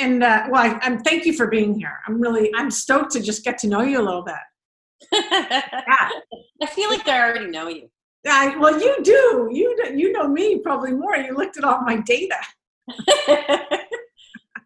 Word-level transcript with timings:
and 0.00 0.22
uh, 0.22 0.46
well, 0.50 0.62
I, 0.62 0.78
I'm 0.82 1.02
thank 1.02 1.26
you 1.26 1.32
for 1.32 1.46
being 1.46 1.74
here. 1.74 1.98
I'm 2.06 2.20
really 2.20 2.50
I'm 2.56 2.70
stoked 2.70 3.12
to 3.12 3.20
just 3.20 3.44
get 3.44 3.58
to 3.58 3.68
know 3.68 3.82
you 3.82 4.00
a 4.00 4.02
little 4.02 4.22
bit. 4.22 4.34
yeah. 5.12 6.10
I 6.62 6.66
feel 6.66 6.90
like 6.90 7.06
I 7.08 7.20
already 7.20 7.46
know 7.46 7.68
you. 7.68 7.88
I, 8.26 8.56
well, 8.58 8.78
you 8.78 8.96
do. 9.02 9.48
You 9.52 9.76
you 9.94 10.12
know 10.12 10.28
me 10.28 10.58
probably 10.58 10.92
more. 10.92 11.16
You 11.16 11.34
looked 11.34 11.56
at 11.56 11.64
all 11.64 11.80
my 11.82 11.96
data. 11.96 12.36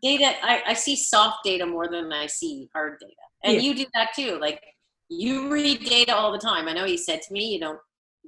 data. 0.03 0.33
I, 0.43 0.63
I 0.67 0.75
see 0.75 0.97
soft 0.97 1.39
data 1.45 1.65
more 1.65 1.89
than 1.89 2.13
I 2.13 2.27
see 2.27 2.69
hard 2.75 2.99
data, 3.01 3.13
and 3.45 3.55
yeah. 3.55 3.61
you 3.61 3.75
do 3.75 3.87
that 3.95 4.13
too. 4.15 4.39
Like 4.41 4.61
you 5.09 5.53
read 5.53 5.85
data 5.85 6.15
all 6.15 6.33
the 6.33 6.39
time. 6.39 6.69
I 6.69 6.73
know 6.73 6.85
you 6.85 6.99
said 6.99 7.23
to 7.23 7.33
me 7.33 7.53
you 7.53 7.61
don't 7.61 7.79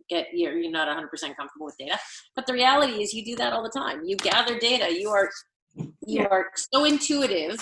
get 0.09 0.29
you're, 0.33 0.57
you're 0.57 0.71
not 0.71 0.87
100% 0.89 1.11
comfortable 1.37 1.67
with 1.67 1.77
data, 1.79 1.99
but 2.37 2.47
the 2.47 2.53
reality 2.53 3.03
is 3.03 3.13
you 3.13 3.25
do 3.25 3.35
that 3.37 3.53
all 3.53 3.63
the 3.63 3.71
time. 3.71 4.03
You 4.05 4.17
gather 4.17 4.59
data. 4.59 4.93
You 4.93 5.11
are 5.11 5.29
you 5.77 5.93
yeah. 6.07 6.27
are 6.31 6.47
so 6.73 6.85
intuitive 6.85 7.57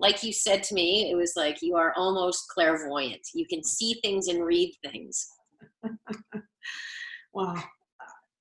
like 0.00 0.22
you 0.22 0.32
said 0.32 0.62
to 0.64 0.74
me, 0.74 1.10
it 1.10 1.14
was 1.14 1.34
like 1.36 1.62
you 1.62 1.76
are 1.76 1.92
almost 1.96 2.48
clairvoyant. 2.48 3.20
You 3.34 3.46
can 3.46 3.62
see 3.62 4.00
things 4.02 4.28
and 4.28 4.44
read 4.44 4.74
things. 4.84 5.28
well, 7.32 7.62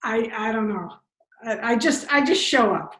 I 0.03 0.31
I 0.35 0.51
don't 0.51 0.69
know. 0.69 0.89
I, 1.43 1.71
I 1.71 1.75
just 1.75 2.11
I 2.11 2.25
just 2.25 2.43
show 2.43 2.73
up. 2.73 2.95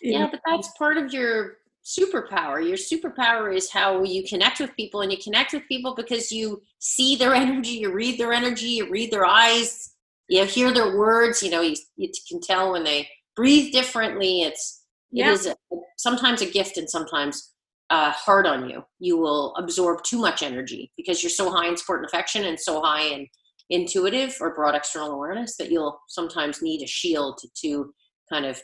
Yeah, 0.00 0.28
but 0.30 0.40
that's 0.46 0.68
part 0.76 0.96
of 0.96 1.12
your 1.12 1.58
superpower. 1.84 2.66
Your 2.66 2.76
superpower 2.76 3.54
is 3.54 3.70
how 3.70 4.02
you 4.02 4.24
connect 4.24 4.60
with 4.60 4.74
people, 4.74 5.02
and 5.02 5.12
you 5.12 5.18
connect 5.18 5.52
with 5.52 5.68
people 5.68 5.94
because 5.94 6.32
you 6.32 6.62
see 6.78 7.16
their 7.16 7.34
energy, 7.34 7.70
you 7.70 7.92
read 7.92 8.18
their 8.18 8.32
energy, 8.32 8.66
you 8.66 8.90
read 8.90 9.10
their 9.10 9.26
eyes, 9.26 9.94
you 10.28 10.44
hear 10.44 10.72
their 10.72 10.96
words. 10.96 11.42
You 11.42 11.50
know, 11.50 11.60
you, 11.60 11.76
you 11.96 12.10
can 12.28 12.40
tell 12.40 12.72
when 12.72 12.84
they 12.84 13.08
breathe 13.36 13.72
differently. 13.72 14.42
It's 14.42 14.84
yeah. 15.10 15.30
it 15.30 15.32
is 15.32 15.46
a, 15.46 15.56
sometimes 15.96 16.42
a 16.42 16.50
gift 16.50 16.76
and 16.76 16.88
sometimes 16.88 17.52
uh, 17.90 18.10
hard 18.12 18.46
on 18.46 18.68
you. 18.68 18.82
You 18.98 19.18
will 19.18 19.54
absorb 19.56 20.02
too 20.04 20.18
much 20.18 20.42
energy 20.42 20.92
because 20.96 21.22
you're 21.22 21.30
so 21.30 21.50
high 21.50 21.68
in 21.68 21.76
support 21.76 22.00
and 22.00 22.06
affection 22.06 22.44
and 22.44 22.58
so 22.58 22.80
high 22.80 23.02
in 23.02 23.26
intuitive 23.70 24.36
or 24.40 24.54
broad 24.54 24.74
external 24.74 25.12
awareness 25.12 25.56
that 25.56 25.70
you'll 25.70 25.98
sometimes 26.08 26.62
need 26.62 26.82
a 26.82 26.86
shield 26.86 27.38
to, 27.38 27.48
to 27.62 27.94
kind 28.30 28.44
of 28.44 28.60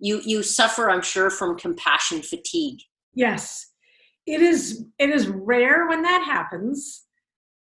you 0.00 0.20
you 0.24 0.42
suffer 0.42 0.90
i'm 0.90 1.02
sure 1.02 1.30
from 1.30 1.56
compassion 1.56 2.20
fatigue 2.20 2.78
yes 3.14 3.68
it 4.26 4.40
is 4.40 4.84
it 4.98 5.10
is 5.10 5.28
rare 5.28 5.88
when 5.88 6.02
that 6.02 6.24
happens 6.24 7.04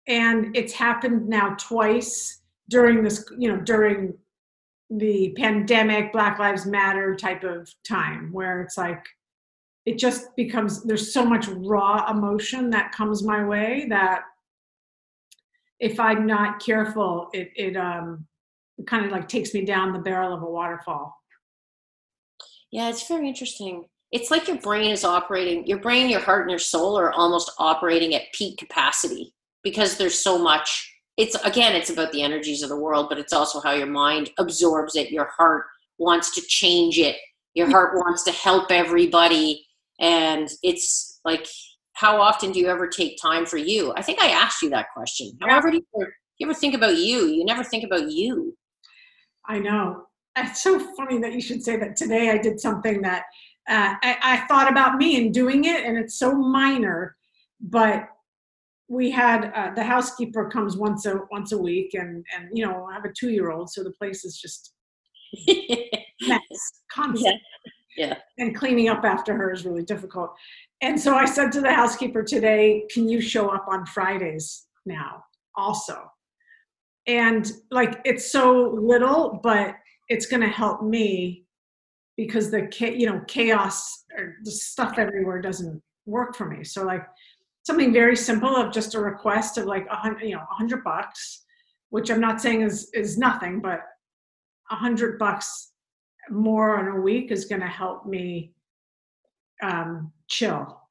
and 0.08 0.56
it's 0.58 0.74
happened 0.74 1.28
now 1.28 1.56
twice 1.58 2.42
during 2.70 3.04
this 3.04 3.24
you 3.38 3.48
know 3.48 3.62
during 3.62 4.14
the 4.98 5.34
pandemic 5.38 6.12
black 6.12 6.40
lives 6.40 6.66
matter 6.66 7.16
type 7.16 7.44
of 7.44 7.70
time 7.88 8.32
where 8.32 8.62
it's 8.62 8.78
like 8.78 9.04
it 9.86 9.98
just 9.98 10.36
becomes 10.36 10.84
there's 10.84 11.14
so 11.14 11.26
much 11.26 11.48
raw 11.48 12.10
emotion 12.12 12.70
that 12.70 12.92
comes 12.92 13.24
my 13.24 13.44
way 13.44 13.88
that 13.90 14.22
if 15.80 16.00
i'm 16.00 16.26
not 16.26 16.64
careful 16.64 17.30
it 17.34 17.50
it 17.56 17.76
um 17.76 18.26
it 18.78 18.88
kind 18.88 19.06
of 19.06 19.12
like 19.12 19.28
takes 19.28 19.54
me 19.54 19.66
down 19.66 19.94
the 19.94 20.00
barrel 20.00 20.34
of 20.34 20.42
a 20.42 20.50
waterfall. 20.50 21.16
Yeah 22.72 22.90
it's 22.90 23.08
very 23.08 23.28
interesting. 23.28 23.86
It's 24.12 24.30
like 24.30 24.48
your 24.48 24.58
brain 24.58 24.92
is 24.92 25.04
operating 25.04 25.66
your 25.68 25.80
brain 25.80 26.10
your 26.10 26.20
heart 26.20 26.42
and 26.42 26.52
your 26.52 26.60
soul 26.60 26.98
are 26.98 27.12
almost 27.12 27.52
operating 27.60 28.16
at 28.16 28.34
peak 28.34 28.58
capacity 28.58 29.34
because 29.64 29.98
there's 29.98 30.20
so 30.20 30.38
much 30.38 30.93
it's 31.18 31.36
again 31.46 31.76
it's 31.76 31.90
about 31.90 32.12
the 32.12 32.24
energies 32.24 32.64
of 32.64 32.70
the 32.70 32.78
world 32.78 33.08
but 33.10 33.20
it's 33.20 33.34
also 33.34 33.60
how 33.60 33.72
your 33.72 33.88
mind 33.88 34.32
absorbs 34.40 34.96
it. 34.96 35.12
Your 35.12 35.30
heart 35.38 35.66
wants 35.98 36.34
to 36.36 36.42
change 36.42 36.98
it. 36.98 37.18
Your 37.54 37.70
heart 37.70 37.96
wants 37.96 38.24
to 38.24 38.32
help 38.32 38.72
everybody. 38.72 39.66
And 40.00 40.50
it's 40.64 41.20
like 41.24 41.48
how 41.94 42.20
often 42.20 42.52
do 42.52 42.60
you 42.60 42.68
ever 42.68 42.88
take 42.88 43.22
time 43.22 43.46
for 43.46 43.58
you? 43.58 43.94
I 43.96 44.02
think 44.02 44.20
i 44.20 44.30
asked 44.30 44.62
you 44.62 44.70
that 44.72 44.88
question. 44.94 45.32
However 45.42 45.70
do 45.70 45.78
you, 45.78 45.86
ever, 45.96 46.06
do 46.06 46.12
you 46.40 46.48
ever 46.48 46.54
think 46.56 46.74
about 46.74 46.98
you? 46.98 47.28
You 47.28 47.46
never 47.46 47.64
think 47.64 47.84
about 47.84 48.12
you. 48.12 48.58
I 49.48 49.60
know. 49.60 50.06
It's 50.36 50.64
so 50.64 50.80
funny 50.96 51.20
that 51.20 51.34
you 51.34 51.42
should 51.42 51.64
say 51.64 51.78
that. 51.78 51.96
Today 51.96 52.32
i 52.32 52.38
did 52.38 52.60
something 52.60 53.02
that 53.04 53.26
uh, 53.70 53.96
I, 54.04 54.18
I 54.22 54.38
thought 54.48 54.70
about 54.70 54.98
me 54.98 55.18
and 55.18 55.34
doing 55.34 55.66
it 55.66 55.86
and 55.86 55.98
it's 55.98 56.20
so 56.20 56.34
minor 56.34 57.16
but 57.62 58.10
we 58.90 59.10
had 59.10 59.52
uh, 59.56 59.74
the 59.76 59.84
housekeeper 59.84 60.50
comes 60.50 60.78
once 60.78 61.06
a 61.06 61.20
once 61.32 61.52
a 61.52 61.58
week 61.58 61.94
and 61.94 62.26
and 62.36 62.50
you 62.54 62.66
know 62.66 62.86
i 62.90 62.94
have 62.94 63.06
a 63.06 63.14
two 63.18 63.30
year 63.30 63.52
old 63.52 63.70
so 63.70 63.84
the 63.84 63.92
place 63.92 64.26
is 64.26 64.38
just 64.38 64.74
mess 66.28 66.42
constant 66.92 67.42
yeah. 67.96 68.08
yeah. 68.08 68.18
And 68.38 68.56
cleaning 68.56 68.90
up 68.90 69.04
after 69.04 69.36
her 69.36 69.52
is 69.52 69.66
really 69.66 69.84
difficult. 69.84 70.32
And 70.82 71.00
so 71.00 71.16
i 71.16 71.26
said 71.26 71.52
to 71.54 71.62
the 71.62 71.74
housekeeper 71.74 72.24
today 72.24 72.86
can 72.94 73.08
you 73.08 73.22
show 73.22 73.50
up 73.50 73.66
on 73.70 73.86
fridays 73.86 74.68
now 74.86 75.24
also? 75.56 76.12
And 77.08 77.52
like 77.72 78.00
it's 78.06 78.32
so 78.32 78.78
little 78.80 79.40
but 79.44 79.76
it's 80.10 80.26
going 80.26 80.42
to 80.42 80.48
help 80.48 80.84
me 80.84 81.46
because 82.18 82.52
the 82.52 82.68
you 82.80 83.08
know 83.08 83.22
chaos 83.28 84.06
or 84.18 84.36
the 84.44 84.52
stuff 84.52 84.98
everywhere 84.98 85.42
doesn't 85.42 85.82
work 86.06 86.36
for 86.36 86.46
me. 86.46 86.64
So 86.64 86.84
like 86.84 87.06
something 87.64 87.94
very 87.94 88.16
simple 88.16 88.56
of 88.56 88.72
just 88.72 88.96
a 88.96 89.00
request 89.00 89.58
of 89.58 89.66
like 89.66 89.88
a 89.90 89.96
hundred, 89.96 90.24
you 90.24 90.36
know, 90.36 90.42
a 90.42 90.54
hundred 90.54 90.84
bucks, 90.84 91.44
which 91.90 92.10
I'm 92.12 92.22
not 92.22 92.42
saying 92.42 92.62
is 92.62 92.90
is 92.94 93.18
nothing, 93.18 93.60
but 93.62 93.82
a 94.72 94.76
hundred 94.76 95.18
bucks 95.18 95.72
more 96.30 96.80
in 96.80 96.88
a 96.88 97.02
week 97.02 97.32
is 97.32 97.46
going 97.46 97.62
to 97.62 97.68
help 97.68 98.06
me 98.06 98.54
um, 99.62 100.12
chill. 100.28 100.82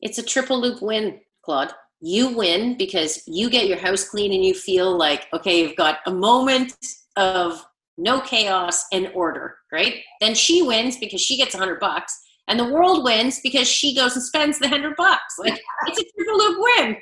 It's 0.00 0.18
a 0.18 0.22
triple 0.22 0.60
loop 0.60 0.80
win, 0.80 1.20
Claude. 1.42 1.72
You 2.00 2.36
win 2.36 2.76
because 2.76 3.22
you 3.26 3.50
get 3.50 3.66
your 3.66 3.78
house 3.78 4.08
clean 4.08 4.32
and 4.32 4.44
you 4.44 4.54
feel 4.54 4.96
like, 4.96 5.26
okay, 5.32 5.62
you've 5.62 5.76
got 5.76 5.98
a 6.06 6.12
moment 6.12 6.76
of 7.16 7.64
no 7.96 8.20
chaos 8.20 8.84
and 8.92 9.10
order, 9.14 9.56
right? 9.72 9.96
Then 10.20 10.36
she 10.36 10.62
wins 10.62 10.96
because 10.96 11.20
she 11.20 11.36
gets 11.36 11.54
a 11.56 11.58
hundred 11.58 11.80
bucks 11.80 12.16
and 12.48 12.58
the 12.58 12.64
world 12.64 13.04
wins 13.04 13.40
because 13.40 13.68
she 13.68 13.94
goes 13.94 14.14
and 14.14 14.24
spends 14.24 14.58
the 14.58 14.68
hundred 14.68 14.96
bucks. 14.96 15.38
Like 15.38 15.60
it's 15.86 16.00
a 16.00 16.04
triple 16.16 16.38
loop 16.38 16.58
win. 16.60 16.96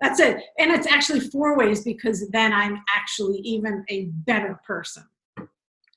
That's 0.00 0.20
it. 0.20 0.40
And 0.58 0.70
it's 0.70 0.86
actually 0.86 1.20
four 1.20 1.56
ways 1.56 1.82
because 1.82 2.28
then 2.30 2.52
I'm 2.52 2.82
actually 2.94 3.38
even 3.38 3.84
a 3.90 4.06
better 4.26 4.60
person. 4.66 5.04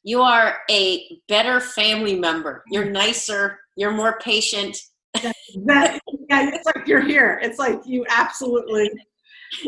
You 0.03 0.21
are 0.21 0.57
a 0.69 1.19
better 1.27 1.59
family 1.59 2.17
member. 2.19 2.63
You're 2.71 2.89
nicer. 2.89 3.59
You're 3.75 3.91
more 3.91 4.17
patient. 4.19 4.77
that, 5.21 5.35
that, 5.65 5.99
yeah, 6.29 6.49
it's 6.53 6.65
like 6.65 6.87
you're 6.87 7.05
here. 7.05 7.39
It's 7.43 7.59
like 7.59 7.81
you 7.85 8.05
absolutely. 8.09 8.89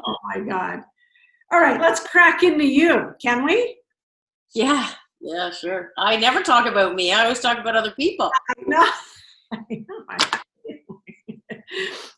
Oh 0.05 0.15
my 0.23 0.39
God. 0.39 0.81
All 1.51 1.59
right, 1.59 1.79
let's 1.79 1.99
crack 2.07 2.41
into 2.41 2.65
you. 2.65 3.13
Can 3.21 3.45
we? 3.45 3.77
Yeah. 4.55 4.89
Yeah, 5.23 5.51
sure. 5.51 5.93
I 5.97 6.17
never 6.17 6.43
talk 6.43 6.65
about 6.65 6.95
me. 6.95 7.13
I 7.13 7.23
always 7.23 7.39
talk 7.39 7.57
about 7.57 7.77
other 7.77 7.91
people. 7.91 8.29
I 8.49 8.53
know. 8.67 8.85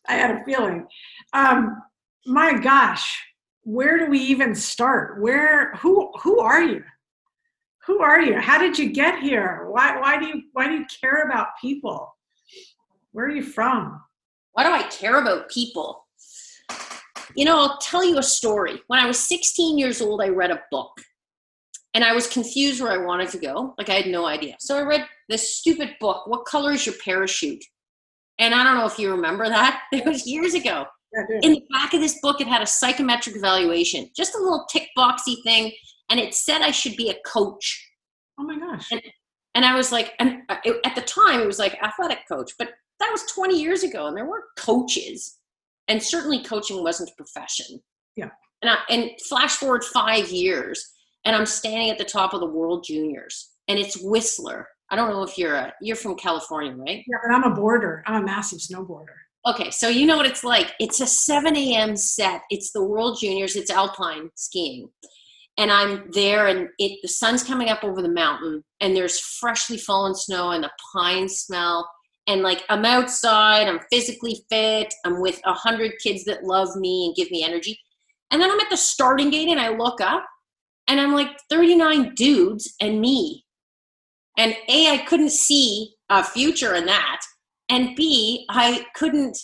I 0.08 0.14
had 0.14 0.32
a 0.32 0.44
feeling. 0.44 0.88
Um, 1.32 1.84
my 2.26 2.58
gosh, 2.58 3.24
where 3.62 4.00
do 4.00 4.08
we 4.10 4.18
even 4.20 4.56
start? 4.56 5.22
Where 5.22 5.76
who 5.76 6.12
who 6.20 6.40
are 6.40 6.64
you? 6.64 6.84
Who 7.86 8.00
are 8.00 8.20
you? 8.20 8.40
How 8.40 8.58
did 8.58 8.80
you 8.80 8.90
get 8.90 9.20
here? 9.20 9.68
Why 9.70 10.00
why 10.00 10.18
do 10.18 10.26
you 10.26 10.42
why 10.54 10.68
do 10.68 10.74
you 10.74 10.86
care 11.00 11.28
about 11.30 11.50
people? 11.62 12.12
Where 13.12 13.28
are 13.28 13.36
you 13.36 13.44
from? 13.44 14.02
Why 14.54 14.64
do 14.64 14.72
I 14.72 14.82
care 14.90 15.22
about 15.22 15.50
people? 15.50 16.08
You 17.36 17.46
know, 17.46 17.60
I'll 17.60 17.78
tell 17.78 18.04
you 18.04 18.18
a 18.18 18.24
story. 18.24 18.82
When 18.88 19.00
I 19.00 19.06
was 19.06 19.20
16 19.20 19.78
years 19.78 20.02
old, 20.02 20.22
I 20.24 20.30
read 20.30 20.50
a 20.50 20.64
book 20.72 21.00
and 21.96 22.04
I 22.04 22.14
was 22.14 22.28
confused 22.28 22.82
where 22.82 22.92
I 22.92 23.04
wanted 23.04 23.30
to 23.30 23.38
go. 23.40 23.74
Like 23.78 23.90
I 23.90 23.94
had 23.94 24.08
no 24.08 24.26
idea. 24.26 24.58
So 24.60 24.78
I 24.78 24.82
read 24.82 25.08
this 25.30 25.58
stupid 25.58 25.96
book, 26.02 26.28
What 26.28 26.46
Color 26.46 26.74
is 26.74 26.86
Your 26.86 26.96
Parachute? 27.04 27.64
And 28.38 28.54
I 28.54 28.66
don't 28.66 28.76
know 28.76 28.86
if 28.86 29.00
you 29.00 29.10
remember 29.10 29.48
that. 29.48 29.82
It 29.94 30.06
was 30.06 30.28
years 30.28 30.54
ago. 30.54 30.86
In 31.42 31.54
the 31.54 31.64
back 31.72 31.94
of 31.94 32.02
this 32.02 32.20
book, 32.22 32.42
it 32.42 32.48
had 32.48 32.62
a 32.62 32.68
psychometric 32.68 33.38
evaluation, 33.38 34.10
just 34.14 34.36
a 34.36 34.38
little 34.38 34.66
tick 34.70 34.90
boxy 34.98 35.42
thing. 35.44 35.72
And 36.10 36.20
it 36.20 36.36
said 36.36 36.62
I 36.62 36.72
should 36.72 36.98
be 36.98 37.10
a 37.10 37.16
coach. 37.26 37.90
Oh 38.38 38.44
my 38.44 38.60
gosh. 38.60 38.92
And, 38.92 39.02
and 39.56 39.64
I 39.64 39.74
was 39.76 39.94
like, 39.94 40.12
and 40.20 40.40
uh, 40.50 40.58
it, 40.66 40.82
at 40.86 40.96
the 40.96 41.02
time, 41.02 41.40
it 41.40 41.48
was 41.48 41.60
like 41.60 41.82
athletic 41.82 42.28
coach, 42.28 42.52
but 42.60 42.72
that 43.00 43.10
was 43.10 43.24
20 43.34 43.58
years 43.58 43.84
ago 43.84 44.08
and 44.08 44.18
there 44.18 44.26
weren't 44.26 44.44
coaches. 44.58 45.38
And 45.88 46.04
certainly 46.04 46.44
coaching 46.44 46.84
wasn't 46.84 47.12
a 47.12 47.16
profession. 47.16 47.80
Yeah. 48.18 48.32
And, 48.62 48.72
I, 48.72 48.78
and 48.90 49.12
flash 49.30 49.56
forward 49.56 49.86
five 49.86 50.30
years 50.30 50.92
and 51.26 51.36
I'm 51.36 51.46
standing 51.46 51.90
at 51.90 51.98
the 51.98 52.06
top 52.06 52.34
of 52.34 52.40
the 52.40 52.46
World 52.46 52.86
Juniors, 52.88 53.52
and 53.68 53.78
it's 53.78 54.02
Whistler. 54.02 54.68
I 54.90 54.96
don't 54.96 55.10
know 55.10 55.24
if 55.24 55.38
you're 55.38 55.56
a, 55.56 55.74
you're 55.82 55.96
from 55.96 56.16
California, 56.16 56.74
right? 56.74 57.04
Yeah, 57.08 57.18
but 57.24 57.34
I'm 57.34 57.44
a 57.44 57.56
boarder. 57.56 58.04
I'm 58.06 58.22
a 58.22 58.26
massive 58.26 58.60
snowboarder. 58.60 59.16
Okay, 59.48 59.72
so 59.72 59.90
you 59.90 60.06
know 60.06 60.18
what 60.18 60.26
it's 60.26 60.44
like. 60.44 60.74
It's 60.80 61.02
a 61.02 61.08
7 61.08 61.56
a.m. 61.56 61.96
set. 61.96 62.42
It's 62.50 62.72
the 62.72 62.84
World 62.84 63.18
Juniors. 63.20 63.56
It's 63.56 63.72
alpine 63.72 64.30
skiing, 64.36 64.90
and 65.58 65.72
I'm 65.72 66.10
there, 66.12 66.48
and 66.48 66.70
it 66.78 67.00
the 67.02 67.08
sun's 67.08 67.44
coming 67.44 67.70
up 67.70 67.84
over 67.84 68.02
the 68.02 68.10
mountain, 68.10 68.64
and 68.80 68.96
there's 68.96 69.20
freshly 69.20 69.78
fallen 69.78 70.16
snow 70.16 70.52
and 70.52 70.64
the 70.64 70.72
pine 70.94 71.28
smell, 71.28 71.90
and 72.28 72.44
like 72.44 72.64
I'm 72.70 72.86
outside, 72.86 73.68
I'm 73.68 73.80
physically 73.92 74.44
fit, 74.50 74.94
I'm 75.06 75.22
with 75.22 75.42
a 75.46 75.54
hundred 75.54 75.94
kids 76.02 76.24
that 76.26 76.44
love 76.44 76.76
me 76.76 77.08
and 77.08 77.16
give 77.16 77.32
me 77.32 77.44
energy, 77.44 77.80
and 78.32 78.42
then 78.42 78.52
I'm 78.52 78.60
at 78.60 78.70
the 78.70 78.78
starting 78.78 79.32
gate, 79.32 79.50
and 79.50 79.60
I 79.60 79.70
look 79.70 80.02
up, 80.02 80.26
and 80.88 81.00
I'm 81.00 81.14
like 81.14 81.30
39 81.50 82.14
dudes 82.16 82.74
and 82.82 83.02
me, 83.02 83.46
and 84.38 84.56
a 84.70 84.90
I 84.90 84.98
couldn't 85.08 85.32
see 85.32 85.94
a 86.10 86.24
future 86.24 86.76
in 86.76 86.86
that, 86.86 87.22
and 87.70 87.96
b 87.96 88.46
I 88.50 88.86
couldn't 88.96 89.38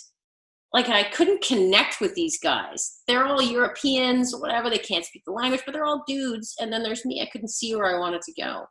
like 0.72 0.88
I 0.88 1.04
couldn't 1.04 1.42
connect 1.42 2.00
with 2.00 2.14
these 2.14 2.38
guys. 2.38 3.02
They're 3.06 3.26
all 3.26 3.42
Europeans, 3.42 4.34
whatever. 4.34 4.70
They 4.70 4.78
can't 4.78 5.04
speak 5.04 5.22
the 5.26 5.32
language, 5.32 5.62
but 5.66 5.72
they're 5.72 5.84
all 5.84 6.04
dudes. 6.06 6.54
And 6.60 6.72
then 6.72 6.82
there's 6.82 7.04
me. 7.04 7.20
I 7.20 7.28
couldn't 7.30 7.48
see 7.48 7.74
where 7.74 7.94
I 7.94 7.98
wanted 7.98 8.22
to 8.22 8.32
go. 8.40 8.64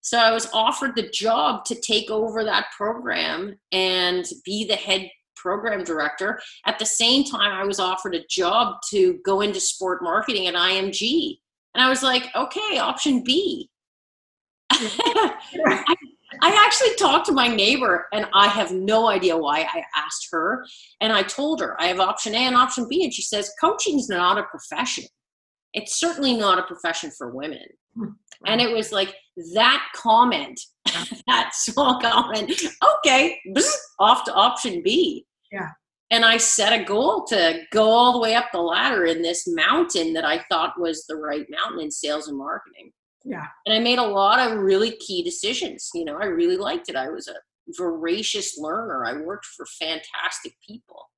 So 0.00 0.18
I 0.18 0.32
was 0.32 0.48
offered 0.54 0.96
the 0.96 1.10
job 1.10 1.64
to 1.66 1.74
take 1.74 2.10
over 2.10 2.44
that 2.44 2.68
program 2.74 3.58
and 3.72 4.24
be 4.44 4.66
the 4.66 4.76
head 4.76 5.10
program 5.36 5.84
director. 5.84 6.40
At 6.66 6.78
the 6.78 6.86
same 6.86 7.24
time, 7.24 7.52
I 7.52 7.64
was 7.64 7.78
offered 7.78 8.14
a 8.14 8.24
job 8.30 8.76
to 8.90 9.18
go 9.24 9.42
into 9.42 9.60
sport 9.60 10.02
marketing 10.02 10.46
at 10.46 10.54
IMG. 10.54 11.38
And 11.74 11.82
I 11.82 11.88
was 11.88 12.02
like, 12.02 12.24
okay, 12.34 12.78
option 12.78 13.22
B. 13.24 13.70
I, 14.70 15.94
I 16.42 16.64
actually 16.66 16.94
talked 16.96 17.26
to 17.26 17.32
my 17.32 17.48
neighbor 17.48 18.06
and 18.12 18.26
I 18.34 18.48
have 18.48 18.72
no 18.72 19.08
idea 19.08 19.36
why 19.36 19.60
I 19.60 19.82
asked 19.96 20.28
her. 20.30 20.64
And 21.00 21.12
I 21.12 21.22
told 21.22 21.60
her 21.60 21.80
I 21.80 21.86
have 21.86 22.00
option 22.00 22.34
A 22.34 22.38
and 22.38 22.56
option 22.56 22.86
B. 22.88 23.04
And 23.04 23.12
she 23.12 23.22
says, 23.22 23.50
coaching 23.60 23.98
is 23.98 24.08
not 24.08 24.38
a 24.38 24.44
profession. 24.44 25.04
It's 25.74 25.98
certainly 25.98 26.36
not 26.36 26.58
a 26.58 26.62
profession 26.62 27.10
for 27.16 27.34
women. 27.34 27.64
Hmm. 27.96 28.10
And 28.46 28.60
it 28.60 28.72
was 28.72 28.92
like 28.92 29.14
that 29.54 29.86
comment, 29.94 30.60
that 31.26 31.50
small 31.54 32.00
comment, 32.00 32.52
okay, 32.98 33.38
off 33.98 34.24
to 34.24 34.34
option 34.34 34.82
B. 34.82 35.26
Yeah. 35.50 35.70
And 36.10 36.24
I 36.24 36.38
set 36.38 36.78
a 36.78 36.84
goal 36.84 37.24
to 37.26 37.60
go 37.70 37.90
all 37.90 38.12
the 38.12 38.18
way 38.18 38.34
up 38.34 38.46
the 38.50 38.60
ladder 38.60 39.04
in 39.04 39.20
this 39.20 39.46
mountain 39.46 40.14
that 40.14 40.24
I 40.24 40.44
thought 40.50 40.80
was 40.80 41.04
the 41.06 41.16
right 41.16 41.46
mountain 41.50 41.80
in 41.80 41.90
sales 41.90 42.28
and 42.28 42.38
marketing. 42.38 42.92
Yeah. 43.24 43.46
And 43.66 43.74
I 43.74 43.78
made 43.78 43.98
a 43.98 44.06
lot 44.06 44.38
of 44.38 44.58
really 44.58 44.92
key 44.96 45.22
decisions. 45.22 45.90
You 45.92 46.06
know, 46.06 46.16
I 46.18 46.26
really 46.26 46.56
liked 46.56 46.88
it. 46.88 46.96
I 46.96 47.10
was 47.10 47.28
a 47.28 47.34
voracious 47.76 48.56
learner. 48.56 49.04
I 49.04 49.20
worked 49.20 49.44
for 49.44 49.66
fantastic 49.66 50.54
people. 50.66 51.10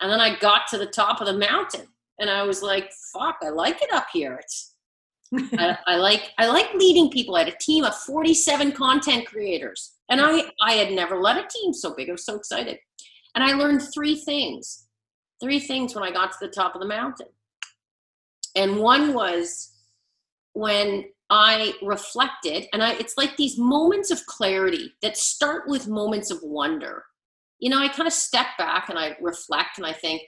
And 0.00 0.10
then 0.10 0.20
I 0.20 0.38
got 0.38 0.68
to 0.68 0.78
the 0.78 0.86
top 0.86 1.20
of 1.20 1.26
the 1.26 1.36
mountain 1.36 1.88
and 2.20 2.30
I 2.30 2.44
was 2.44 2.62
like, 2.62 2.90
fuck, 3.12 3.36
I 3.42 3.48
like 3.48 3.82
it 3.82 3.92
up 3.92 4.06
here. 4.12 4.38
It's 4.40 4.74
I, 5.34 5.78
I, 5.86 5.96
like 5.96 6.30
I 6.38 6.46
like 6.46 6.72
leading 6.74 7.10
people. 7.10 7.36
I 7.36 7.40
had 7.40 7.48
a 7.48 7.58
team 7.58 7.84
of 7.84 7.94
47 7.96 8.72
content 8.72 9.26
creators. 9.26 9.94
And 10.08 10.20
I, 10.20 10.50
I 10.62 10.72
had 10.72 10.92
never 10.92 11.20
led 11.20 11.36
a 11.36 11.46
team 11.48 11.72
so 11.72 11.94
big. 11.94 12.08
I 12.08 12.12
was 12.12 12.24
so 12.24 12.36
excited. 12.36 12.78
And 13.34 13.44
I 13.44 13.52
learned 13.52 13.82
three 13.94 14.16
things. 14.16 14.86
Three 15.40 15.60
things 15.60 15.94
when 15.94 16.04
I 16.04 16.10
got 16.10 16.32
to 16.32 16.38
the 16.40 16.48
top 16.48 16.74
of 16.74 16.80
the 16.80 16.88
mountain. 16.88 17.28
And 18.56 18.78
one 18.78 19.14
was 19.14 19.72
when 20.52 21.04
I 21.30 21.74
reflected, 21.82 22.66
and 22.72 22.82
I, 22.82 22.94
it's 22.94 23.16
like 23.16 23.36
these 23.36 23.58
moments 23.58 24.10
of 24.10 24.24
clarity 24.26 24.94
that 25.02 25.16
start 25.16 25.68
with 25.68 25.86
moments 25.86 26.30
of 26.30 26.40
wonder. 26.42 27.04
You 27.60 27.70
know, 27.70 27.78
I 27.78 27.88
kind 27.88 28.06
of 28.06 28.12
step 28.12 28.46
back 28.56 28.88
and 28.88 28.98
I 28.98 29.16
reflect 29.20 29.78
and 29.78 29.86
I 29.86 29.92
think, 29.92 30.22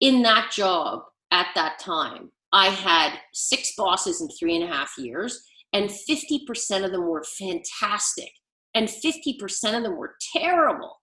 in 0.00 0.22
that 0.22 0.52
job 0.52 1.00
at 1.32 1.48
that 1.54 1.78
time, 1.80 2.30
I 2.52 2.68
had 2.68 3.18
six 3.32 3.72
bosses 3.76 4.20
in 4.20 4.28
three 4.28 4.54
and 4.54 4.64
a 4.64 4.72
half 4.72 4.92
years, 4.96 5.42
and 5.72 5.90
50% 5.90 6.84
of 6.84 6.92
them 6.92 7.06
were 7.06 7.24
fantastic, 7.24 8.30
and 8.74 8.88
50% 8.88 9.76
of 9.76 9.82
them 9.82 9.96
were 9.96 10.14
terrible. 10.36 11.00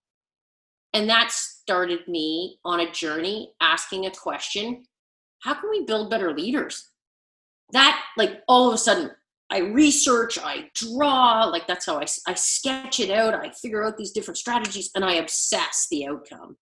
And 0.95 1.07
that 1.09 1.31
started 1.31 2.07
me 2.07 2.57
on 2.65 2.79
a 2.79 2.91
journey 2.91 3.53
asking 3.61 4.07
a 4.07 4.11
question 4.11 4.85
how 5.41 5.53
can 5.53 5.69
we 5.69 5.85
build 5.85 6.09
better 6.09 6.33
leaders? 6.33 6.89
that 7.71 8.03
like 8.17 8.41
all 8.47 8.67
of 8.67 8.73
a 8.73 8.77
sudden 8.77 9.11
I 9.51 9.59
research, 9.59 10.39
I 10.41 10.69
draw, 10.73 11.45
like 11.45 11.67
that's 11.67 11.85
how 11.85 11.99
I, 11.99 12.05
I 12.27 12.33
sketch 12.33 12.99
it 12.99 13.11
out. 13.11 13.35
I 13.35 13.51
figure 13.51 13.83
out 13.83 13.95
these 13.95 14.11
different 14.11 14.39
strategies 14.39 14.89
and 14.95 15.05
I 15.05 15.13
obsess 15.13 15.87
the 15.91 16.07
outcome. 16.07 16.57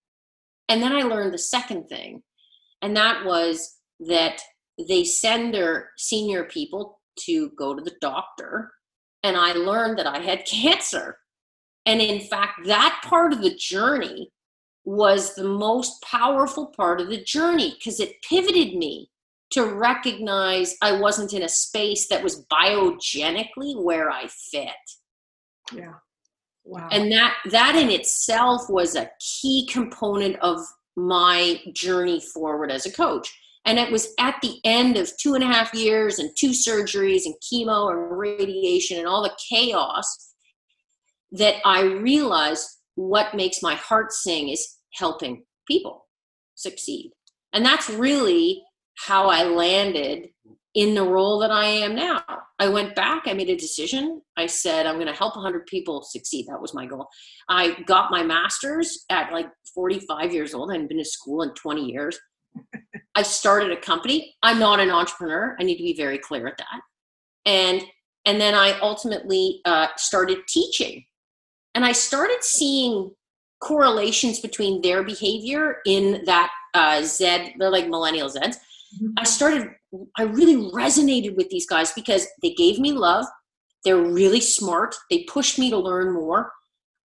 And 0.67 0.81
then 0.81 0.91
I 0.91 1.03
learned 1.03 1.33
the 1.33 1.39
second 1.39 1.87
thing, 1.87 2.23
and 2.81 2.95
that 2.97 3.25
was 3.25 3.75
that 4.01 4.41
they 4.87 5.03
send 5.03 5.53
their 5.53 5.91
senior 5.97 6.45
people 6.45 6.99
to 7.21 7.51
go 7.57 7.73
to 7.73 7.81
the 7.81 7.95
doctor. 8.01 8.71
And 9.23 9.37
I 9.37 9.53
learned 9.53 9.99
that 9.99 10.07
I 10.07 10.19
had 10.19 10.45
cancer. 10.45 11.17
And 11.85 12.01
in 12.01 12.21
fact, 12.21 12.65
that 12.65 13.01
part 13.03 13.33
of 13.33 13.41
the 13.41 13.55
journey 13.55 14.29
was 14.85 15.35
the 15.35 15.43
most 15.43 16.01
powerful 16.01 16.67
part 16.67 16.99
of 16.99 17.09
the 17.09 17.23
journey 17.23 17.73
because 17.77 17.99
it 17.99 18.21
pivoted 18.27 18.75
me 18.75 19.09
to 19.51 19.65
recognize 19.65 20.75
I 20.81 20.99
wasn't 20.99 21.33
in 21.33 21.43
a 21.43 21.49
space 21.49 22.07
that 22.09 22.23
was 22.23 22.45
biogenically 22.51 23.81
where 23.81 24.09
I 24.09 24.27
fit. 24.27 24.69
Yeah. 25.73 25.93
Wow. 26.65 26.87
And 26.91 27.11
that 27.11 27.35
that 27.51 27.75
in 27.75 27.89
itself 27.89 28.69
was 28.69 28.95
a 28.95 29.09
key 29.19 29.67
component 29.71 30.37
of 30.37 30.59
my 30.95 31.59
journey 31.73 32.21
forward 32.33 32.71
as 32.71 32.85
a 32.85 32.91
coach. 32.91 33.31
And 33.65 33.79
it 33.79 33.91
was 33.91 34.13
at 34.19 34.41
the 34.41 34.59
end 34.63 34.97
of 34.97 35.11
two 35.17 35.35
and 35.35 35.43
a 35.43 35.47
half 35.47 35.73
years 35.73 36.19
and 36.19 36.29
two 36.37 36.49
surgeries 36.49 37.25
and 37.25 37.35
chemo 37.41 37.91
and 37.91 38.17
radiation 38.17 38.97
and 38.97 39.07
all 39.07 39.23
the 39.23 39.35
chaos 39.49 40.32
that 41.33 41.55
I 41.65 41.81
realize 41.81 42.79
what 42.95 43.35
makes 43.35 43.61
my 43.61 43.75
heart 43.75 44.13
sing 44.13 44.49
is 44.49 44.77
helping 44.93 45.43
people 45.67 46.05
succeed. 46.55 47.11
And 47.53 47.65
that's 47.65 47.89
really 47.89 48.63
how 48.97 49.27
I 49.27 49.43
landed 49.43 50.29
in 50.75 50.95
the 50.95 51.03
role 51.03 51.39
that 51.39 51.51
I 51.51 51.65
am 51.65 51.95
now. 51.95 52.23
I 52.59 52.67
went 52.67 52.95
back, 52.95 53.23
I 53.25 53.33
made 53.33 53.49
a 53.49 53.55
decision. 53.55 54.21
I 54.37 54.45
said, 54.47 54.85
I'm 54.85 54.95
going 54.95 55.07
to 55.07 55.13
help 55.13 55.35
100 55.35 55.67
people 55.67 56.01
succeed. 56.01 56.45
That 56.47 56.61
was 56.61 56.73
my 56.73 56.85
goal. 56.85 57.07
I 57.49 57.81
got 57.85 58.11
my 58.11 58.23
master's 58.23 59.05
at 59.09 59.31
like 59.31 59.47
45 59.75 60.33
years 60.33 60.53
old. 60.53 60.69
I 60.69 60.73
hadn't 60.73 60.87
been 60.87 60.97
to 60.97 61.05
school 61.05 61.43
in 61.43 61.53
20 61.53 61.85
years. 61.85 62.19
I 63.15 63.21
started 63.21 63.71
a 63.71 63.77
company. 63.77 64.35
I'm 64.41 64.59
not 64.59 64.79
an 64.79 64.89
entrepreneur. 64.89 65.55
I 65.59 65.63
need 65.63 65.77
to 65.77 65.83
be 65.83 65.95
very 65.95 66.17
clear 66.17 66.47
at 66.47 66.57
that. 66.57 66.81
And 67.45 67.83
and 68.25 68.39
then 68.39 68.55
I 68.55 68.79
ultimately 68.79 69.59
uh, 69.65 69.87
started 69.97 70.39
teaching, 70.47 71.03
and 71.75 71.85
I 71.85 71.91
started 71.91 72.43
seeing 72.43 73.11
correlations 73.61 74.39
between 74.39 74.81
their 74.81 75.03
behavior 75.03 75.77
in 75.85 76.23
that 76.25 76.51
uh, 76.73 77.01
Z. 77.01 77.55
They're 77.57 77.69
like 77.69 77.87
millennial 77.87 78.29
Zs 78.29 78.57
I 79.17 79.23
started, 79.23 79.69
I 80.17 80.23
really 80.23 80.71
resonated 80.71 81.35
with 81.35 81.49
these 81.49 81.65
guys 81.65 81.91
because 81.93 82.27
they 82.41 82.53
gave 82.53 82.79
me 82.79 82.91
love. 82.91 83.25
They're 83.83 83.97
really 83.97 84.39
smart. 84.39 84.95
They 85.09 85.23
pushed 85.23 85.59
me 85.59 85.69
to 85.69 85.77
learn 85.77 86.13
more. 86.13 86.51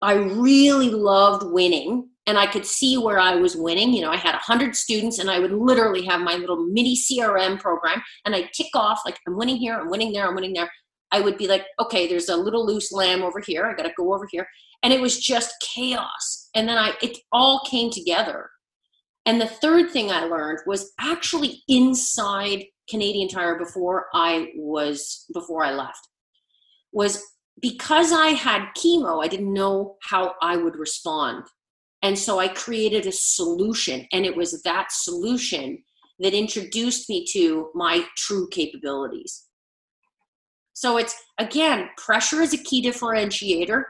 I 0.02 0.14
really 0.14 0.90
loved 0.90 1.46
winning 1.46 2.10
and 2.26 2.38
I 2.38 2.46
could 2.46 2.66
see 2.66 2.98
where 2.98 3.18
I 3.18 3.36
was 3.36 3.56
winning. 3.56 3.94
You 3.94 4.02
know, 4.02 4.10
I 4.10 4.16
had 4.16 4.32
100 4.32 4.76
students 4.76 5.18
and 5.18 5.30
I 5.30 5.38
would 5.38 5.52
literally 5.52 6.04
have 6.04 6.20
my 6.20 6.34
little 6.34 6.66
mini 6.66 6.96
CRM 6.96 7.58
program 7.58 8.02
and 8.24 8.34
I'd 8.34 8.52
tick 8.52 8.68
off 8.74 9.00
like, 9.06 9.18
I'm 9.26 9.36
winning 9.36 9.56
here, 9.56 9.78
I'm 9.78 9.90
winning 9.90 10.12
there, 10.12 10.28
I'm 10.28 10.34
winning 10.34 10.52
there. 10.52 10.70
I 11.16 11.20
would 11.20 11.38
be 11.38 11.48
like, 11.48 11.64
okay, 11.80 12.06
there's 12.06 12.28
a 12.28 12.36
little 12.36 12.66
loose 12.66 12.92
lamb 12.92 13.22
over 13.22 13.40
here. 13.40 13.64
I 13.64 13.72
got 13.74 13.84
to 13.84 13.92
go 13.96 14.12
over 14.12 14.28
here. 14.30 14.46
And 14.82 14.92
it 14.92 15.00
was 15.00 15.18
just 15.18 15.54
chaos. 15.60 16.50
And 16.54 16.68
then 16.68 16.76
I, 16.76 16.92
it 17.00 17.16
all 17.32 17.62
came 17.70 17.90
together. 17.90 18.50
And 19.24 19.40
the 19.40 19.46
third 19.46 19.90
thing 19.90 20.12
I 20.12 20.24
learned 20.24 20.58
was 20.66 20.92
actually 21.00 21.62
inside 21.68 22.64
Canadian 22.90 23.28
Tire 23.28 23.58
before 23.58 24.06
I 24.12 24.50
was 24.56 25.24
before 25.32 25.64
I 25.64 25.72
left 25.72 26.06
was 26.92 27.22
because 27.60 28.12
I 28.12 28.28
had 28.28 28.68
chemo, 28.76 29.24
I 29.24 29.28
didn't 29.28 29.52
know 29.52 29.96
how 30.02 30.34
I 30.42 30.56
would 30.56 30.76
respond. 30.76 31.44
And 32.02 32.18
so 32.18 32.38
I 32.38 32.48
created 32.48 33.06
a 33.06 33.12
solution 33.12 34.06
and 34.12 34.26
it 34.26 34.36
was 34.36 34.62
that 34.62 34.92
solution 34.92 35.82
that 36.20 36.34
introduced 36.34 37.08
me 37.08 37.26
to 37.32 37.70
my 37.74 38.04
true 38.16 38.48
capabilities. 38.50 39.45
So 40.76 40.98
it's 40.98 41.14
again, 41.38 41.88
pressure 41.96 42.42
is 42.42 42.52
a 42.52 42.58
key 42.58 42.86
differentiator. 42.86 43.84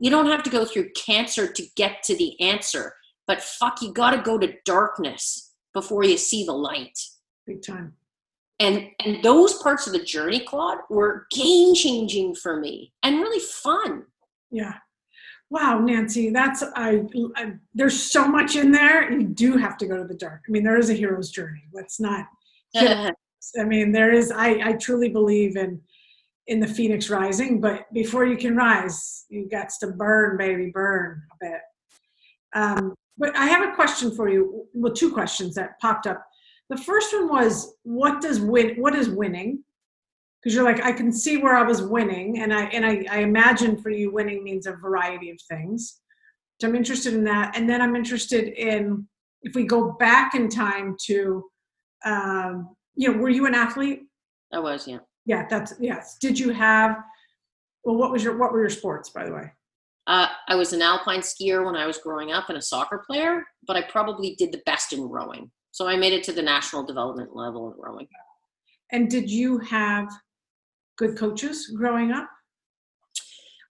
You 0.00 0.10
don't 0.10 0.26
have 0.26 0.42
to 0.42 0.50
go 0.50 0.64
through 0.64 0.90
cancer 0.90 1.46
to 1.46 1.66
get 1.76 2.02
to 2.02 2.16
the 2.16 2.38
answer 2.40 2.94
but 3.26 3.42
fuck, 3.42 3.80
you 3.80 3.92
got 3.92 4.10
to 4.10 4.22
go 4.22 4.38
to 4.38 4.52
darkness 4.64 5.52
before 5.72 6.04
you 6.04 6.16
see 6.16 6.44
the 6.44 6.52
light. 6.52 6.98
Big 7.46 7.62
time. 7.62 7.94
And 8.60 8.88
and 9.04 9.22
those 9.22 9.54
parts 9.62 9.86
of 9.86 9.92
the 9.92 10.04
journey, 10.04 10.40
Claude, 10.40 10.78
were 10.88 11.26
game 11.32 11.74
changing 11.74 12.36
for 12.36 12.60
me 12.60 12.92
and 13.02 13.16
really 13.16 13.40
fun. 13.40 14.04
Yeah. 14.50 14.74
Wow, 15.50 15.80
Nancy, 15.80 16.30
that's 16.30 16.62
I, 16.74 17.02
I, 17.36 17.54
There's 17.74 18.00
so 18.00 18.26
much 18.26 18.56
in 18.56 18.72
there. 18.72 19.12
You 19.12 19.24
do 19.24 19.56
have 19.56 19.76
to 19.78 19.86
go 19.86 19.96
to 19.96 20.04
the 20.04 20.14
dark. 20.14 20.42
I 20.48 20.50
mean, 20.50 20.62
there 20.62 20.78
is 20.78 20.90
a 20.90 20.94
hero's 20.94 21.30
journey. 21.30 21.64
Let's 21.72 22.00
not. 22.00 22.26
I 22.76 23.12
mean, 23.64 23.92
there 23.92 24.12
is. 24.12 24.30
I 24.30 24.70
I 24.70 24.72
truly 24.74 25.08
believe 25.08 25.56
in 25.56 25.80
in 26.46 26.60
the 26.60 26.66
phoenix 26.66 27.08
rising, 27.08 27.60
but 27.60 27.92
before 27.92 28.26
you 28.26 28.36
can 28.36 28.54
rise, 28.54 29.24
you 29.28 29.48
got 29.48 29.68
to 29.80 29.88
burn, 29.88 30.36
baby, 30.36 30.70
burn 30.72 31.22
a 31.32 31.36
bit. 31.44 31.60
Um, 32.54 32.94
but 33.16 33.34
I 33.36 33.46
have 33.46 33.66
a 33.66 33.74
question 33.74 34.14
for 34.14 34.28
you. 34.28 34.66
Well, 34.74 34.92
two 34.92 35.12
questions 35.12 35.54
that 35.54 35.78
popped 35.80 36.06
up. 36.06 36.24
The 36.70 36.76
first 36.76 37.12
one 37.12 37.28
was, 37.28 37.74
what 37.82 38.20
does 38.20 38.40
win? 38.40 38.76
What 38.76 38.94
is 38.94 39.08
winning? 39.08 39.64
Because 40.42 40.54
you're 40.54 40.64
like, 40.64 40.84
I 40.84 40.92
can 40.92 41.12
see 41.12 41.38
where 41.38 41.56
I 41.56 41.62
was 41.62 41.80
winning, 41.80 42.40
and 42.40 42.52
I 42.52 42.64
and 42.64 42.84
I, 42.84 43.04
I 43.10 43.18
imagine 43.20 43.80
for 43.80 43.90
you, 43.90 44.12
winning 44.12 44.44
means 44.44 44.66
a 44.66 44.72
variety 44.72 45.30
of 45.30 45.38
things. 45.48 46.00
So 46.60 46.68
I'm 46.68 46.74
interested 46.74 47.14
in 47.14 47.24
that, 47.24 47.56
and 47.56 47.68
then 47.68 47.80
I'm 47.80 47.96
interested 47.96 48.48
in 48.48 49.08
if 49.42 49.54
we 49.54 49.64
go 49.64 49.92
back 49.92 50.34
in 50.34 50.48
time 50.48 50.96
to, 51.06 51.44
um, 52.04 52.74
you 52.94 53.10
know, 53.10 53.18
were 53.18 53.28
you 53.28 53.46
an 53.46 53.54
athlete? 53.54 54.02
I 54.52 54.58
was, 54.58 54.86
yeah. 54.86 54.98
Yeah, 55.26 55.46
that's 55.48 55.74
yes. 55.80 56.16
Did 56.20 56.38
you 56.38 56.50
have? 56.50 56.96
Well, 57.84 57.96
what 57.96 58.12
was 58.12 58.22
your 58.22 58.36
what 58.36 58.52
were 58.52 58.60
your 58.60 58.70
sports, 58.70 59.10
by 59.10 59.24
the 59.24 59.34
way? 59.34 59.52
Uh, 60.06 60.28
I 60.48 60.54
was 60.54 60.72
an 60.72 60.82
alpine 60.82 61.20
skier 61.20 61.64
when 61.64 61.76
I 61.76 61.86
was 61.86 61.98
growing 61.98 62.30
up 62.30 62.50
and 62.50 62.58
a 62.58 62.62
soccer 62.62 63.02
player, 63.06 63.42
but 63.66 63.76
I 63.76 63.82
probably 63.82 64.34
did 64.34 64.52
the 64.52 64.62
best 64.66 64.92
in 64.92 65.02
rowing. 65.02 65.50
So 65.70 65.88
I 65.88 65.96
made 65.96 66.12
it 66.12 66.22
to 66.24 66.32
the 66.32 66.42
national 66.42 66.84
development 66.84 67.34
level 67.34 67.72
in 67.72 67.80
rowing. 67.80 68.06
And 68.92 69.10
did 69.10 69.30
you 69.30 69.58
have 69.58 70.08
good 70.96 71.16
coaches 71.16 71.72
growing 71.74 72.12
up? 72.12 72.28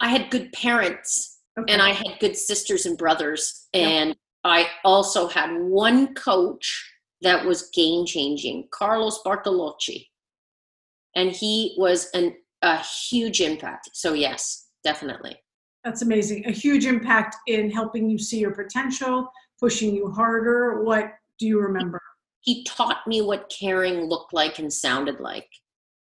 I 0.00 0.08
had 0.08 0.30
good 0.30 0.52
parents 0.52 1.38
okay. 1.58 1.72
and 1.72 1.80
I 1.80 1.90
had 1.90 2.18
good 2.20 2.36
sisters 2.36 2.84
and 2.84 2.98
brothers. 2.98 3.68
And 3.72 4.08
yep. 4.08 4.18
I 4.44 4.66
also 4.84 5.28
had 5.28 5.56
one 5.56 6.14
coach 6.14 6.92
that 7.22 7.46
was 7.46 7.70
game 7.70 8.04
changing, 8.04 8.68
Carlos 8.70 9.22
Bartolocci. 9.24 10.08
And 11.16 11.30
he 11.30 11.74
was 11.78 12.10
an, 12.14 12.34
a 12.62 12.78
huge 12.78 13.40
impact. 13.40 13.90
So, 13.92 14.14
yes, 14.14 14.68
definitely. 14.82 15.36
That's 15.84 16.02
amazing. 16.02 16.46
A 16.46 16.50
huge 16.50 16.86
impact 16.86 17.36
in 17.46 17.70
helping 17.70 18.08
you 18.08 18.18
see 18.18 18.38
your 18.38 18.52
potential, 18.52 19.30
pushing 19.60 19.94
you 19.94 20.10
harder. 20.10 20.82
What 20.82 21.12
do 21.38 21.46
you 21.46 21.60
remember? 21.60 22.00
He 22.40 22.64
taught 22.64 23.06
me 23.06 23.22
what 23.22 23.52
caring 23.56 24.04
looked 24.04 24.32
like 24.32 24.58
and 24.58 24.72
sounded 24.72 25.20
like. 25.20 25.48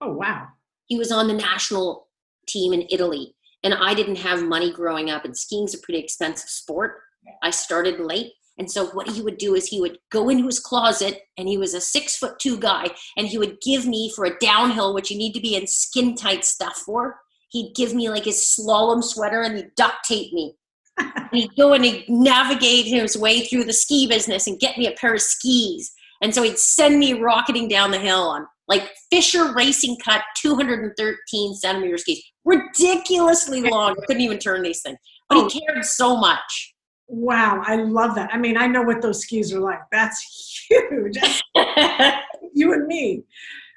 Oh, 0.00 0.12
wow. 0.12 0.48
He 0.86 0.98
was 0.98 1.12
on 1.12 1.28
the 1.28 1.34
national 1.34 2.08
team 2.46 2.72
in 2.72 2.86
Italy, 2.90 3.34
and 3.62 3.74
I 3.74 3.94
didn't 3.94 4.16
have 4.16 4.42
money 4.42 4.72
growing 4.72 5.10
up, 5.10 5.24
and 5.24 5.36
skiing's 5.36 5.74
a 5.74 5.78
pretty 5.78 6.00
expensive 6.00 6.48
sport. 6.48 7.00
I 7.42 7.50
started 7.50 8.00
late. 8.00 8.32
And 8.58 8.70
so 8.70 8.86
what 8.86 9.08
he 9.08 9.20
would 9.20 9.38
do 9.38 9.54
is 9.54 9.66
he 9.66 9.80
would 9.80 9.98
go 10.10 10.28
into 10.28 10.46
his 10.46 10.60
closet 10.60 11.22
and 11.36 11.48
he 11.48 11.58
was 11.58 11.74
a 11.74 11.80
six 11.80 12.16
foot 12.16 12.38
two 12.38 12.56
guy 12.56 12.86
and 13.16 13.26
he 13.26 13.38
would 13.38 13.60
give 13.60 13.86
me 13.86 14.12
for 14.14 14.24
a 14.24 14.38
downhill, 14.38 14.94
which 14.94 15.10
you 15.10 15.18
need 15.18 15.32
to 15.32 15.40
be 15.40 15.56
in 15.56 15.66
skin 15.66 16.14
tight 16.14 16.44
stuff 16.44 16.76
for 16.76 17.16
he'd 17.54 17.74
give 17.74 17.94
me 17.94 18.10
like 18.10 18.24
his 18.24 18.36
slalom 18.36 19.02
sweater 19.02 19.40
and 19.40 19.56
he'd 19.56 19.74
duct 19.76 20.04
tape 20.04 20.32
me. 20.32 20.54
and 20.98 21.28
he'd 21.32 21.56
go 21.56 21.72
and 21.72 21.84
he'd 21.84 22.04
navigate 22.08 22.84
his 22.84 23.16
way 23.16 23.40
through 23.40 23.64
the 23.64 23.72
ski 23.72 24.06
business 24.06 24.46
and 24.46 24.60
get 24.60 24.76
me 24.76 24.86
a 24.86 24.92
pair 24.92 25.14
of 25.14 25.22
skis. 25.22 25.92
And 26.20 26.34
so 26.34 26.42
he'd 26.42 26.58
send 26.58 26.98
me 26.98 27.14
rocketing 27.14 27.68
down 27.68 27.90
the 27.90 27.98
hill 27.98 28.28
on 28.28 28.46
like 28.66 28.90
Fischer 29.10 29.52
Racing 29.54 29.96
Cut 30.04 30.22
213 30.38 31.54
centimeter 31.54 31.96
skis. 31.96 32.22
Ridiculously 32.44 33.62
long. 33.62 33.92
I 33.92 34.06
couldn't 34.06 34.22
even 34.22 34.38
turn 34.38 34.62
these 34.62 34.82
things. 34.82 34.98
But 35.28 35.38
he 35.38 35.44
oh. 35.44 35.48
cared 35.48 35.84
so 35.84 36.16
much. 36.16 36.73
Wow, 37.06 37.62
I 37.64 37.76
love 37.76 38.14
that. 38.14 38.30
I 38.32 38.38
mean, 38.38 38.56
I 38.56 38.66
know 38.66 38.82
what 38.82 39.02
those 39.02 39.20
skis 39.20 39.52
are 39.52 39.60
like. 39.60 39.80
That's 39.92 40.66
huge. 40.68 41.16
you 42.54 42.72
and 42.72 42.86
me. 42.86 43.24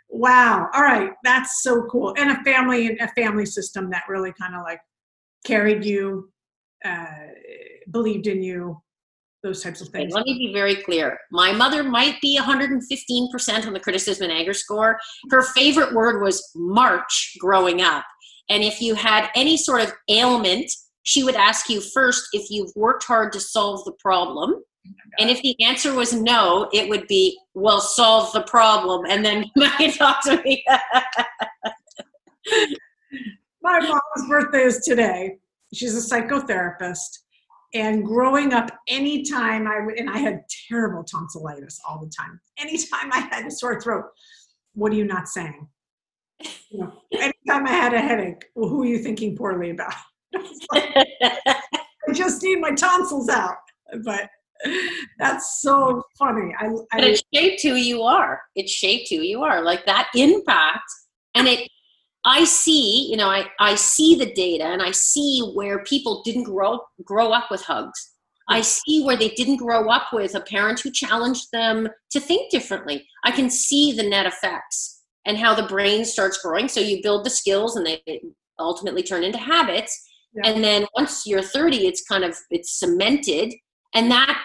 Wow. 0.09 0.69
All 0.73 0.83
right. 0.83 1.11
That's 1.23 1.61
so 1.61 1.83
cool. 1.91 2.13
And 2.17 2.31
a 2.31 2.43
family 2.43 2.87
and 2.87 2.99
a 3.01 3.09
family 3.09 3.45
system 3.45 3.89
that 3.89 4.03
really 4.07 4.33
kind 4.39 4.55
of 4.55 4.61
like 4.63 4.79
carried 5.45 5.83
you, 5.83 6.31
uh, 6.85 7.05
believed 7.91 8.27
in 8.27 8.41
you, 8.41 8.81
those 9.43 9.61
types 9.61 9.81
of 9.81 9.89
things. 9.89 10.13
Let 10.13 10.25
me 10.25 10.37
be 10.37 10.53
very 10.53 10.75
clear. 10.75 11.17
My 11.31 11.51
mother 11.51 11.83
might 11.83 12.19
be 12.21 12.39
115% 12.39 13.67
on 13.67 13.73
the 13.73 13.79
criticism 13.79 14.29
and 14.29 14.33
anger 14.37 14.53
score. 14.53 14.97
Her 15.29 15.41
favorite 15.41 15.93
word 15.93 16.21
was 16.21 16.43
March 16.55 17.35
growing 17.39 17.81
up. 17.81 18.05
And 18.49 18.63
if 18.63 18.81
you 18.81 18.95
had 18.95 19.29
any 19.35 19.57
sort 19.57 19.81
of 19.81 19.91
ailment, 20.09 20.71
she 21.07 21.23
would 21.23 21.35
ask 21.35 21.69
you 21.69 21.79
first 21.79 22.27
if 22.33 22.51
you've 22.51 22.75
worked 22.75 23.05
hard 23.05 23.31
to 23.31 23.39
solve 23.39 23.85
the 23.85 23.93
problem 23.93 24.55
oh 24.55 24.63
and 25.19 25.29
if 25.29 25.41
the 25.41 25.55
answer 25.63 25.93
was 25.93 26.13
no, 26.13 26.69
it 26.73 26.87
would 26.89 27.07
be, 27.07 27.39
well, 27.53 27.79
solve 27.79 28.31
the 28.33 28.43
problem. 28.43 29.05
And 29.09 29.25
then 29.25 29.43
you 29.43 29.51
might 29.79 29.95
talk 29.95 30.23
to 30.23 30.41
me. 30.43 30.65
My 33.61 33.79
mom's 33.79 34.29
birthday 34.29 34.63
is 34.63 34.79
today. 34.79 35.37
She's 35.73 35.95
a 35.95 36.15
psychotherapist. 36.15 37.19
And 37.73 38.05
growing 38.05 38.53
up, 38.53 38.71
anytime 38.87 39.67
I, 39.67 39.79
and 39.97 40.09
I 40.09 40.19
had 40.19 40.43
terrible 40.69 41.03
tonsillitis 41.03 41.81
all 41.87 41.99
the 41.99 42.09
time. 42.17 42.39
Anytime 42.57 43.11
I 43.11 43.27
had 43.31 43.45
a 43.45 43.51
sore 43.51 43.81
throat, 43.81 44.05
what 44.73 44.93
are 44.93 44.95
you 44.95 45.03
not 45.03 45.27
saying? 45.27 45.67
You 46.69 46.79
know, 46.79 46.93
anytime 47.13 47.67
I 47.67 47.71
had 47.71 47.93
a 47.93 47.99
headache, 47.99 48.45
well, 48.55 48.69
who 48.69 48.83
are 48.83 48.85
you 48.85 48.99
thinking 48.99 49.35
poorly 49.35 49.71
about? 49.71 49.93
I 50.73 52.13
just 52.13 52.41
need 52.43 52.59
my 52.59 52.71
tonsils 52.71 53.29
out. 53.29 53.57
But 54.03 54.29
that's 55.19 55.61
so 55.61 56.03
funny. 56.17 56.53
I, 56.59 56.65
I, 56.65 56.99
but 56.99 57.03
it 57.03 57.23
shaped 57.33 57.61
who 57.63 57.75
you 57.75 58.03
are. 58.03 58.41
It 58.55 58.69
shaped 58.69 59.09
who 59.09 59.17
you 59.17 59.43
are. 59.43 59.61
Like 59.61 59.85
that 59.85 60.09
impact, 60.15 60.89
and 61.35 61.47
it. 61.47 61.69
I 62.25 62.43
see, 62.43 63.07
you 63.09 63.15
know, 63.15 63.29
I, 63.29 63.45
I 63.57 63.75
see 63.75 64.15
the 64.15 64.33
data 64.33 64.65
and 64.65 64.81
I 64.81 64.91
see 64.91 65.49
where 65.53 65.83
people 65.85 66.23
didn't 66.25 66.43
grow 66.43 66.79
grow 67.05 67.31
up 67.31 67.49
with 67.49 67.61
hugs. 67.61 68.11
I 68.49 68.61
see 68.61 69.03
where 69.03 69.15
they 69.15 69.29
didn't 69.29 69.57
grow 69.57 69.89
up 69.89 70.07
with 70.11 70.35
a 70.35 70.41
parent 70.41 70.79
who 70.79 70.91
challenged 70.91 71.51
them 71.51 71.87
to 72.11 72.19
think 72.19 72.51
differently. 72.51 73.05
I 73.23 73.31
can 73.31 73.49
see 73.49 73.93
the 73.93 74.07
net 74.07 74.25
effects 74.25 75.03
and 75.25 75.37
how 75.37 75.53
the 75.53 75.67
brain 75.67 76.05
starts 76.05 76.41
growing. 76.41 76.67
So 76.67 76.79
you 76.79 77.01
build 77.01 77.25
the 77.25 77.29
skills 77.29 77.75
and 77.75 77.85
they 77.85 78.01
ultimately 78.59 79.03
turn 79.03 79.23
into 79.23 79.37
habits. 79.37 80.06
Yeah. 80.33 80.51
And 80.51 80.63
then 80.63 80.85
once 80.95 81.25
you're 81.25 81.41
30, 81.41 81.87
it's 81.87 82.03
kind 82.03 82.23
of 82.23 82.37
it's 82.49 82.79
cemented. 82.79 83.53
And 83.93 84.11
that 84.11 84.39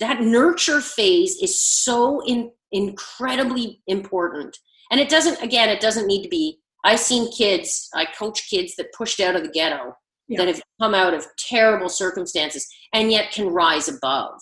that 0.00 0.20
nurture 0.20 0.80
phase 0.80 1.36
is 1.42 1.62
so 1.62 2.22
in, 2.26 2.50
incredibly 2.72 3.80
important. 3.86 4.58
And 4.90 5.00
it 5.00 5.08
doesn't 5.08 5.42
again 5.42 5.68
it 5.68 5.80
doesn't 5.80 6.06
need 6.06 6.22
to 6.22 6.28
be. 6.28 6.58
I've 6.84 7.00
seen 7.00 7.30
kids 7.30 7.88
i 7.94 8.04
coach 8.04 8.50
kids 8.50 8.74
that 8.76 8.92
pushed 8.92 9.20
out 9.20 9.36
of 9.36 9.44
the 9.44 9.48
ghetto 9.48 9.94
yeah. 10.26 10.38
that 10.38 10.48
have 10.48 10.62
come 10.80 10.94
out 10.94 11.14
of 11.14 11.26
terrible 11.38 11.88
circumstances 11.88 12.66
and 12.92 13.12
yet 13.12 13.30
can 13.30 13.48
rise 13.48 13.88
above. 13.88 14.40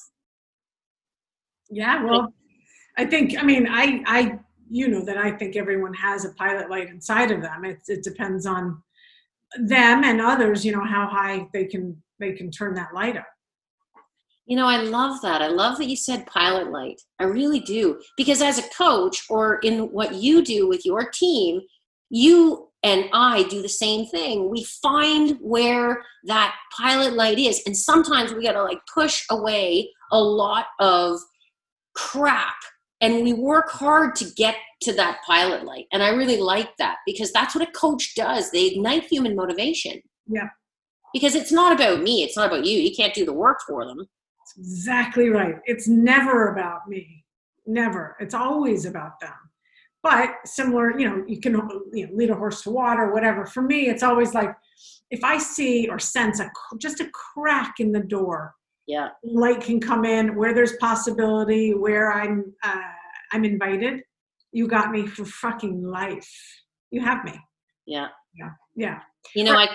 Yeah 1.70 2.02
well 2.02 2.32
i 2.98 3.04
think 3.04 3.38
i 3.38 3.42
mean 3.42 3.68
i 3.70 4.02
i 4.06 4.38
you 4.68 4.88
know 4.88 5.04
that 5.04 5.16
i 5.16 5.30
think 5.30 5.54
everyone 5.54 5.94
has 5.94 6.24
a 6.24 6.30
pilot 6.30 6.70
light 6.70 6.88
inside 6.88 7.30
of 7.30 7.42
them. 7.42 7.64
It, 7.64 7.80
it 7.88 8.02
depends 8.02 8.46
on 8.46 8.82
them 9.58 10.04
and 10.04 10.20
others 10.20 10.64
you 10.64 10.72
know 10.72 10.84
how 10.84 11.06
high 11.06 11.46
they 11.52 11.64
can 11.64 12.00
they 12.18 12.32
can 12.32 12.50
turn 12.50 12.74
that 12.74 12.94
light 12.94 13.16
up 13.16 13.26
you 14.50 14.56
know, 14.56 14.66
I 14.66 14.78
love 14.78 15.22
that. 15.22 15.42
I 15.42 15.46
love 15.46 15.78
that 15.78 15.86
you 15.86 15.94
said 15.94 16.26
pilot 16.26 16.72
light. 16.72 17.00
I 17.20 17.24
really 17.24 17.60
do. 17.60 18.00
Because 18.16 18.42
as 18.42 18.58
a 18.58 18.68
coach, 18.76 19.24
or 19.30 19.60
in 19.60 19.92
what 19.92 20.16
you 20.16 20.42
do 20.42 20.66
with 20.68 20.84
your 20.84 21.08
team, 21.08 21.60
you 22.08 22.68
and 22.82 23.04
I 23.12 23.44
do 23.44 23.62
the 23.62 23.68
same 23.68 24.06
thing. 24.06 24.50
We 24.50 24.64
find 24.64 25.38
where 25.40 26.02
that 26.24 26.56
pilot 26.76 27.12
light 27.12 27.38
is. 27.38 27.62
And 27.64 27.76
sometimes 27.76 28.32
we 28.32 28.42
got 28.42 28.54
to 28.54 28.64
like 28.64 28.80
push 28.92 29.24
away 29.30 29.88
a 30.10 30.20
lot 30.20 30.66
of 30.80 31.20
crap. 31.94 32.56
And 33.00 33.22
we 33.22 33.32
work 33.32 33.70
hard 33.70 34.14
to 34.16 34.26
get 34.36 34.56
to 34.82 34.92
that 34.94 35.20
pilot 35.26 35.64
light. 35.64 35.86
And 35.92 36.02
I 36.02 36.10
really 36.10 36.36
like 36.36 36.76
that 36.76 36.98
because 37.06 37.32
that's 37.32 37.54
what 37.54 37.66
a 37.66 37.72
coach 37.72 38.14
does. 38.14 38.50
They 38.50 38.66
ignite 38.66 39.04
human 39.04 39.34
motivation. 39.34 40.00
Yeah. 40.26 40.48
Because 41.12 41.34
it's 41.34 41.50
not 41.50 41.72
about 41.72 42.02
me, 42.02 42.22
it's 42.22 42.36
not 42.36 42.46
about 42.46 42.64
you. 42.64 42.78
You 42.78 42.94
can't 42.94 43.14
do 43.14 43.24
the 43.24 43.32
work 43.32 43.60
for 43.66 43.84
them 43.84 44.06
exactly 44.58 45.28
right. 45.28 45.56
It's 45.64 45.88
never 45.88 46.52
about 46.52 46.88
me. 46.88 47.24
Never. 47.66 48.16
It's 48.20 48.34
always 48.34 48.84
about 48.84 49.20
them. 49.20 49.34
But 50.02 50.36
similar, 50.44 50.98
you 50.98 51.08
know, 51.08 51.24
you 51.26 51.40
can 51.40 51.54
you 51.92 52.06
know, 52.06 52.14
lead 52.14 52.30
a 52.30 52.34
horse 52.34 52.62
to 52.62 52.70
water, 52.70 53.12
whatever. 53.12 53.44
For 53.44 53.62
me, 53.62 53.88
it's 53.88 54.02
always 54.02 54.32
like 54.34 54.54
if 55.10 55.22
I 55.22 55.38
see 55.38 55.88
or 55.88 55.98
sense 55.98 56.40
a 56.40 56.50
just 56.78 57.00
a 57.00 57.10
crack 57.10 57.74
in 57.80 57.92
the 57.92 58.00
door, 58.00 58.54
yeah, 58.90 59.10
light 59.22 59.60
can 59.60 59.78
come 59.78 60.04
in 60.04 60.34
where 60.34 60.52
there's 60.52 60.76
possibility, 60.78 61.74
where 61.74 62.10
I'm 62.10 62.52
uh, 62.64 62.82
I'm 63.32 63.44
invited. 63.44 64.02
You 64.50 64.66
got 64.66 64.90
me 64.90 65.06
for 65.06 65.24
fucking 65.24 65.84
life. 65.84 66.28
You 66.90 67.00
have 67.00 67.24
me. 67.24 67.38
Yeah. 67.86 68.08
Yeah. 68.34 68.50
Yeah. 68.74 68.98
You 69.36 69.44
know, 69.44 69.54
I, 69.54 69.68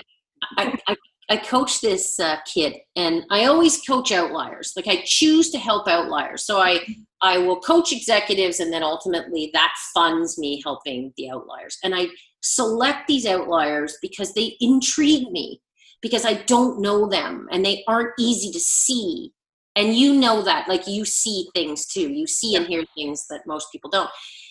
I, 0.58 0.78
I 0.86 0.96
I 1.30 1.36
coach 1.38 1.80
this 1.80 2.20
uh, 2.20 2.36
kid, 2.44 2.74
and 2.94 3.24
I 3.30 3.46
always 3.46 3.80
coach 3.80 4.12
outliers. 4.12 4.74
Like 4.76 4.86
I 4.86 5.02
choose 5.06 5.48
to 5.52 5.58
help 5.58 5.88
outliers. 5.88 6.44
So 6.44 6.60
I 6.60 6.80
I 7.22 7.38
will 7.38 7.58
coach 7.60 7.92
executives, 7.92 8.60
and 8.60 8.70
then 8.70 8.82
ultimately 8.82 9.48
that 9.54 9.72
funds 9.94 10.36
me 10.36 10.60
helping 10.62 11.14
the 11.16 11.30
outliers. 11.30 11.78
And 11.82 11.94
I 11.94 12.08
select 12.42 13.08
these 13.08 13.24
outliers 13.24 13.96
because 14.02 14.34
they 14.34 14.58
intrigue 14.60 15.30
me 15.30 15.62
because 16.06 16.24
I 16.24 16.34
don't 16.34 16.80
know 16.80 17.08
them 17.08 17.48
and 17.50 17.64
they 17.64 17.82
aren't 17.88 18.12
easy 18.16 18.52
to 18.52 18.60
see. 18.60 19.32
And 19.74 19.96
you 19.96 20.14
know 20.14 20.40
that, 20.42 20.68
like 20.68 20.86
you 20.86 21.04
see 21.04 21.48
things 21.52 21.84
too. 21.84 22.12
You 22.12 22.28
see 22.28 22.54
and 22.54 22.64
hear 22.64 22.84
things 22.96 23.26
that 23.28 23.40
most 23.44 23.72
people 23.72 23.90
don't. 23.90 24.08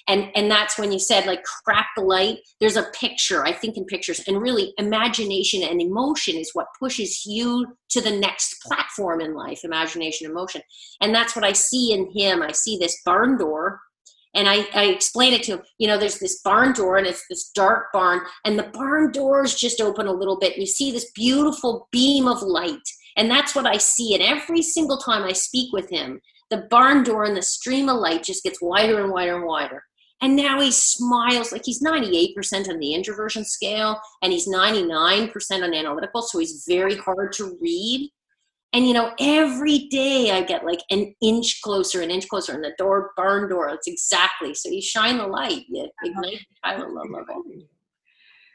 And 0.10 0.30
and 0.36 0.52
that's 0.52 0.78
when 0.78 0.92
you 0.92 1.00
said 1.00 1.26
like 1.26 1.44
crack 1.64 1.88
the 1.96 2.04
light. 2.04 2.40
There's 2.60 2.76
a 2.76 2.92
picture 2.94 3.46
i 3.46 3.54
think 3.54 3.78
in 3.78 3.86
pictures. 3.86 4.22
And 4.28 4.42
really 4.42 4.74
imagination 4.78 5.64
and 5.64 5.82
emotion 5.82 6.36
is 6.36 6.52
what 6.52 6.68
pushes 6.78 7.26
you 7.26 7.66
to 7.92 8.02
the 8.02 8.12
next 8.12 8.62
platform 8.62 9.22
in 9.22 9.34
life 9.34 9.62
imagination 9.64 10.30
emotion. 10.30 10.62
And 11.00 11.16
that's 11.16 11.38
what 11.38 11.46
i 11.46 11.54
see 11.54 11.94
in 11.94 12.12
him. 12.14 12.42
I 12.44 12.52
see 12.52 12.78
this 12.78 13.02
barn 13.06 13.38
door 13.38 13.80
and 14.36 14.48
I, 14.48 14.68
I 14.74 14.86
explain 14.86 15.34
it 15.34 15.44
to 15.44 15.54
him 15.54 15.62
you 15.78 15.88
know 15.88 15.98
there's 15.98 16.20
this 16.20 16.42
barn 16.42 16.74
door 16.74 16.98
and 16.98 17.08
it's 17.08 17.26
this 17.30 17.50
dark 17.50 17.92
barn 17.94 18.22
and 18.46 18.60
the 18.60 18.70
barn 18.74 19.12
doors 19.12 19.56
just 19.56 19.82
open 19.82 20.08
a 20.08 20.14
little 20.14 20.38
bit 20.38 20.54
and 20.54 20.62
you 20.62 20.68
see 20.68 20.92
this 20.92 21.12
beautiful 21.16 21.88
beam 21.92 22.28
of 22.28 22.42
light 22.42 22.88
and 23.18 23.30
that's 23.30 23.56
what 23.56 23.66
i 23.66 23.78
see 23.78 24.14
and 24.14 24.24
every 24.24 24.62
single 24.62 24.98
time 24.98 25.24
i 25.24 25.32
speak 25.32 25.74
with 25.74 25.90
him 25.90 26.20
the 26.52 26.68
barn 26.70 27.04
door 27.04 27.24
and 27.24 27.36
the 27.36 27.42
stream 27.42 27.90
of 27.90 27.98
light 27.98 28.24
just 28.24 28.44
gets 28.44 28.62
wider 28.62 29.02
and 29.02 29.12
wider 29.12 29.36
and 29.36 29.46
wider 29.46 29.84
and 30.22 30.36
now 30.36 30.62
he 30.62 30.72
smiles 30.72 31.52
like 31.52 31.66
he's 31.66 31.84
98% 31.84 32.70
on 32.70 32.80
the 32.80 32.94
introversion 32.94 33.44
scale 33.44 34.00
and 34.22 34.32
he's 34.32 34.48
99% 34.48 35.30
on 35.64 35.74
analytical. 35.74 36.22
So 36.22 36.40
he's 36.40 36.64
very 36.68 36.96
hard 36.96 37.34
to 37.34 37.58
read. 37.62 38.10
And 38.74 38.86
you 38.86 38.94
know, 38.94 39.14
every 39.20 39.88
day 39.88 40.32
I 40.32 40.42
get 40.42 40.66
like 40.66 40.82
an 40.90 41.14
inch 41.22 41.62
closer, 41.62 42.02
an 42.02 42.12
inch 42.12 42.28
closer, 42.28 42.54
and 42.54 42.64
the 42.64 42.74
door, 42.78 43.12
barn 43.16 43.50
door. 43.50 43.70
It's 43.70 43.88
exactly 43.88 44.54
so. 44.54 44.70
You 44.70 44.82
shine 44.82 45.18
the 45.18 45.28
light, 45.28 45.64
you 45.70 45.88
ignite 46.04 46.40
the 46.40 46.46
pilot 46.64 46.92
love 46.92 47.10
level. 47.10 47.44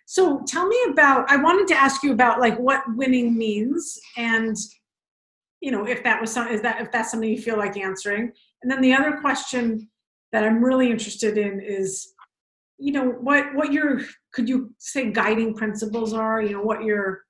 So 0.05 0.43
tell 0.47 0.67
me 0.67 0.77
about. 0.91 1.31
I 1.31 1.37
wanted 1.37 1.69
to 1.69 1.75
ask 1.75 2.03
you 2.03 2.13
about 2.13 2.41
like 2.41 2.59
what 2.59 2.83
winning 2.97 3.37
means, 3.37 3.99
and 4.17 4.57
you 5.61 5.71
know, 5.71 5.87
if 5.87 6.03
that 6.05 6.21
was 6.21 6.33
some, 6.33 6.49
is 6.49 6.63
that 6.63 6.81
if 6.81 6.91
that's 6.91 7.11
something 7.13 7.31
you 7.31 7.41
feel 7.41 7.57
like 7.57 7.77
answering. 7.77 8.33
And 8.63 8.71
then 8.71 8.81
the 8.81 8.93
other 8.93 9.19
question 9.21 9.89
that 10.33 10.45
I'm 10.45 10.63
really 10.63 10.91
interested 10.91 11.39
in 11.39 11.61
is, 11.61 12.13
you 12.79 12.93
know, 12.93 13.11
what 13.11 13.55
what 13.55 13.73
your 13.73 14.01
could 14.33 14.49
you 14.49 14.75
say 14.79 15.11
guiding 15.11 15.55
principles 15.55 16.13
are? 16.13 16.43
You 16.43 16.55
know, 16.55 16.63
what 16.63 16.85
your 16.85 17.23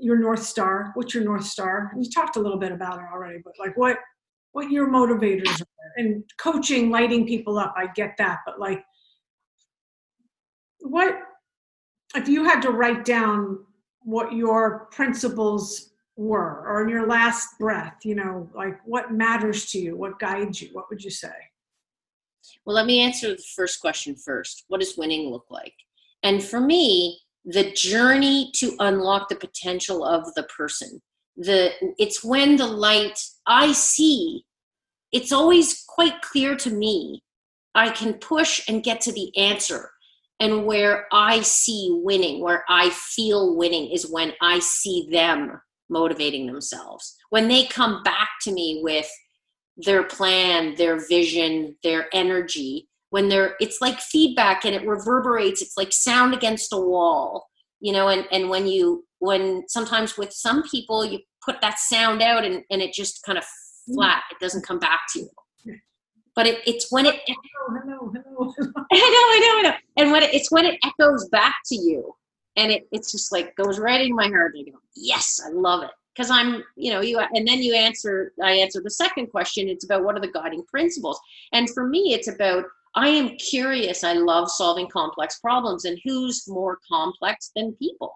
your 0.00 0.18
north 0.18 0.42
star? 0.42 0.92
What's 0.94 1.14
your 1.14 1.24
north 1.24 1.44
star? 1.44 1.92
You 1.98 2.08
talked 2.10 2.36
a 2.36 2.40
little 2.40 2.58
bit 2.58 2.72
about 2.72 2.98
it 2.98 3.06
already, 3.12 3.38
but 3.44 3.54
like 3.58 3.76
what 3.76 3.98
what 4.52 4.70
your 4.70 4.88
motivators 4.88 5.60
are 5.60 5.66
and 5.96 6.24
coaching, 6.38 6.90
lighting 6.90 7.26
people 7.26 7.58
up. 7.58 7.74
I 7.76 7.88
get 7.94 8.14
that, 8.18 8.40
but 8.46 8.58
like, 8.58 8.82
what 10.80 11.18
if 12.14 12.28
you 12.28 12.44
had 12.44 12.60
to 12.62 12.70
write 12.70 13.04
down 13.04 13.64
what 14.00 14.32
your 14.32 14.86
principles 14.92 15.90
were 16.16 16.64
or 16.66 16.82
in 16.82 16.88
your 16.88 17.06
last 17.06 17.58
breath 17.58 17.96
you 18.02 18.14
know 18.14 18.48
like 18.54 18.78
what 18.86 19.12
matters 19.12 19.66
to 19.66 19.78
you 19.78 19.94
what 19.94 20.18
guides 20.18 20.62
you 20.62 20.70
what 20.72 20.88
would 20.88 21.04
you 21.04 21.10
say 21.10 21.28
well, 22.64 22.76
let 22.76 22.86
me 22.86 23.00
answer 23.00 23.28
the 23.28 23.42
first 23.54 23.80
question 23.80 24.16
first. 24.16 24.64
What 24.68 24.80
does 24.80 24.96
winning 24.96 25.30
look 25.30 25.46
like? 25.50 25.74
And 26.22 26.42
for 26.42 26.60
me, 26.60 27.20
the 27.46 27.70
journey 27.72 28.50
to 28.56 28.76
unlock 28.80 29.28
the 29.28 29.36
potential 29.36 30.04
of 30.04 30.34
the 30.34 30.42
person. 30.44 31.00
The 31.36 31.70
it's 31.98 32.24
when 32.24 32.56
the 32.56 32.66
light 32.66 33.18
I 33.46 33.72
see, 33.72 34.44
it's 35.12 35.32
always 35.32 35.84
quite 35.86 36.20
clear 36.22 36.56
to 36.56 36.70
me. 36.70 37.22
I 37.74 37.90
can 37.90 38.14
push 38.14 38.60
and 38.68 38.82
get 38.82 39.00
to 39.02 39.12
the 39.12 39.36
answer. 39.36 39.90
And 40.40 40.66
where 40.66 41.06
I 41.12 41.40
see 41.40 41.90
winning, 42.02 42.42
where 42.42 42.64
I 42.68 42.90
feel 42.90 43.56
winning 43.56 43.90
is 43.90 44.10
when 44.10 44.32
I 44.42 44.58
see 44.58 45.08
them 45.10 45.60
motivating 45.88 46.46
themselves. 46.46 47.16
When 47.30 47.48
they 47.48 47.64
come 47.66 48.02
back 48.02 48.28
to 48.42 48.52
me 48.52 48.80
with 48.82 49.10
their 49.76 50.02
plan, 50.04 50.74
their 50.74 51.06
vision, 51.06 51.76
their 51.82 52.08
energy. 52.12 52.88
When 53.16 53.30
they're, 53.30 53.56
it's 53.60 53.80
like 53.80 53.98
feedback 53.98 54.66
and 54.66 54.74
it 54.74 54.86
reverberates. 54.86 55.62
It's 55.62 55.78
like 55.78 55.90
sound 55.90 56.34
against 56.34 56.70
a 56.74 56.76
wall, 56.76 57.48
you 57.80 57.90
know. 57.90 58.08
And 58.08 58.26
and 58.30 58.50
when 58.50 58.66
you, 58.66 59.06
when 59.20 59.66
sometimes 59.68 60.18
with 60.18 60.34
some 60.34 60.62
people, 60.64 61.02
you 61.02 61.20
put 61.42 61.62
that 61.62 61.78
sound 61.78 62.20
out 62.20 62.44
and 62.44 62.62
and 62.70 62.82
it 62.82 62.92
just 62.92 63.22
kind 63.24 63.38
of 63.38 63.44
mm. 63.44 63.94
flat. 63.94 64.22
It 64.30 64.38
doesn't 64.38 64.66
come 64.66 64.78
back 64.78 65.00
to 65.14 65.20
you. 65.20 65.30
But 66.34 66.46
it, 66.46 66.60
it's 66.66 66.92
when 66.92 67.06
it. 67.06 67.14
Hello, 67.26 67.80
hello, 67.80 68.12
hello. 68.14 68.52
I 68.60 68.60
know, 68.60 69.24
I 69.32 69.38
know, 69.40 69.58
I 69.58 69.62
know. 69.70 69.76
And 69.96 70.12
when 70.12 70.22
it, 70.22 70.34
it's 70.34 70.52
when 70.52 70.66
it 70.66 70.78
echoes 70.84 71.26
back 71.30 71.54
to 71.68 71.74
you, 71.74 72.14
and 72.56 72.70
it, 72.70 72.86
it's 72.92 73.12
just 73.12 73.32
like 73.32 73.56
goes 73.56 73.78
right 73.78 74.02
in 74.02 74.14
my 74.14 74.28
heart. 74.28 74.52
I 74.60 74.70
go, 74.70 74.76
yes, 74.94 75.40
I 75.42 75.52
love 75.52 75.84
it 75.84 75.90
because 76.16 76.30
i'm 76.30 76.62
you 76.76 76.90
know 76.90 77.00
you 77.00 77.18
and 77.18 77.46
then 77.46 77.62
you 77.62 77.74
answer 77.74 78.32
i 78.42 78.52
answer 78.52 78.80
the 78.82 78.90
second 78.90 79.26
question 79.26 79.68
it's 79.68 79.84
about 79.84 80.02
what 80.02 80.16
are 80.16 80.20
the 80.20 80.32
guiding 80.32 80.64
principles 80.64 81.20
and 81.52 81.68
for 81.70 81.86
me 81.86 82.14
it's 82.14 82.28
about 82.28 82.64
i 82.96 83.08
am 83.08 83.36
curious. 83.36 84.02
I 84.02 84.14
love 84.14 84.50
solving 84.50 84.88
complex 84.88 85.38
problems 85.38 85.84
and 85.84 85.98
who's 86.04 86.48
more 86.48 86.78
complex 86.90 87.52
than 87.54 87.74
people? 87.74 88.12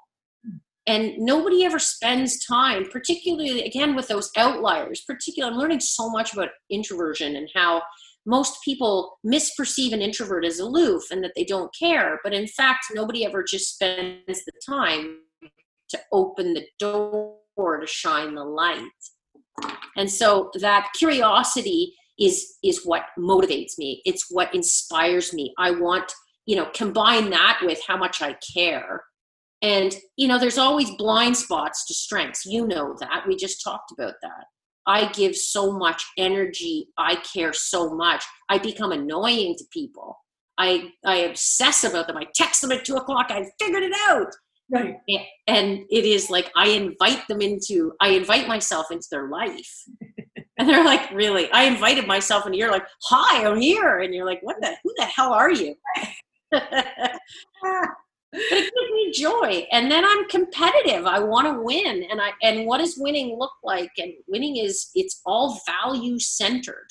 And 0.87 1.19
nobody 1.19 1.65
ever 1.65 1.79
spends 1.79 2.45
time 2.45 2.87
particularly 2.91 3.63
again 3.63 3.95
with 3.95 4.09
those 4.09 4.31
outliers. 4.37 5.03
Particularly 5.07 5.55
i'm 5.55 5.61
learning 5.61 5.81
so 5.81 6.11
much 6.11 6.33
about 6.33 6.49
introversion 6.71 7.37
and 7.37 7.49
how 7.55 7.83
most 8.27 8.59
people 8.65 9.19
misperceive 9.25 9.93
an 9.93 10.03
introvert 10.03 10.45
as 10.45 10.59
aloof 10.59 11.05
and 11.11 11.23
that 11.23 11.33
they 11.37 11.45
don't 11.45 11.73
care. 11.79 12.19
But 12.25 12.33
in 12.33 12.47
fact 12.47 12.87
nobody 12.93 13.25
ever 13.25 13.45
just 13.45 13.75
spends 13.75 14.45
the 14.45 14.53
time 14.67 15.19
to 15.91 16.01
open 16.13 16.55
the 16.55 16.67
door 16.79 17.37
to 17.59 17.87
shine 17.87 18.35
the 18.35 18.45
light. 18.45 18.89
And 19.97 20.11
so 20.11 20.51
that 20.61 20.89
curiosity 20.97 21.95
is 22.21 22.59
is 22.63 22.85
what 22.85 23.03
motivates 23.19 23.79
me. 23.79 24.03
It's 24.05 24.27
what 24.31 24.55
inspires 24.55 25.33
me. 25.33 25.55
I 25.59 25.73
want, 25.73 26.13
you 26.47 26.57
know, 26.57 26.67
combine 26.75 27.31
that 27.31 27.61
with 27.63 27.81
how 27.87 27.97
much 27.97 28.21
I 28.21 28.37
care. 28.55 29.03
And 29.63 29.95
you 30.17 30.29
know, 30.29 30.39
there's 30.39 30.59
always 30.59 30.91
blind 30.97 31.37
spots 31.37 31.87
to 31.87 31.95
strengths. 31.95 32.47
You 32.47 32.67
know 32.67 32.95
that. 33.01 33.25
We 33.27 33.37
just 33.37 33.63
talked 33.65 33.93
about 33.93 34.15
that. 34.23 34.45
I 34.87 35.11
give 35.13 35.37
so 35.37 35.73
much 35.73 36.05
energy. 36.19 36.89
I 36.99 37.17
care 37.17 37.53
so 37.53 37.95
much. 37.95 38.25
I 38.49 38.59
become 38.59 38.93
annoying 38.93 39.55
to 39.59 39.65
people. 39.73 40.17
I 40.59 40.93
I 41.05 41.17
obsess 41.19 41.85
about 41.85 42.07
them. 42.07 42.17
I 42.17 42.27
text 42.35 42.61
them 42.61 42.73
at 42.73 42.85
two 42.85 42.97
o'clock. 42.97 43.27
I 43.31 43.47
figured 43.59 43.83
it 43.83 43.95
out. 44.09 44.29
Right. 44.71 44.97
And 45.49 45.81
it 45.91 46.05
is 46.05 46.31
like 46.31 46.51
I 46.57 46.69
invite 46.69 47.27
them 47.29 47.41
into, 47.41 47.93
I 48.01 48.11
invite 48.11 48.47
myself 48.47 48.87
into 48.91 49.09
their 49.11 49.29
life. 49.29 49.85
and 50.61 50.69
they're 50.69 50.85
like, 50.85 51.11
really? 51.11 51.51
I 51.53 51.63
invited 51.63 52.07
myself 52.07 52.45
and 52.45 52.55
you're 52.55 52.71
like, 52.71 52.85
hi, 53.03 53.47
I'm 53.47 53.59
here. 53.59 54.01
And 54.01 54.15
you're 54.15 54.27
like, 54.27 54.41
what 54.43 54.61
the, 54.61 54.77
who 54.85 54.93
the 54.99 55.07
hell 55.07 55.33
are 55.33 55.51
you? 55.51 55.75
but 56.53 56.63
it 58.35 58.75
gives 58.75 58.93
me 58.93 59.11
joy. 59.11 59.67
And 59.73 59.91
then 59.91 60.05
I'm 60.05 60.29
competitive. 60.29 61.07
I 61.07 61.19
want 61.19 61.47
to 61.47 61.63
win. 61.63 62.05
And 62.11 62.21
I, 62.21 62.33
and 62.43 62.67
what 62.67 62.77
does 62.77 62.99
winning 62.99 63.39
look 63.39 63.55
like? 63.65 63.91
And 63.97 64.13
winning 64.29 64.59
is, 64.59 64.91
it's 64.95 65.23
all 65.25 65.59
value 65.67 66.19
centered. 66.19 66.89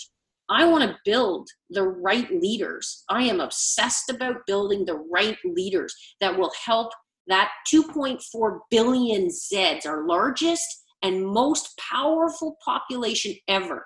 I 0.49 0.65
want 0.65 0.83
to 0.89 0.97
build 1.05 1.47
the 1.69 1.83
right 1.83 2.29
leaders. 2.41 3.03
I 3.07 3.21
am 3.25 3.39
obsessed 3.39 4.09
about 4.09 4.47
building 4.47 4.83
the 4.83 4.97
right 5.11 5.37
leaders 5.45 5.95
that 6.21 6.35
will 6.35 6.51
help 6.65 6.91
that 7.27 7.51
2.4 7.71 8.59
billion 8.71 9.27
Zeds, 9.27 9.85
our 9.85 10.07
largest 10.07 10.65
and 11.03 11.25
most 11.25 11.77
powerful 11.77 12.57
population 12.63 13.35
ever. 13.47 13.85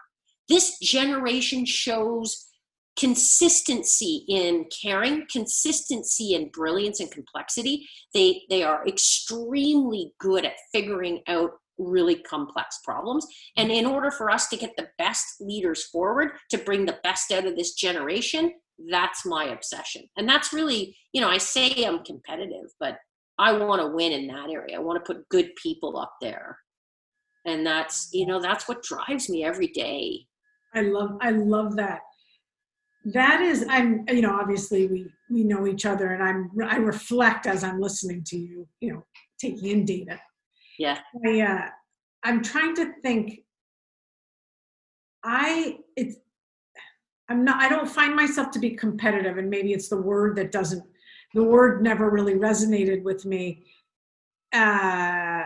This 0.50 0.78
generation 0.80 1.66
shows 1.66 2.48
consistency 2.98 4.26
in 4.28 4.66
caring, 4.82 5.26
consistency 5.32 6.36
in 6.36 6.50
brilliance 6.50 7.00
and 7.00 7.12
complexity. 7.12 7.88
They, 8.14 8.44
they 8.50 8.64
are 8.64 8.86
extremely 8.88 10.14
good 10.20 10.46
at 10.46 10.54
figuring 10.72 11.22
out 11.28 11.52
really 11.80 12.16
complex 12.16 12.80
problems. 12.84 13.26
And 13.58 13.72
in 13.72 13.86
order 13.86 14.12
for 14.12 14.30
us 14.30 14.48
to 14.50 14.58
get 14.58 14.74
the 14.78 14.90
best 14.98 15.26
leaders 15.40 15.86
forward, 15.86 16.32
to 16.52 16.58
bring 16.60 16.86
the 16.86 17.00
best 17.04 17.32
out 17.32 17.46
of 17.46 17.56
this 17.56 17.74
generation, 17.74 18.54
that's 18.92 19.26
my 19.26 19.46
obsession. 19.46 20.04
And 20.18 20.28
that's 20.28 20.54
really, 20.54 20.96
you 21.14 21.22
know, 21.22 21.30
I 21.30 21.38
say 21.38 21.84
I'm 21.84 22.04
competitive, 22.04 22.70
but 22.80 22.98
I 23.40 23.54
want 23.54 23.82
to 23.82 23.88
win 23.88 24.12
in 24.12 24.28
that 24.28 24.50
area. 24.50 24.76
I 24.76 24.80
want 24.80 25.04
to 25.04 25.14
put 25.14 25.28
good 25.30 25.50
people 25.56 25.98
up 25.98 26.14
there. 26.22 26.60
And 27.46 27.66
that's, 27.66 28.10
you 28.14 28.26
know, 28.26 28.42
that's 28.42 28.68
what 28.68 28.84
drives 28.84 29.30
me 29.30 29.44
every 29.44 29.68
day. 29.68 30.28
I 30.74 30.82
love 30.82 31.18
I 31.22 31.32
love 31.32 31.76
that. 31.76 32.02
That 33.06 33.42
is 33.42 33.66
I'm 33.70 34.06
you 34.08 34.22
know, 34.22 34.34
obviously 34.40 34.88
we 34.88 35.08
we 35.30 35.44
know 35.44 35.68
each 35.68 35.86
other 35.86 36.14
and 36.14 36.24
I'm 36.24 36.52
I 36.68 36.78
reflect 36.78 37.46
as 37.48 37.64
I'm 37.64 37.80
listening 37.80 38.24
to 38.26 38.38
you, 38.38 38.68
you 38.80 38.94
know, 38.94 39.06
taking 39.40 39.70
in 39.70 39.86
data. 39.86 40.20
Yeah. 40.80 41.00
I, 41.26 41.42
uh, 41.42 41.70
I'm 42.24 42.42
trying 42.42 42.76
to 42.76 42.94
think. 43.02 43.42
I 45.24 45.78
it's 45.96 46.18
I'm 47.30 47.46
not 47.46 47.62
I 47.62 47.70
don't 47.70 47.90
find 47.90 48.16
myself 48.16 48.52
to 48.52 48.60
be 48.60 48.72
competitive 48.72 49.38
and 49.38 49.50
maybe 49.50 49.74
it's 49.74 49.90
the 49.90 50.02
word 50.02 50.36
that 50.38 50.52
doesn't 50.52 50.84
the 51.34 51.44
word 51.44 51.82
never 51.82 52.10
really 52.10 52.36
resonated 52.36 53.04
with 53.04 53.26
me. 53.26 53.64
Uh 54.52 55.44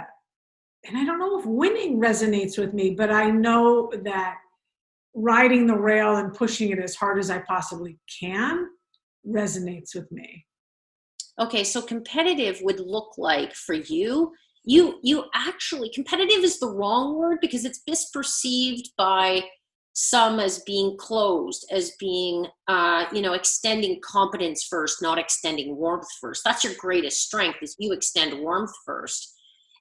and 0.88 0.98
I 0.98 1.04
don't 1.04 1.20
know 1.20 1.40
if 1.40 1.46
winning 1.46 2.00
resonates 2.00 2.58
with 2.58 2.74
me, 2.74 2.92
but 2.92 3.12
I 3.12 3.30
know 3.30 3.92
that 4.04 4.38
riding 5.14 5.68
the 5.68 5.78
rail 5.78 6.18
and 6.18 6.34
pushing 6.34 6.72
it 6.72 6.80
as 6.80 6.96
hard 6.96 7.20
as 7.20 7.30
I 7.30 7.40
possibly 7.40 7.98
can 8.20 8.68
resonates 9.28 9.96
with 9.96 10.12
me. 10.12 10.46
Okay, 11.40 11.64
so 11.64 11.82
competitive 11.82 12.60
would 12.62 12.80
look 12.80 13.14
like 13.18 13.54
for 13.54 13.76
you 13.76 14.34
you 14.68 15.00
you 15.02 15.24
actually 15.34 15.90
competitive 15.90 16.44
is 16.44 16.60
the 16.60 16.70
wrong 16.70 17.16
word 17.16 17.38
because 17.42 17.64
it's 17.64 17.82
misperceived 17.90 18.90
by 18.98 19.42
some 19.94 20.40
as 20.40 20.60
being 20.60 20.96
closed 20.98 21.66
as 21.72 21.94
being 22.00 22.46
uh, 22.68 23.06
you 23.14 23.22
know 23.22 23.34
extending 23.34 24.00
competence 24.02 24.68
first 24.70 25.02
not 25.02 25.18
extending 25.18 25.76
warmth 25.78 26.08
first 26.20 26.44
that's 26.44 26.64
your 26.64 26.74
greatest 26.78 27.22
strength 27.22 27.60
is 27.62 27.76
you 27.80 27.94
extend 27.94 28.38
warmth 28.40 28.74
first 28.86 29.37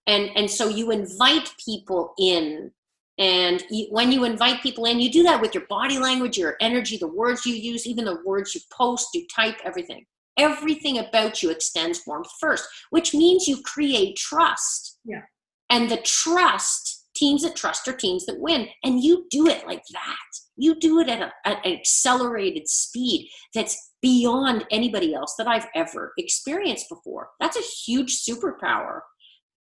and 0.06 0.30
and 0.36 0.50
so 0.50 0.68
you 0.68 0.90
invite 0.90 1.52
people 1.64 2.14
in 2.18 2.70
and 3.18 3.64
you, 3.70 3.86
when 3.90 4.12
you 4.12 4.24
invite 4.24 4.62
people 4.62 4.84
in 4.84 5.00
you 5.00 5.10
do 5.10 5.22
that 5.22 5.40
with 5.40 5.54
your 5.54 5.66
body 5.66 5.98
language 5.98 6.36
your 6.36 6.56
energy 6.60 6.96
the 6.96 7.06
words 7.06 7.46
you 7.46 7.54
use 7.54 7.86
even 7.86 8.04
the 8.04 8.18
words 8.24 8.54
you 8.54 8.60
post 8.72 9.08
you 9.14 9.26
type 9.34 9.56
everything 9.64 10.04
everything 10.38 10.98
about 10.98 11.42
you 11.42 11.50
extends 11.50 12.02
warmth 12.06 12.28
first 12.40 12.66
which 12.90 13.14
means 13.14 13.48
you 13.48 13.62
create 13.62 14.16
trust 14.16 14.98
yeah 15.04 15.22
and 15.70 15.90
the 15.90 15.98
trust 15.98 17.06
teams 17.16 17.42
that 17.42 17.56
trust 17.56 17.88
are 17.88 17.92
teams 17.92 18.26
that 18.26 18.38
win. 18.38 18.68
And 18.84 19.02
you 19.02 19.26
do 19.30 19.48
it 19.48 19.66
like 19.66 19.82
that. 19.92 20.16
You 20.56 20.78
do 20.78 21.00
it 21.00 21.08
at, 21.08 21.22
a, 21.22 21.32
at 21.44 21.64
an 21.66 21.72
accelerated 21.74 22.68
speed 22.68 23.28
that's 23.54 23.92
beyond 24.02 24.64
anybody 24.70 25.14
else 25.14 25.34
that 25.38 25.48
I've 25.48 25.66
ever 25.74 26.12
experienced 26.18 26.88
before. 26.88 27.30
That's 27.40 27.56
a 27.56 27.62
huge 27.62 28.22
superpower. 28.22 29.00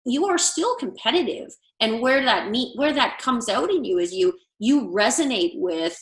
You 0.06 0.26
are 0.28 0.38
still 0.38 0.76
competitive, 0.78 1.50
and 1.80 2.02
where 2.02 2.24
that 2.24 2.50
meet 2.50 2.78
where 2.78 2.94
that 2.94 3.20
comes 3.20 3.50
out 3.50 3.70
in 3.70 3.84
you 3.84 4.00
is 4.00 4.14
you 4.14 4.34
you 4.60 4.90
resonate 4.90 5.54
with 5.56 5.98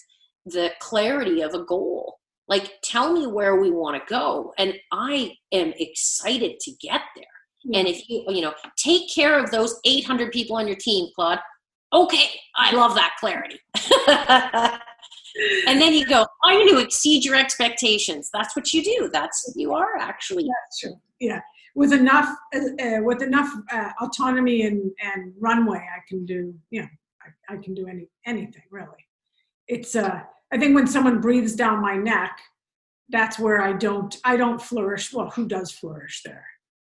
the 0.46 0.72
clarity 0.80 1.42
of 1.42 1.54
a 1.54 1.64
goal. 1.64 2.18
Like, 2.48 2.74
tell 2.84 3.14
me 3.14 3.28
where 3.28 3.62
we 3.62 3.70
want 3.70 3.96
to 3.96 4.10
go, 4.10 4.54
and 4.58 4.74
I 4.92 5.34
am 5.52 5.74
excited 5.78 6.60
to 6.60 6.72
get 6.82 7.02
there. 7.16 7.26
Hmm. 7.66 7.76
And 7.76 7.88
if 7.88 8.10
you, 8.10 8.26
you 8.30 8.42
know, 8.42 8.54
take 8.78 9.14
care 9.14 9.38
of 9.42 9.52
those 9.52 9.80
800 9.86 10.32
people 10.32 10.56
on 10.56 10.68
your 10.68 10.78
team, 10.78 11.10
Claude, 11.16 11.40
okay, 11.94 12.30
I 12.56 12.74
love 12.74 12.96
that 12.96 13.16
clarity. 13.20 13.60
and 15.68 15.80
then 15.80 15.94
you 15.94 16.06
go, 16.08 16.26
I'm 16.44 16.58
going 16.58 16.70
to 16.70 16.80
exceed 16.80 17.24
your 17.24 17.36
expectations. 17.36 18.30
That's 18.34 18.56
what 18.56 18.74
you 18.74 18.84
do. 18.84 19.10
That's 19.12 19.44
what 19.48 19.56
you 19.56 19.74
are 19.74 19.98
actually. 20.00 20.44
That's 20.44 20.80
true. 20.80 21.00
Yeah. 21.20 21.42
With 21.80 21.94
enough, 21.94 22.30
uh, 22.54 22.60
uh, 22.60 23.02
with 23.02 23.22
enough 23.22 23.50
uh, 23.72 23.90
autonomy 24.02 24.64
and, 24.64 24.92
and 25.02 25.34
runway, 25.40 25.78
I 25.78 26.02
can 26.08 26.26
do, 26.26 26.54
you 26.70 26.82
know, 26.82 26.88
I, 27.50 27.54
I 27.54 27.58
can 27.58 27.74
do 27.74 27.88
any, 27.88 28.08
anything 28.26 28.64
really. 28.70 29.06
It's, 29.68 29.96
uh, 29.96 30.22
I 30.52 30.58
think 30.58 30.76
when 30.76 30.88
someone 30.88 31.22
breathes 31.22 31.56
down 31.56 31.82
my 31.82 31.96
neck, 31.96 32.38
that's 33.10 33.40
where 33.40 33.62
I 33.62 33.74
don't, 33.74 34.16
I 34.24 34.38
don't 34.38 34.62
flourish. 34.62 35.14
Well, 35.14 35.30
who 35.30 35.48
does 35.48 35.72
flourish 35.72 36.22
there? 36.24 36.46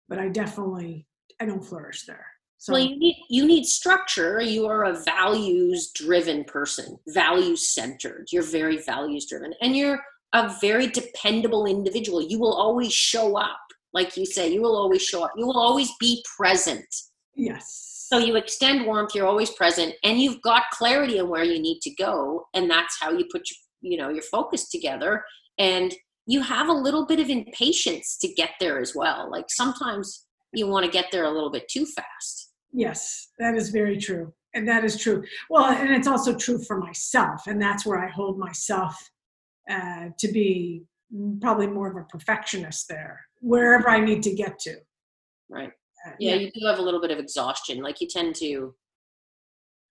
but 0.08 0.18
I 0.18 0.28
definitely 0.28 1.06
I 1.40 1.44
don't 1.44 1.64
flourish 1.64 2.04
there. 2.06 2.26
So 2.56 2.72
well, 2.72 2.82
you 2.82 2.98
need 2.98 3.16
you 3.28 3.46
need 3.46 3.64
structure. 3.66 4.40
You 4.40 4.66
are 4.66 4.84
a 4.84 4.94
values 4.94 5.92
driven 5.94 6.44
person, 6.44 6.98
values 7.06 7.68
centered. 7.68 8.28
You're 8.32 8.42
very 8.42 8.78
values 8.78 9.26
driven, 9.26 9.54
and 9.60 9.76
you're 9.76 10.00
a 10.32 10.54
very 10.60 10.88
dependable 10.88 11.66
individual. 11.66 12.20
You 12.20 12.40
will 12.40 12.54
always 12.54 12.92
show 12.92 13.36
up, 13.36 13.60
like 13.92 14.16
you 14.16 14.26
say. 14.26 14.52
You 14.52 14.62
will 14.62 14.76
always 14.76 15.02
show 15.02 15.24
up. 15.24 15.32
You 15.36 15.46
will 15.46 15.58
always 15.58 15.90
be 15.98 16.24
present. 16.36 16.86
Yes. 17.34 18.06
So 18.08 18.18
you 18.18 18.36
extend 18.36 18.86
warmth. 18.86 19.14
You're 19.14 19.26
always 19.26 19.50
present, 19.50 19.94
and 20.02 20.18
you've 20.18 20.40
got 20.42 20.70
clarity 20.72 21.20
on 21.20 21.28
where 21.28 21.44
you 21.44 21.60
need 21.60 21.80
to 21.82 21.94
go, 21.94 22.46
and 22.54 22.70
that's 22.70 22.98
how 23.00 23.10
you 23.10 23.26
put 23.30 23.42
your, 23.50 23.92
you 23.92 23.98
know 23.98 24.08
your 24.08 24.22
focus 24.22 24.68
together. 24.68 25.22
And 25.58 25.94
you 26.26 26.42
have 26.42 26.68
a 26.68 26.72
little 26.72 27.06
bit 27.06 27.20
of 27.20 27.30
impatience 27.30 28.16
to 28.18 28.28
get 28.28 28.50
there 28.60 28.80
as 28.80 28.94
well. 28.94 29.30
Like 29.30 29.46
sometimes 29.48 30.26
you 30.52 30.66
want 30.66 30.84
to 30.84 30.90
get 30.90 31.06
there 31.10 31.24
a 31.24 31.30
little 31.30 31.50
bit 31.50 31.68
too 31.68 31.86
fast. 31.86 32.52
Yes, 32.72 33.28
that 33.38 33.54
is 33.54 33.70
very 33.70 33.96
true. 33.98 34.32
And 34.54 34.68
that 34.68 34.84
is 34.84 35.00
true. 35.00 35.24
Well, 35.50 35.64
and 35.64 35.90
it's 35.90 36.06
also 36.06 36.34
true 36.36 36.58
for 36.58 36.78
myself. 36.78 37.46
And 37.46 37.60
that's 37.60 37.86
where 37.86 37.98
I 37.98 38.08
hold 38.08 38.38
myself 38.38 38.94
uh, 39.70 40.08
to 40.18 40.32
be 40.32 40.84
probably 41.40 41.66
more 41.66 41.90
of 41.90 41.96
a 41.96 42.06
perfectionist 42.08 42.88
there, 42.88 43.20
wherever 43.40 43.88
I 43.88 44.00
need 44.00 44.22
to 44.24 44.34
get 44.34 44.58
to. 44.60 44.76
Right. 45.48 45.70
Uh, 46.06 46.12
yeah, 46.18 46.34
yeah, 46.34 46.36
you 46.36 46.50
do 46.52 46.66
have 46.66 46.78
a 46.78 46.82
little 46.82 47.00
bit 47.00 47.10
of 47.10 47.18
exhaustion. 47.18 47.82
Like 47.82 48.00
you 48.00 48.06
tend 48.06 48.34
to, 48.36 48.74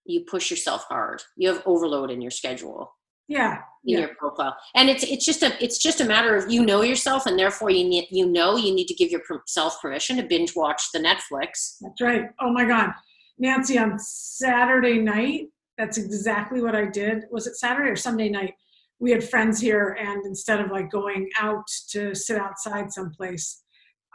you 0.05 0.25
push 0.29 0.49
yourself 0.49 0.85
hard. 0.87 1.21
You 1.35 1.49
have 1.49 1.63
overload 1.65 2.11
in 2.11 2.21
your 2.21 2.31
schedule 2.31 2.91
yeah 3.27 3.57
in 3.85 3.93
yeah. 3.93 3.99
your 3.99 4.15
profile 4.15 4.55
and 4.75 4.89
it's 4.89 5.03
it's 5.03 5.25
just 5.25 5.43
a 5.43 5.63
it's 5.63 5.77
just 5.77 6.01
a 6.01 6.05
matter 6.05 6.35
of 6.35 6.49
you 6.51 6.65
know 6.65 6.81
yourself 6.81 7.25
and 7.25 7.37
therefore 7.37 7.69
you 7.69 7.83
need 7.83 8.07
you 8.09 8.25
know 8.25 8.55
you 8.55 8.73
need 8.73 8.87
to 8.87 8.93
give 8.93 9.11
yourself 9.11 9.81
permission 9.81 10.15
to 10.17 10.23
binge 10.23 10.55
watch 10.55 10.91
the 10.93 10.99
netflix 10.99 11.77
that's 11.81 12.01
right 12.01 12.25
oh 12.39 12.51
my 12.51 12.65
god 12.65 12.91
nancy 13.37 13.77
on 13.77 13.99
saturday 13.99 14.97
night 14.97 15.47
that's 15.77 15.97
exactly 15.97 16.61
what 16.61 16.75
i 16.75 16.85
did 16.85 17.23
was 17.29 17.47
it 17.47 17.55
saturday 17.55 17.89
or 17.89 17.95
sunday 17.95 18.29
night 18.29 18.53
we 18.99 19.11
had 19.11 19.27
friends 19.27 19.59
here 19.59 19.97
and 19.99 20.25
instead 20.25 20.59
of 20.59 20.71
like 20.71 20.89
going 20.89 21.29
out 21.39 21.67
to 21.89 22.15
sit 22.15 22.37
outside 22.37 22.91
someplace 22.91 23.63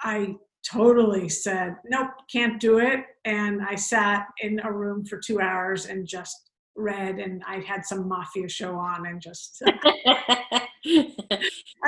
i 0.00 0.34
totally 0.68 1.28
said 1.28 1.74
nope 1.86 2.10
can't 2.30 2.60
do 2.60 2.78
it 2.78 3.00
and 3.24 3.60
i 3.62 3.74
sat 3.74 4.26
in 4.40 4.60
a 4.64 4.72
room 4.72 5.04
for 5.04 5.18
two 5.18 5.40
hours 5.40 5.86
and 5.86 6.06
just 6.06 6.50
read 6.76 7.18
and 7.18 7.42
I 7.46 7.60
had 7.60 7.84
some 7.84 8.08
mafia 8.08 8.48
show 8.48 8.76
on 8.76 9.06
and 9.06 9.20
just 9.20 9.62
I 9.66 10.68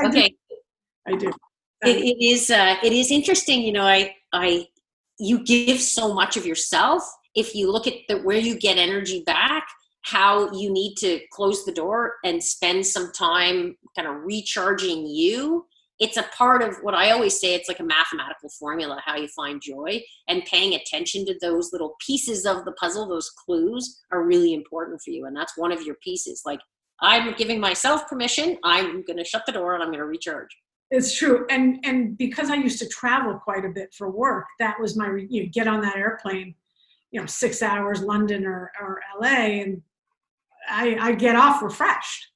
okay. 0.06 0.28
Did. 0.28 0.34
I 1.06 1.16
did. 1.16 1.34
It, 1.84 1.96
it 1.96 2.24
is 2.24 2.50
uh, 2.50 2.76
it 2.82 2.92
is 2.92 3.10
interesting, 3.10 3.62
you 3.62 3.72
know, 3.72 3.84
I 3.84 4.14
I 4.32 4.68
you 5.18 5.44
give 5.44 5.80
so 5.80 6.14
much 6.14 6.36
of 6.36 6.46
yourself. 6.46 7.02
If 7.34 7.54
you 7.54 7.70
look 7.70 7.86
at 7.86 7.94
the 8.08 8.18
where 8.18 8.38
you 8.38 8.58
get 8.58 8.78
energy 8.78 9.22
back, 9.24 9.66
how 10.04 10.52
you 10.52 10.70
need 10.70 10.94
to 10.96 11.18
close 11.32 11.64
the 11.64 11.72
door 11.72 12.16
and 12.24 12.42
spend 12.42 12.86
some 12.86 13.10
time 13.12 13.74
kind 13.96 14.06
of 14.06 14.22
recharging 14.22 15.06
you. 15.06 15.66
It's 15.98 16.18
a 16.18 16.26
part 16.36 16.62
of 16.62 16.76
what 16.82 16.94
I 16.94 17.10
always 17.10 17.40
say 17.40 17.54
it's 17.54 17.68
like 17.68 17.80
a 17.80 17.84
mathematical 17.84 18.50
formula 18.58 19.00
how 19.04 19.16
you 19.16 19.28
find 19.28 19.62
joy. 19.62 20.02
And 20.28 20.44
paying 20.44 20.74
attention 20.74 21.24
to 21.26 21.38
those 21.40 21.72
little 21.72 21.94
pieces 22.06 22.44
of 22.44 22.66
the 22.66 22.72
puzzle 22.72 23.08
those 23.08 23.30
clues 23.30 24.02
are 24.12 24.24
really 24.24 24.52
important 24.52 25.00
for 25.02 25.10
you 25.10 25.24
and 25.24 25.34
that's 25.34 25.56
one 25.56 25.72
of 25.72 25.82
your 25.82 25.96
pieces. 25.96 26.42
Like 26.44 26.60
I'm 27.00 27.34
giving 27.34 27.58
myself 27.58 28.06
permission 28.06 28.58
I'm 28.62 29.04
going 29.04 29.16
to 29.16 29.24
shut 29.24 29.46
the 29.46 29.52
door 29.52 29.74
and 29.74 29.82
I'm 29.82 29.88
going 29.88 30.00
to 30.00 30.06
recharge. 30.06 30.50
It's 30.90 31.16
true 31.16 31.46
and 31.48 31.78
and 31.82 32.18
because 32.18 32.50
I 32.50 32.56
used 32.56 32.78
to 32.80 32.88
travel 32.88 33.40
quite 33.42 33.64
a 33.64 33.70
bit 33.70 33.94
for 33.96 34.10
work 34.10 34.44
that 34.58 34.78
was 34.78 34.98
my 34.98 35.24
you 35.30 35.44
know, 35.44 35.48
get 35.50 35.66
on 35.66 35.80
that 35.80 35.96
airplane 35.96 36.54
you 37.10 37.20
know 37.20 37.26
6 37.26 37.62
hours 37.62 38.02
London 38.02 38.44
or 38.44 38.70
or 38.78 39.00
LA 39.18 39.28
and 39.62 39.80
I 40.68 40.96
I 41.00 41.12
get 41.12 41.36
off 41.36 41.62
refreshed 41.62 42.28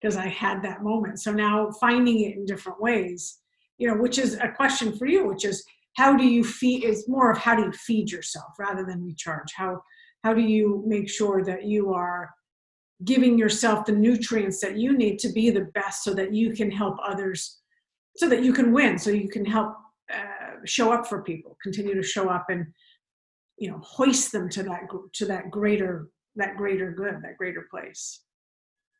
because 0.00 0.16
I 0.16 0.28
had 0.28 0.62
that 0.62 0.82
moment. 0.82 1.20
So 1.20 1.32
now 1.32 1.70
finding 1.80 2.20
it 2.20 2.36
in 2.36 2.44
different 2.44 2.80
ways, 2.80 3.38
you 3.78 3.88
know, 3.88 3.96
which 3.96 4.18
is 4.18 4.34
a 4.34 4.48
question 4.48 4.96
for 4.96 5.06
you, 5.06 5.26
which 5.26 5.44
is 5.44 5.64
how 5.96 6.16
do 6.16 6.24
you 6.24 6.44
feed 6.44 6.84
is 6.84 7.08
more 7.08 7.30
of 7.30 7.38
how 7.38 7.54
do 7.54 7.62
you 7.62 7.72
feed 7.72 8.10
yourself 8.10 8.52
rather 8.58 8.84
than 8.84 9.04
recharge? 9.04 9.52
How 9.56 9.80
how 10.22 10.34
do 10.34 10.42
you 10.42 10.82
make 10.86 11.08
sure 11.08 11.44
that 11.44 11.64
you 11.64 11.92
are 11.92 12.30
giving 13.04 13.38
yourself 13.38 13.84
the 13.84 13.92
nutrients 13.92 14.60
that 14.60 14.76
you 14.76 14.96
need 14.96 15.18
to 15.18 15.28
be 15.32 15.50
the 15.50 15.68
best 15.74 16.04
so 16.04 16.14
that 16.14 16.32
you 16.32 16.52
can 16.52 16.70
help 16.70 16.96
others 17.06 17.60
so 18.16 18.28
that 18.28 18.44
you 18.44 18.52
can 18.52 18.72
win 18.72 18.98
so 18.98 19.10
you 19.10 19.28
can 19.28 19.44
help 19.44 19.74
uh, 20.12 20.56
show 20.64 20.92
up 20.92 21.06
for 21.06 21.22
people 21.22 21.56
continue 21.62 21.94
to 21.94 22.02
show 22.02 22.28
up 22.28 22.46
and 22.48 22.66
you 23.58 23.70
know 23.70 23.78
hoist 23.82 24.32
them 24.32 24.48
to 24.48 24.62
that 24.62 24.82
to 25.12 25.26
that 25.26 25.50
greater 25.50 26.08
that 26.36 26.56
greater 26.56 26.92
good 26.92 27.20
that 27.22 27.36
greater 27.38 27.66
place 27.70 28.20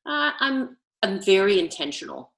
uh, 0.07 0.33
i'm 0.41 0.77
I'm 1.05 1.21
very 1.21 1.59
intentional 1.59 2.33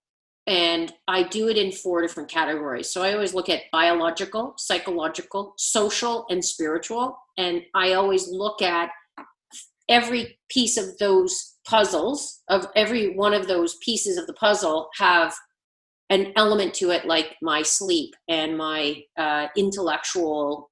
and 0.49 0.93
I 1.07 1.23
do 1.23 1.49
it 1.49 1.57
in 1.57 1.71
four 1.71 2.03
different 2.03 2.29
categories. 2.29 2.91
So 2.91 3.03
I 3.03 3.13
always 3.13 3.35
look 3.35 3.49
at 3.49 3.63
biological, 3.73 4.55
psychological, 4.57 5.55
social, 5.57 6.27
and 6.31 6.45
spiritual. 6.45 7.17
And 7.37 7.63
I 7.75 7.93
always 7.95 8.29
look 8.29 8.63
at 8.63 8.91
every 9.89 10.39
piece 10.49 10.77
of 10.77 10.99
those 10.99 11.55
puzzles, 11.65 12.43
of 12.49 12.67
every 12.75 13.15
one 13.15 13.35
of 13.35 13.47
those 13.47 13.77
pieces 13.85 14.17
of 14.17 14.27
the 14.27 14.35
puzzle, 14.35 14.89
have 14.99 15.35
an 16.11 16.33
element 16.37 16.75
to 16.75 16.91
it 16.91 17.07
like 17.07 17.35
my 17.43 17.63
sleep 17.63 18.15
and 18.29 18.57
my 18.57 19.03
uh, 19.17 19.47
intellectual 19.57 20.71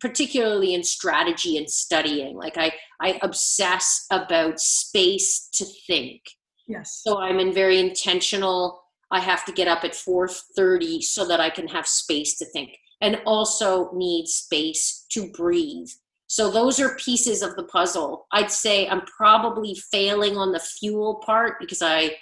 particularly 0.00 0.74
in 0.74 0.82
strategy 0.82 1.56
and 1.56 1.68
studying. 1.68 2.36
Like 2.36 2.56
I, 2.56 2.72
I 3.00 3.18
obsess 3.22 4.06
about 4.10 4.60
space 4.60 5.48
to 5.54 5.64
think. 5.86 6.22
Yes. 6.66 7.00
So 7.04 7.18
I'm 7.18 7.40
in 7.40 7.52
very 7.52 7.78
intentional. 7.78 8.80
I 9.10 9.20
have 9.20 9.44
to 9.46 9.52
get 9.52 9.68
up 9.68 9.84
at 9.84 9.92
4:30 9.92 11.02
so 11.02 11.26
that 11.26 11.40
I 11.40 11.50
can 11.50 11.66
have 11.68 11.86
space 11.86 12.38
to 12.38 12.44
think, 12.46 12.70
and 13.00 13.20
also 13.26 13.90
need 13.92 14.26
space 14.26 15.04
to 15.10 15.30
breathe. 15.32 15.88
So 16.28 16.48
those 16.48 16.78
are 16.78 16.94
pieces 16.94 17.42
of 17.42 17.56
the 17.56 17.64
puzzle. 17.64 18.26
I'd 18.30 18.52
say 18.52 18.88
I'm 18.88 19.02
probably 19.02 19.74
failing 19.90 20.36
on 20.36 20.52
the 20.52 20.60
fuel 20.60 21.20
part 21.26 21.58
because 21.58 21.82
I 21.82 22.16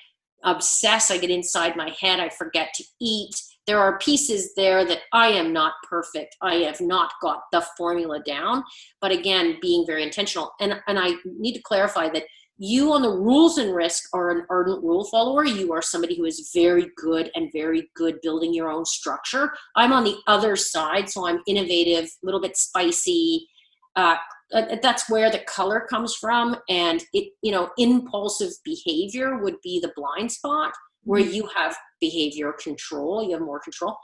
obsess. 0.44 1.10
I 1.10 1.18
get 1.18 1.30
inside 1.30 1.76
my 1.76 1.90
head. 2.00 2.18
I 2.18 2.30
forget 2.30 2.72
to 2.76 2.84
eat 3.00 3.38
there 3.68 3.78
are 3.78 3.98
pieces 3.98 4.54
there 4.54 4.82
that 4.86 5.00
I 5.12 5.28
am 5.28 5.52
not 5.52 5.74
perfect. 5.88 6.36
I 6.40 6.54
have 6.54 6.80
not 6.80 7.12
got 7.20 7.42
the 7.52 7.64
formula 7.76 8.18
down. 8.24 8.64
But 9.02 9.12
again, 9.12 9.58
being 9.60 9.84
very 9.86 10.02
intentional. 10.02 10.52
And, 10.58 10.80
and 10.86 10.98
I 10.98 11.12
need 11.24 11.52
to 11.52 11.62
clarify 11.62 12.08
that 12.08 12.24
you 12.56 12.92
on 12.92 13.02
the 13.02 13.10
rules 13.10 13.58
and 13.58 13.74
risk 13.74 14.04
are 14.14 14.30
an 14.30 14.46
ardent 14.48 14.82
rule 14.82 15.04
follower. 15.04 15.44
You 15.44 15.72
are 15.74 15.82
somebody 15.82 16.16
who 16.16 16.24
is 16.24 16.50
very 16.54 16.90
good 16.96 17.30
and 17.34 17.52
very 17.52 17.90
good 17.94 18.20
building 18.22 18.54
your 18.54 18.70
own 18.70 18.86
structure. 18.86 19.52
I'm 19.76 19.92
on 19.92 20.02
the 20.02 20.16
other 20.26 20.56
side, 20.56 21.10
so 21.10 21.28
I'm 21.28 21.40
innovative, 21.46 22.04
a 22.06 22.26
little 22.26 22.40
bit 22.40 22.56
spicy. 22.56 23.46
Uh, 23.94 24.16
uh 24.52 24.76
that's 24.82 25.08
where 25.10 25.30
the 25.30 25.40
color 25.40 25.86
comes 25.88 26.16
from, 26.16 26.56
and 26.68 27.04
it 27.12 27.32
you 27.42 27.52
know 27.52 27.70
impulsive 27.78 28.50
behavior 28.64 29.36
would 29.36 29.60
be 29.62 29.78
the 29.78 29.92
blind 29.94 30.32
spot 30.32 30.72
where 31.04 31.22
mm-hmm. 31.22 31.34
you 31.34 31.48
have 31.56 31.76
behavior 32.00 32.52
control 32.52 33.22
you 33.22 33.32
have 33.32 33.40
more 33.40 33.60
control. 33.60 33.96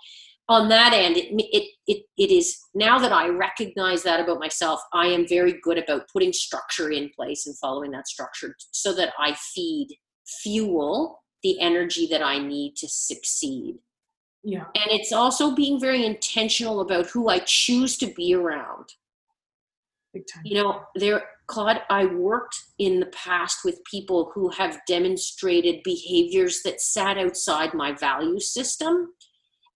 On 0.48 0.68
that 0.68 0.92
end 0.92 1.16
it, 1.16 1.28
it 1.32 1.68
it 1.86 2.04
it 2.18 2.30
is 2.30 2.58
now 2.74 2.98
that 2.98 3.12
i 3.12 3.28
recognize 3.28 4.02
that 4.02 4.20
about 4.20 4.38
myself 4.38 4.78
i 4.92 5.06
am 5.06 5.26
very 5.26 5.54
good 5.62 5.78
about 5.78 6.06
putting 6.12 6.34
structure 6.34 6.90
in 6.90 7.10
place 7.16 7.46
and 7.46 7.56
following 7.58 7.90
that 7.92 8.06
structure 8.06 8.54
so 8.70 8.94
that 8.94 9.14
i 9.18 9.34
feed 9.54 9.88
fuel 10.42 11.22
the 11.42 11.58
energy 11.60 12.06
that 12.06 12.22
i 12.22 12.38
need 12.38 12.74
to 12.76 12.88
succeed. 12.88 13.76
Yeah. 14.42 14.64
And 14.74 14.90
it's 14.90 15.12
also 15.12 15.54
being 15.54 15.80
very 15.80 16.04
intentional 16.04 16.80
about 16.80 17.06
who 17.06 17.28
i 17.28 17.38
choose 17.38 17.96
to 17.98 18.06
be 18.08 18.34
around. 18.34 18.86
Big 20.12 20.24
time. 20.32 20.42
you 20.44 20.62
know 20.62 20.82
there 20.94 21.22
Claude, 21.46 21.82
I 21.90 22.06
worked 22.06 22.56
in 22.78 23.00
the 23.00 23.06
past 23.06 23.58
with 23.64 23.84
people 23.90 24.30
who 24.34 24.48
have 24.50 24.80
demonstrated 24.88 25.82
behaviors 25.84 26.62
that 26.62 26.80
sat 26.80 27.18
outside 27.18 27.74
my 27.74 27.92
value 27.92 28.40
system. 28.40 29.08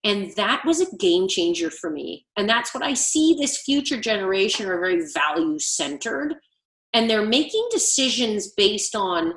And 0.04 0.34
that 0.36 0.64
was 0.64 0.80
a 0.80 0.96
game 0.96 1.28
changer 1.28 1.70
for 1.70 1.90
me. 1.90 2.26
And 2.36 2.48
that's 2.48 2.72
what 2.72 2.82
I 2.82 2.94
see 2.94 3.34
this 3.34 3.62
future 3.62 4.00
generation 4.00 4.66
are 4.66 4.80
very 4.80 5.02
value 5.12 5.58
centered. 5.58 6.36
And 6.94 7.10
they're 7.10 7.26
making 7.26 7.68
decisions 7.70 8.52
based 8.56 8.94
on 8.94 9.34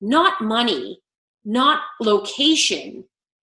not 0.00 0.42
money, 0.42 1.00
not 1.44 1.80
location, 2.00 3.04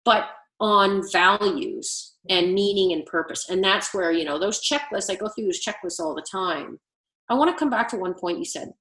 but 0.05 0.29
on 0.59 1.03
values 1.11 2.15
and 2.29 2.55
meaning 2.55 2.93
and 2.93 3.05
purpose. 3.05 3.49
And 3.51 3.63
that's 3.63 3.93
where, 3.93 4.13
you 4.13 4.25
know, 4.25 4.39
those 4.39 4.61
checklists, 4.61 5.11
I 5.11 5.17
go 5.17 5.29
through 5.29 5.47
those 5.47 5.63
checklists 5.63 6.01
all 6.01 6.15
the 6.15 6.25
time 6.31 6.79
I 7.31 7.35
want 7.35 7.51
to 7.51 7.59
come 7.59 7.71
back 7.71 7.89
to 7.91 7.97
one 7.97 8.15
point 8.15 8.39
you 8.39 8.45
said. 8.45 8.73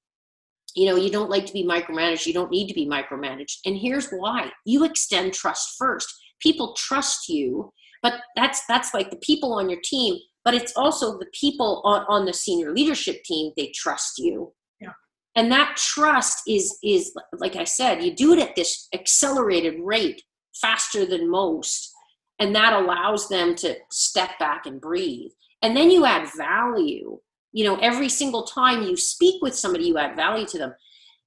You 0.76 0.88
know, 0.88 0.96
you 0.96 1.10
don't 1.10 1.30
like 1.30 1.46
to 1.46 1.54
be 1.54 1.66
micromanaged. 1.66 2.26
You 2.26 2.34
don't 2.34 2.52
need 2.52 2.68
to 2.68 2.74
be 2.74 2.88
micromanaged. 2.88 3.58
And 3.66 3.78
here's 3.78 4.10
why 4.10 4.52
you 4.66 4.84
extend 4.84 5.34
trust 5.34 5.76
first. 5.78 6.14
People 6.42 6.74
trust 6.74 7.30
you, 7.30 7.72
but 8.02 8.16
that's 8.36 8.66
that's 8.68 8.94
like 8.94 9.12
the 9.12 9.18
people 9.18 9.54
on 9.54 9.70
your 9.70 9.80
team, 9.84 10.18
but 10.44 10.54
it's 10.54 10.74
also 10.76 11.18
the 11.18 11.30
people 11.40 11.82
on, 11.86 12.06
on 12.08 12.26
the 12.26 12.34
senior 12.34 12.74
leadership 12.74 13.24
team, 13.24 13.52
they 13.56 13.72
trust 13.76 14.20
you. 14.20 14.54
Yeah. 14.80 14.94
And 15.36 15.52
that 15.52 15.78
trust 15.78 16.44
is 16.48 16.78
is 16.84 17.14
like 17.38 17.56
I 17.56 17.66
said, 17.66 18.04
you 18.04 18.16
do 18.16 18.34
it 18.34 18.40
at 18.40 18.56
this 18.56 18.88
accelerated 18.94 19.76
rate, 19.82 20.22
faster 20.54 21.06
than 21.06 21.30
most. 21.30 21.92
And 22.40 22.56
that 22.56 22.74
allows 22.74 23.28
them 23.28 23.54
to 23.56 23.76
step 23.92 24.40
back 24.40 24.66
and 24.66 24.80
breathe. 24.80 25.32
And 25.62 25.76
then 25.76 25.92
you 25.92 26.06
add 26.06 26.30
value 26.38 27.20
you 27.52 27.64
know 27.64 27.76
every 27.78 28.10
single 28.10 28.44
time 28.44 28.84
you 28.84 28.96
speak 28.96 29.42
with 29.42 29.56
somebody 29.56 29.86
you 29.86 29.98
add 29.98 30.16
value 30.16 30.46
to 30.48 30.58
them. 30.58 30.74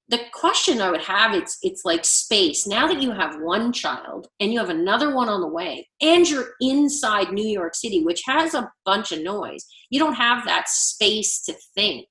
The 0.08 0.20
question 0.34 0.80
i 0.82 0.90
would 0.90 1.02
have 1.02 1.34
it's 1.34 1.58
it's 1.62 1.84
like 1.84 2.04
space. 2.04 2.66
Now 2.66 2.86
that 2.86 3.00
you 3.00 3.12
have 3.12 3.40
one 3.40 3.72
child 3.72 4.28
and 4.40 4.52
you 4.52 4.58
have 4.58 4.68
another 4.68 5.14
one 5.14 5.28
on 5.28 5.40
the 5.40 5.48
way 5.48 5.88
and 6.00 6.28
you're 6.28 6.50
inside 6.60 7.32
new 7.32 7.46
york 7.46 7.74
city 7.74 8.04
which 8.04 8.22
has 8.26 8.54
a 8.54 8.70
bunch 8.84 9.12
of 9.12 9.22
noise 9.22 9.64
you 9.90 9.98
don't 9.98 10.14
have 10.14 10.44
that 10.44 10.68
space 10.68 11.42
to 11.44 11.54
think. 11.74 12.06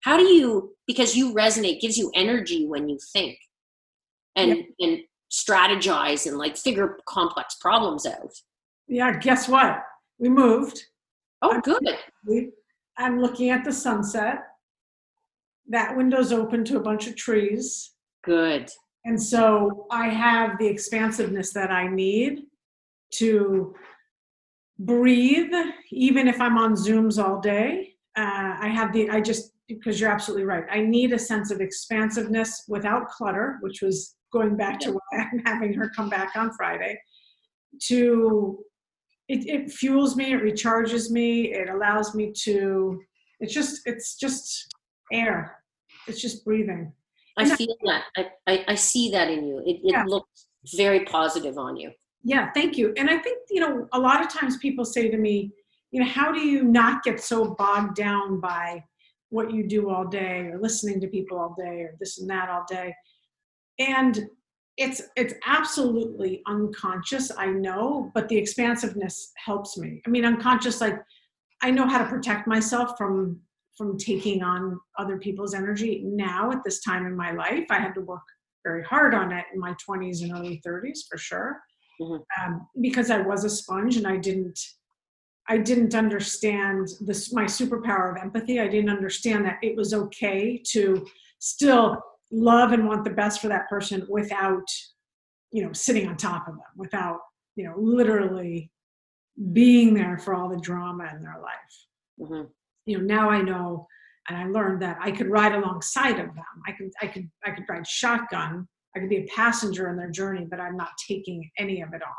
How 0.00 0.16
do 0.16 0.24
you 0.24 0.74
because 0.86 1.16
you 1.16 1.34
resonate 1.34 1.80
gives 1.80 1.96
you 1.96 2.10
energy 2.14 2.66
when 2.66 2.88
you 2.88 2.98
think 3.12 3.38
and 4.36 4.64
yeah. 4.78 4.86
and 4.86 4.98
strategize 5.30 6.26
and 6.26 6.38
like 6.38 6.56
figure 6.56 6.98
complex 7.06 7.56
problems 7.60 8.06
out. 8.06 8.32
Yeah 8.86 9.18
guess 9.18 9.48
what? 9.48 9.82
We 10.18 10.28
moved. 10.28 10.80
Oh 11.42 11.60
good 11.60 11.82
I'm 12.98 13.20
looking 13.20 13.50
at 13.50 13.64
the 13.64 13.72
sunset. 13.72 14.38
That 15.68 15.96
window's 15.96 16.32
open 16.32 16.64
to 16.66 16.76
a 16.76 16.80
bunch 16.80 17.06
of 17.06 17.16
trees. 17.16 17.92
Good. 18.24 18.70
And 19.04 19.20
so 19.20 19.86
I 19.90 20.08
have 20.08 20.58
the 20.58 20.66
expansiveness 20.66 21.52
that 21.52 21.70
I 21.70 21.88
need 21.88 22.42
to 23.14 23.74
breathe, 24.78 25.52
even 25.90 26.28
if 26.28 26.40
I'm 26.40 26.58
on 26.58 26.74
Zooms 26.74 27.22
all 27.22 27.40
day. 27.40 27.94
Uh, 28.16 28.56
I 28.60 28.68
have 28.68 28.92
the, 28.92 29.08
I 29.10 29.20
just, 29.20 29.52
because 29.68 30.00
you're 30.00 30.10
absolutely 30.10 30.44
right. 30.44 30.64
I 30.70 30.80
need 30.80 31.12
a 31.12 31.18
sense 31.18 31.50
of 31.50 31.60
expansiveness 31.60 32.64
without 32.68 33.08
clutter, 33.08 33.58
which 33.60 33.82
was 33.82 34.16
going 34.32 34.56
back 34.56 34.80
to 34.80 34.92
why 34.92 35.18
I'm 35.18 35.42
having 35.44 35.72
her 35.74 35.90
come 35.94 36.08
back 36.08 36.32
on 36.36 36.52
Friday, 36.52 36.98
to 37.88 38.58
it, 39.28 39.46
it 39.48 39.70
fuels 39.70 40.16
me 40.16 40.32
it 40.32 40.42
recharges 40.42 41.10
me 41.10 41.52
it 41.52 41.68
allows 41.68 42.14
me 42.14 42.32
to 42.32 43.00
it's 43.40 43.52
just 43.52 43.82
it's 43.86 44.16
just 44.16 44.74
air. 45.12 45.56
It's 46.06 46.20
just 46.20 46.44
breathing. 46.44 46.92
I 47.36 47.42
and 47.42 47.52
feel 47.52 47.76
that. 47.84 48.04
I, 48.16 48.26
I, 48.46 48.64
I 48.68 48.74
see 48.74 49.10
that 49.10 49.30
in 49.30 49.46
you. 49.46 49.58
It, 49.58 49.80
it 49.82 49.92
yeah. 49.92 50.04
looks 50.06 50.46
very 50.74 51.04
positive 51.04 51.58
on 51.58 51.76
you. 51.76 51.90
Yeah 52.24 52.50
thank 52.52 52.76
you. 52.76 52.92
And 52.96 53.08
i 53.10 53.18
think 53.18 53.38
you 53.50 53.60
know 53.60 53.88
a 53.92 54.00
lot 54.00 54.20
of 54.20 54.28
times 54.28 54.56
people 54.56 54.84
say 54.84 55.08
to 55.08 55.16
me 55.16 55.52
you 55.92 56.00
know 56.00 56.06
how 56.06 56.32
do 56.32 56.40
you 56.40 56.64
not 56.64 57.02
get 57.04 57.20
so 57.20 57.54
bogged 57.54 57.96
down 57.96 58.40
by 58.40 58.82
what 59.30 59.52
you 59.52 59.66
do 59.66 59.90
all 59.90 60.06
day 60.06 60.48
or 60.52 60.58
listening 60.60 61.00
to 61.00 61.08
people 61.08 61.38
all 61.38 61.54
day 61.58 61.80
or 61.82 61.94
this 62.00 62.18
and 62.18 62.28
that 62.30 62.48
all 62.48 62.64
day? 62.68 62.94
And 63.78 64.28
it's 64.76 65.02
it's 65.16 65.34
absolutely 65.46 66.42
unconscious 66.46 67.30
i 67.38 67.46
know 67.46 68.10
but 68.14 68.28
the 68.28 68.36
expansiveness 68.36 69.32
helps 69.42 69.78
me. 69.78 70.02
I 70.06 70.10
mean 70.10 70.24
unconscious 70.24 70.80
like 70.80 70.98
i 71.62 71.70
know 71.70 71.86
how 71.86 71.98
to 71.98 72.08
protect 72.08 72.46
myself 72.46 72.96
from 72.98 73.40
from 73.76 73.98
taking 73.98 74.42
on 74.42 74.80
other 74.98 75.18
people's 75.18 75.52
energy. 75.52 76.02
Now 76.02 76.50
at 76.50 76.64
this 76.64 76.80
time 76.80 77.06
in 77.06 77.16
my 77.16 77.32
life 77.32 77.66
i 77.70 77.78
had 77.78 77.94
to 77.94 78.00
work 78.00 78.22
very 78.64 78.82
hard 78.82 79.14
on 79.14 79.32
it 79.32 79.44
in 79.52 79.60
my 79.60 79.74
20s 79.88 80.22
and 80.22 80.32
early 80.32 80.60
30s 80.66 81.00
for 81.08 81.18
sure. 81.18 81.60
Mm-hmm. 82.00 82.44
um, 82.44 82.68
because 82.82 83.10
i 83.10 83.20
was 83.22 83.44
a 83.44 83.48
sponge 83.48 83.96
and 83.96 84.06
i 84.06 84.18
didn't 84.18 84.60
i 85.48 85.56
didn't 85.56 85.94
understand 85.94 86.88
this 87.00 87.32
my 87.32 87.44
superpower 87.44 88.10
of 88.10 88.22
empathy. 88.22 88.60
I 88.60 88.68
didn't 88.68 88.90
understand 88.90 89.44
that 89.46 89.58
it 89.62 89.76
was 89.76 89.94
okay 89.94 90.60
to 90.72 91.06
still 91.38 92.02
love 92.30 92.72
and 92.72 92.86
want 92.86 93.04
the 93.04 93.10
best 93.10 93.40
for 93.40 93.48
that 93.48 93.68
person 93.68 94.06
without 94.08 94.64
you 95.52 95.64
know 95.64 95.72
sitting 95.72 96.08
on 96.08 96.16
top 96.16 96.48
of 96.48 96.54
them 96.54 96.64
without 96.76 97.20
you 97.54 97.64
know 97.64 97.74
literally 97.76 98.70
being 99.52 99.94
there 99.94 100.18
for 100.18 100.34
all 100.34 100.48
the 100.48 100.58
drama 100.58 101.10
in 101.14 101.22
their 101.22 101.40
life. 101.42 102.20
Mm-hmm. 102.20 102.48
you 102.86 102.98
know 102.98 103.04
now 103.04 103.28
i 103.30 103.42
know 103.42 103.86
and 104.28 104.38
i 104.38 104.46
learned 104.46 104.80
that 104.82 104.96
i 105.00 105.10
could 105.10 105.28
ride 105.28 105.54
alongside 105.54 106.18
of 106.18 106.34
them. 106.34 106.62
I 106.66 106.72
could 106.72 106.90
i 107.02 107.06
could 107.06 107.30
i 107.44 107.50
could 107.50 107.64
ride 107.68 107.86
shotgun. 107.86 108.66
I 108.94 109.00
could 109.00 109.10
be 109.10 109.18
a 109.18 109.26
passenger 109.26 109.90
in 109.90 109.96
their 109.96 110.10
journey 110.10 110.46
but 110.50 110.60
i'm 110.60 110.76
not 110.76 110.90
taking 111.06 111.48
any 111.58 111.82
of 111.82 111.90
it 111.92 112.02
on. 112.02 112.14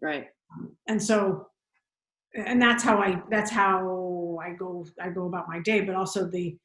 Right. 0.00 0.26
And 0.86 1.02
so 1.02 1.48
and 2.34 2.60
that's 2.60 2.82
how 2.82 2.98
i 2.98 3.20
that's 3.30 3.50
how 3.50 4.38
i 4.42 4.52
go 4.52 4.86
i 5.00 5.08
go 5.08 5.26
about 5.26 5.48
my 5.48 5.60
day 5.60 5.80
but 5.80 5.94
also 5.94 6.28
the 6.28 6.56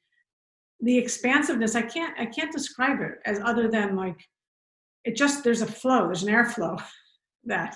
the 0.81 0.97
expansiveness 0.97 1.75
i 1.75 1.81
can't 1.81 2.17
i 2.19 2.25
can't 2.25 2.51
describe 2.51 3.01
it 3.01 3.19
as 3.25 3.39
other 3.43 3.67
than 3.67 3.95
like 3.95 4.17
it 5.03 5.15
just 5.15 5.43
there's 5.43 5.61
a 5.61 5.67
flow 5.67 6.05
there's 6.05 6.23
an 6.23 6.33
airflow 6.33 6.81
that 7.45 7.75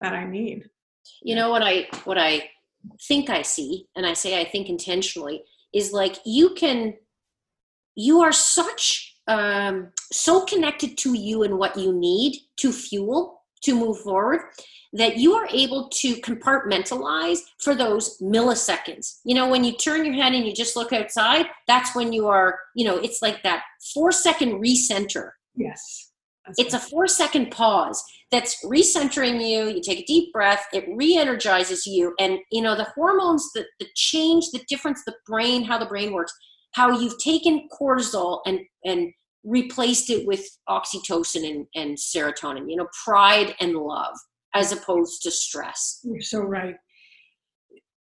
that 0.00 0.12
i 0.12 0.24
need. 0.24 0.68
You 1.22 1.36
know 1.36 1.50
what 1.50 1.62
i 1.62 1.86
what 2.04 2.18
i 2.18 2.48
think 3.08 3.30
i 3.30 3.42
see 3.42 3.86
and 3.96 4.04
i 4.04 4.12
say 4.12 4.40
i 4.40 4.44
think 4.44 4.68
intentionally 4.68 5.42
is 5.72 5.92
like 5.92 6.16
you 6.24 6.54
can 6.54 6.94
you 7.94 8.20
are 8.20 8.32
such 8.32 9.16
um 9.28 9.92
so 10.12 10.44
connected 10.44 10.98
to 10.98 11.14
you 11.14 11.42
and 11.44 11.58
what 11.58 11.76
you 11.76 11.92
need 11.92 12.38
to 12.56 12.72
fuel 12.72 13.42
to 13.62 13.74
move 13.74 13.98
forward 14.00 14.40
that 14.96 15.18
you 15.18 15.34
are 15.34 15.46
able 15.52 15.88
to 15.88 16.14
compartmentalize 16.22 17.40
for 17.60 17.74
those 17.74 18.18
milliseconds. 18.20 19.20
You 19.24 19.34
know, 19.34 19.48
when 19.48 19.62
you 19.62 19.72
turn 19.72 20.04
your 20.04 20.14
head 20.14 20.32
and 20.32 20.46
you 20.46 20.54
just 20.54 20.76
look 20.76 20.92
outside, 20.92 21.46
that's 21.66 21.94
when 21.94 22.12
you 22.12 22.28
are, 22.28 22.58
you 22.74 22.86
know, 22.86 22.96
it's 22.96 23.20
like 23.20 23.42
that 23.42 23.62
four 23.92 24.10
second 24.10 24.62
recenter. 24.62 25.30
Yes. 25.54 26.12
It's 26.56 26.72
right. 26.72 26.82
a 26.82 26.86
four 26.86 27.06
second 27.08 27.50
pause 27.50 28.02
that's 28.30 28.64
recentering 28.64 29.46
you. 29.46 29.68
You 29.68 29.82
take 29.82 30.00
a 30.00 30.04
deep 30.04 30.32
breath, 30.32 30.64
it 30.72 30.86
re 30.96 31.16
energizes 31.16 31.86
you. 31.86 32.14
And, 32.18 32.38
you 32.50 32.62
know, 32.62 32.74
the 32.74 32.88
hormones, 32.94 33.50
the, 33.54 33.66
the 33.80 33.88
change, 33.94 34.50
the 34.52 34.64
difference, 34.68 35.02
the 35.04 35.16
brain, 35.26 35.64
how 35.64 35.78
the 35.78 35.86
brain 35.86 36.12
works, 36.12 36.32
how 36.72 36.98
you've 36.98 37.18
taken 37.18 37.68
cortisol 37.78 38.40
and, 38.46 38.60
and 38.84 39.12
replaced 39.44 40.08
it 40.08 40.26
with 40.26 40.44
oxytocin 40.68 41.48
and, 41.48 41.66
and 41.74 41.98
serotonin, 41.98 42.70
you 42.70 42.76
know, 42.76 42.88
pride 43.04 43.54
and 43.60 43.74
love 43.74 44.16
as 44.56 44.72
opposed 44.72 45.22
to 45.22 45.30
stress. 45.30 46.00
You're 46.02 46.20
so 46.20 46.40
right. 46.40 46.76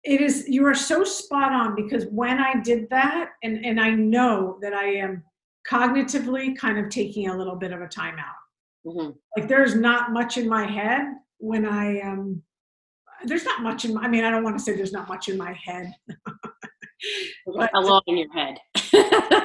It 0.03 0.21
is, 0.21 0.45
you 0.47 0.65
are 0.65 0.75
so 0.75 1.03
spot 1.03 1.51
on 1.51 1.75
because 1.75 2.05
when 2.11 2.39
I 2.39 2.61
did 2.61 2.89
that, 2.89 3.29
and, 3.41 3.65
and 3.65 3.79
I 3.79 3.91
know 3.91 4.59
that 4.61 4.73
I 4.73 4.95
am 4.95 5.23
cognitively 5.69 6.57
kind 6.57 6.77
of 6.77 6.89
taking 6.89 7.29
a 7.29 7.37
little 7.37 7.55
bit 7.55 7.71
of 7.71 7.81
a 7.81 7.87
timeout. 7.87 8.39
Mm-hmm. 8.85 9.11
Like 9.37 9.47
there's 9.47 9.75
not 9.75 10.11
much 10.11 10.37
in 10.37 10.47
my 10.47 10.65
head 10.65 11.05
when 11.37 11.65
I 11.65 11.99
am, 11.99 12.19
um, 12.19 12.43
there's 13.25 13.45
not 13.45 13.61
much 13.61 13.85
in 13.85 13.93
my, 13.93 14.01
I 14.01 14.07
mean, 14.09 14.25
I 14.25 14.29
don't 14.29 14.43
want 14.43 14.57
to 14.57 14.63
say 14.63 14.75
there's 14.75 14.91
not 14.91 15.07
much 15.07 15.29
in 15.29 15.37
my 15.37 15.53
head. 15.53 15.93
but, 17.55 17.71
a 17.73 17.79
lot 17.79 18.03
in 18.07 18.17
your 18.17 18.31
head. 18.33 18.57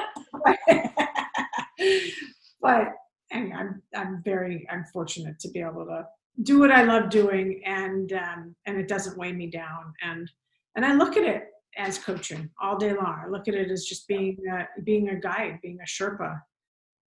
but 2.61 2.89
and 3.31 3.53
I'm 3.53 3.81
I'm 3.95 4.21
very 4.23 4.67
I'm 4.69 4.85
fortunate 4.91 5.39
to 5.39 5.49
be 5.49 5.61
able 5.61 5.85
to 5.85 6.05
do 6.43 6.59
what 6.59 6.71
I 6.71 6.83
love 6.83 7.09
doing, 7.09 7.61
and 7.65 8.13
um, 8.13 8.55
and 8.65 8.77
it 8.77 8.87
doesn't 8.87 9.17
weigh 9.17 9.33
me 9.33 9.47
down. 9.47 9.93
And 10.03 10.29
and 10.75 10.85
I 10.85 10.93
look 10.93 11.17
at 11.17 11.23
it 11.23 11.43
as 11.77 11.97
coaching 11.97 12.49
all 12.61 12.77
day 12.77 12.93
long. 12.93 13.21
I 13.25 13.27
look 13.29 13.47
at 13.47 13.53
it 13.53 13.71
as 13.71 13.85
just 13.85 14.07
being 14.07 14.37
a, 14.51 14.67
being 14.83 15.09
a 15.09 15.15
guide, 15.15 15.59
being 15.61 15.79
a 15.81 15.85
Sherpa 15.85 16.39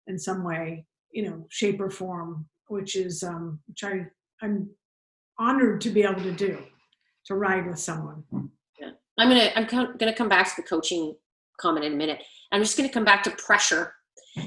in 0.07 0.19
some 0.19 0.45
way, 0.45 0.85
you 1.11 1.29
know, 1.29 1.47
shape 1.51 1.81
or 1.81 1.91
form, 1.91 2.47
which 2.69 2.97
is 2.97 3.23
um, 3.23 3.61
which 3.67 3.85
I 3.85 4.07
I'm 4.41 4.69
honored 5.39 5.81
to 5.83 5.91
be 5.91 6.03
able 6.03 6.23
to 6.23 6.33
do, 6.33 6.59
to 7.27 7.35
ride 7.35 7.67
with 7.67 7.79
someone. 7.79 8.25
Yeah. 8.79 8.91
I'm 9.19 9.29
gonna 9.29 9.51
I'm 9.57 9.97
gonna 9.97 10.15
come 10.15 10.29
back 10.29 10.49
to 10.55 10.63
the 10.63 10.69
coaching 10.69 11.15
comment 11.59 11.85
in 11.87 11.95
a 11.95 11.97
minute. 11.97 12.23
I'm 12.51 12.63
just 12.63 12.77
gonna 12.77 12.89
come 12.89 13.05
back 13.05 13.23
to 13.25 13.31
pressure 13.31 13.95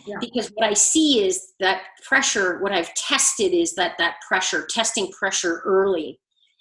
yeah. 0.05 0.17
because 0.19 0.51
what 0.55 0.67
i 0.67 0.73
see 0.73 1.25
is 1.25 1.53
that 1.59 1.83
pressure 2.07 2.59
what 2.59 2.71
i've 2.71 2.93
tested 2.95 3.53
is 3.53 3.75
that 3.75 3.93
that 3.97 4.15
pressure 4.27 4.65
testing 4.69 5.11
pressure 5.11 5.61
early. 5.65 6.19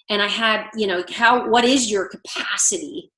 And 0.09 0.21
i 0.21 0.27
had 0.27 0.67
you 0.75 0.87
know 0.87 1.03
how 1.11 1.49
what 1.49 1.65
is 1.65 1.91
your 1.91 2.07
capacity? 2.07 3.11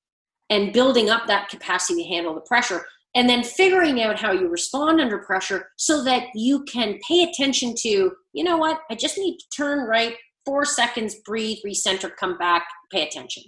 And 0.50 0.72
building 0.72 1.10
up 1.10 1.26
that 1.26 1.50
capacity 1.50 2.02
to 2.02 2.08
handle 2.08 2.34
the 2.34 2.40
pressure. 2.40 2.86
And 3.14 3.28
then 3.28 3.42
figuring 3.42 4.02
out 4.02 4.18
how 4.18 4.32
you 4.32 4.48
respond 4.48 5.00
under 5.00 5.18
pressure 5.18 5.68
so 5.76 6.02
that 6.04 6.28
you 6.34 6.64
can 6.64 6.98
pay 7.06 7.24
attention 7.24 7.74
to 7.82 8.12
you 8.32 8.44
know 8.44 8.56
what? 8.56 8.80
I 8.90 8.94
just 8.94 9.18
need 9.18 9.38
to 9.38 9.44
turn 9.54 9.86
right 9.86 10.14
four 10.46 10.64
seconds 10.64 11.16
breathe 11.26 11.58
recenter 11.66 12.10
come 12.18 12.38
back 12.38 12.66
pay 12.90 13.06
attention. 13.06 13.44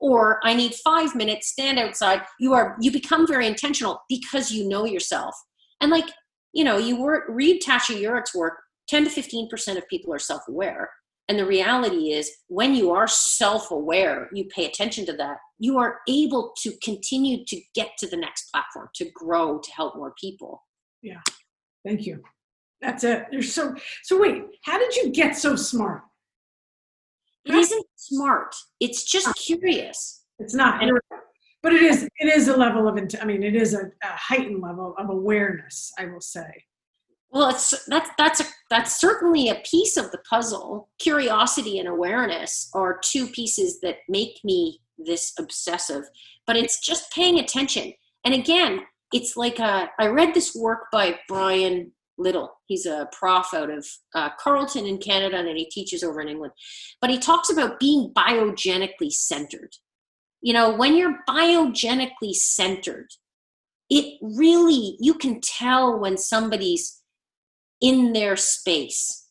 Or 0.00 0.40
i 0.42 0.52
need 0.52 0.74
five 0.74 1.14
minutes 1.14 1.48
stand 1.48 1.78
outside. 1.78 2.22
You 2.38 2.52
are 2.52 2.76
you 2.80 2.90
become 2.90 3.26
very 3.26 3.46
intentional 3.46 4.02
because 4.10 4.50
you 4.50 4.68
know 4.68 4.84
yourself 4.84 5.34
and 5.84 5.90
like, 5.90 6.08
you 6.54 6.64
know, 6.64 6.78
you 6.78 6.96
work, 6.96 7.24
read 7.28 7.60
Tasha 7.62 8.00
Eurich's 8.00 8.34
work, 8.34 8.54
10 8.88 9.04
to 9.04 9.10
15% 9.10 9.76
of 9.76 9.86
people 9.88 10.14
are 10.14 10.18
self 10.18 10.40
aware. 10.48 10.90
And 11.28 11.38
the 11.38 11.44
reality 11.44 12.12
is, 12.12 12.30
when 12.48 12.74
you 12.74 12.90
are 12.90 13.06
self 13.06 13.70
aware, 13.70 14.30
you 14.32 14.46
pay 14.46 14.64
attention 14.64 15.04
to 15.06 15.12
that, 15.18 15.36
you 15.58 15.78
are 15.78 15.98
able 16.08 16.54
to 16.62 16.72
continue 16.82 17.44
to 17.44 17.60
get 17.74 17.90
to 17.98 18.08
the 18.08 18.16
next 18.16 18.50
platform, 18.50 18.88
to 18.94 19.10
grow, 19.14 19.58
to 19.58 19.70
help 19.72 19.94
more 19.94 20.14
people. 20.18 20.62
Yeah. 21.02 21.20
Thank 21.84 22.06
you. 22.06 22.22
That's 22.80 23.04
it. 23.04 23.26
You're 23.30 23.42
so, 23.42 23.74
so 24.04 24.18
wait, 24.18 24.42
how 24.62 24.78
did 24.78 24.96
you 24.96 25.10
get 25.10 25.36
so 25.36 25.56
smart? 25.56 26.00
It 27.44 27.54
isn't 27.54 27.84
smart. 27.96 28.54
It's 28.80 29.04
just 29.04 29.34
curious. 29.36 30.24
It's 30.38 30.54
not. 30.54 30.82
And, 30.82 30.98
but 31.64 31.72
it 31.72 31.82
is 31.82 32.04
it 32.04 32.28
is 32.28 32.46
a 32.46 32.56
level 32.56 32.86
of 32.86 32.96
i 33.20 33.24
mean 33.24 33.42
it 33.42 33.56
is 33.56 33.74
a, 33.74 33.86
a, 33.86 34.16
heightened 34.16 34.62
level 34.62 34.94
of 34.98 35.08
awareness 35.10 35.90
i 35.98 36.04
will 36.04 36.20
say. 36.20 36.64
Well 37.30 37.48
it's 37.48 37.84
that's 37.86 38.10
that's 38.16 38.40
a 38.40 38.44
that's 38.70 39.00
certainly 39.00 39.48
a 39.48 39.60
piece 39.68 39.96
of 39.96 40.12
the 40.12 40.22
puzzle. 40.30 40.88
Curiosity 41.00 41.80
and 41.80 41.88
awareness 41.88 42.70
are 42.74 43.00
two 43.02 43.26
pieces 43.26 43.80
that 43.80 43.96
make 44.08 44.38
me 44.44 44.80
this 44.98 45.32
obsessive 45.40 46.04
but 46.46 46.56
it's 46.56 46.78
just 46.78 47.10
paying 47.12 47.40
attention. 47.40 47.94
And 48.24 48.34
again 48.34 48.82
it's 49.12 49.36
like 49.36 49.58
a, 49.58 49.90
I 49.98 50.06
read 50.08 50.34
this 50.34 50.54
work 50.54 50.86
by 50.92 51.18
brian 51.28 51.92
little. 52.18 52.52
He's 52.66 52.86
a 52.86 53.08
prof 53.12 53.52
out 53.54 53.70
of 53.70 53.86
uh, 54.14 54.30
carleton 54.38 54.86
in 54.86 54.98
canada 54.98 55.38
and 55.38 55.58
he 55.58 55.64
teaches 55.64 56.04
over 56.04 56.20
in 56.20 56.28
england. 56.28 56.52
But 57.00 57.10
he 57.10 57.18
talks 57.18 57.50
about 57.50 57.80
being 57.80 58.12
biogenically 58.14 59.10
centered 59.10 59.74
you 60.44 60.52
know 60.52 60.66
when 60.76 60.96
you're 60.96 61.18
biogenically 61.28 62.34
centered 62.34 63.08
it 63.90 64.18
really 64.22 64.96
you 65.00 65.14
can 65.14 65.40
tell 65.40 65.98
when 65.98 66.16
somebody's 66.16 67.00
in 67.80 68.12
their 68.12 68.36
space. 68.36 69.28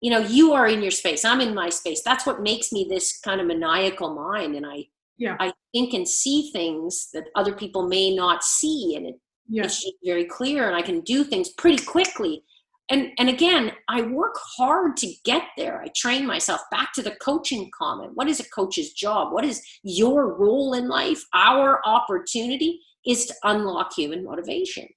You 0.00 0.10
know 0.10 0.18
you 0.18 0.52
are 0.52 0.68
in 0.68 0.82
your 0.82 0.90
space 0.90 1.24
i'm 1.24 1.40
in 1.40 1.54
my 1.54 1.68
space. 1.68 2.02
That's 2.02 2.26
what 2.26 2.42
makes 2.42 2.72
me 2.72 2.86
this 2.88 3.18
kind 3.20 3.40
of 3.40 3.46
maniacal 3.46 4.14
mind 4.14 4.54
and 4.54 4.66
i 4.66 4.86
yeah. 5.18 5.36
I 5.40 5.54
think 5.72 5.94
and 5.94 6.06
see 6.06 6.50
things 6.52 7.08
that 7.14 7.24
other 7.34 7.54
people 7.54 7.88
may 7.88 8.14
not 8.14 8.44
see 8.44 8.94
and 8.96 9.06
it, 9.06 9.14
yeah. 9.48 9.64
it's 9.64 9.90
very 10.04 10.26
clear 10.26 10.66
and 10.66 10.76
i 10.76 10.82
can 10.82 11.00
do 11.00 11.24
things 11.24 11.48
pretty 11.54 11.82
quickly 11.82 12.44
and 12.90 13.10
and 13.18 13.28
again 13.28 13.72
i 13.88 14.02
work 14.02 14.36
hard 14.56 14.96
to 14.98 15.12
get 15.24 15.42
there. 15.56 15.80
I 15.80 15.88
train 15.94 16.26
myself 16.26 16.60
back 16.70 16.92
to 16.94 17.02
the 17.02 17.16
coaching 17.22 17.70
comment. 17.76 18.12
What 18.14 18.28
is 18.28 18.40
a 18.40 18.48
coach's 18.50 18.92
job? 18.92 19.32
What 19.32 19.44
is 19.44 19.62
your 19.82 20.34
role 20.34 20.74
in 20.74 20.88
life? 20.88 21.22
Our 21.34 21.80
opportunity 21.84 22.80
is 23.06 23.26
to 23.26 23.34
unlock 23.44 23.92
human 23.94 24.24
motivation 24.24 24.88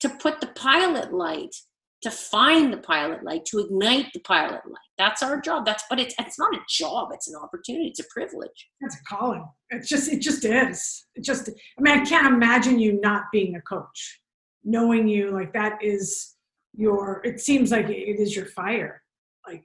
to 0.00 0.08
put 0.08 0.40
the 0.40 0.48
pilot 0.48 1.12
light 1.12 1.54
to 2.02 2.10
find 2.10 2.72
the 2.72 2.78
pilot 2.78 3.22
light 3.22 3.44
to 3.44 3.60
ignite 3.60 4.08
the 4.12 4.18
pilot 4.20 4.60
light. 4.66 4.90
That's 4.98 5.22
our 5.22 5.40
job. 5.40 5.64
That's 5.64 5.84
but 5.88 6.00
it's 6.00 6.14
it's 6.18 6.38
not 6.38 6.54
a 6.54 6.60
job. 6.68 7.10
It's 7.12 7.28
an 7.28 7.36
opportunity. 7.40 7.86
It's 7.88 8.00
a 8.00 8.04
privilege. 8.12 8.68
It's 8.80 8.96
a 8.96 9.14
calling. 9.14 9.46
It's 9.70 9.88
just 9.88 10.12
it 10.12 10.20
just 10.20 10.44
is. 10.44 11.06
It 11.14 11.24
just 11.24 11.48
i 11.48 11.80
mean 11.80 12.00
i 12.00 12.04
can't 12.04 12.32
imagine 12.34 12.78
you 12.78 13.00
not 13.00 13.24
being 13.32 13.56
a 13.56 13.60
coach 13.62 14.20
knowing 14.64 15.08
you 15.08 15.30
like 15.30 15.52
that 15.52 15.82
is 15.82 16.34
your 16.74 17.20
it 17.24 17.40
seems 17.40 17.70
like 17.70 17.88
it 17.88 18.20
is 18.20 18.34
your 18.34 18.46
fire 18.46 19.02
like 19.46 19.64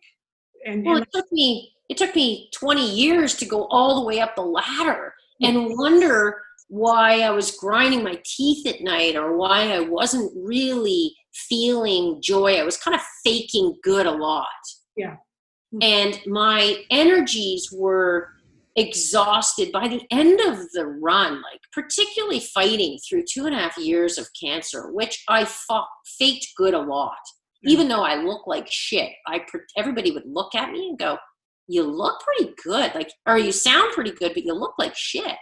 and, 0.65 0.86
well, 0.86 0.98
it 0.98 1.08
took 1.13 1.32
me 1.32 1.72
it 1.89 1.98
took 1.98 2.15
me 2.15 2.50
20 2.54 2.96
years 2.96 3.36
to 3.36 3.46
go 3.46 3.65
all 3.67 4.00
the 4.00 4.06
way 4.06 4.20
up 4.20 4.36
the 4.36 4.41
ladder 4.41 5.13
and 5.41 5.78
wonder 5.78 6.41
why 6.67 7.22
I 7.22 7.30
was 7.30 7.52
grinding 7.52 8.04
my 8.04 8.20
teeth 8.26 8.67
at 8.67 8.82
night 8.82 9.15
or 9.15 9.38
why 9.38 9.72
I 9.72 9.80
wasn't 9.80 10.32
really 10.36 11.15
feeling 11.34 12.20
joy. 12.22 12.56
I 12.56 12.63
was 12.63 12.78
kind 12.78 12.96
of 12.96 13.02
faking 13.24 13.78
good 13.84 14.06
a 14.06 14.12
lot. 14.12 14.48
Yeah. 14.98 15.15
Hmm. 15.72 15.80
And 15.82 16.20
my 16.28 16.84
energies 16.89 17.70
were 17.72 18.30
exhausted 18.78 19.72
by 19.72 19.88
the 19.88 20.02
end 20.12 20.40
of 20.40 20.72
the 20.72 20.86
run, 20.86 21.42
like 21.42 21.60
particularly 21.74 22.40
fighting 22.40 22.98
through 23.00 23.24
two 23.30 23.46
and 23.46 23.56
a 23.56 23.58
half 23.58 23.78
years 23.78 24.18
of 24.18 24.30
cancer, 24.40 24.92
which 24.92 25.24
I 25.28 25.46
fought, 25.46 25.88
faked 26.20 26.48
good 26.56 26.74
a 26.76 26.80
lot. 26.80 27.18
Mm-hmm. 27.18 27.70
Even 27.70 27.88
though 27.88 28.04
I 28.04 28.16
look 28.16 28.46
like 28.46 28.68
shit, 28.70 29.12
I 29.28 29.44
everybody 29.76 30.12
would 30.12 30.28
look 30.28 30.54
at 30.54 30.72
me 30.72 30.90
and 30.90 30.98
go, 30.98 31.18
"You 31.68 31.84
look 31.84 32.22
pretty 32.22 32.54
good, 32.63 32.94
like, 32.94 33.12
or 33.26 33.38
you 33.38 33.52
sound 33.52 33.94
pretty 33.94 34.12
good, 34.12 34.34
but 34.36 34.46
you 34.46 34.54
look 34.54 34.76
like 34.78 34.96
shit." 34.96 35.38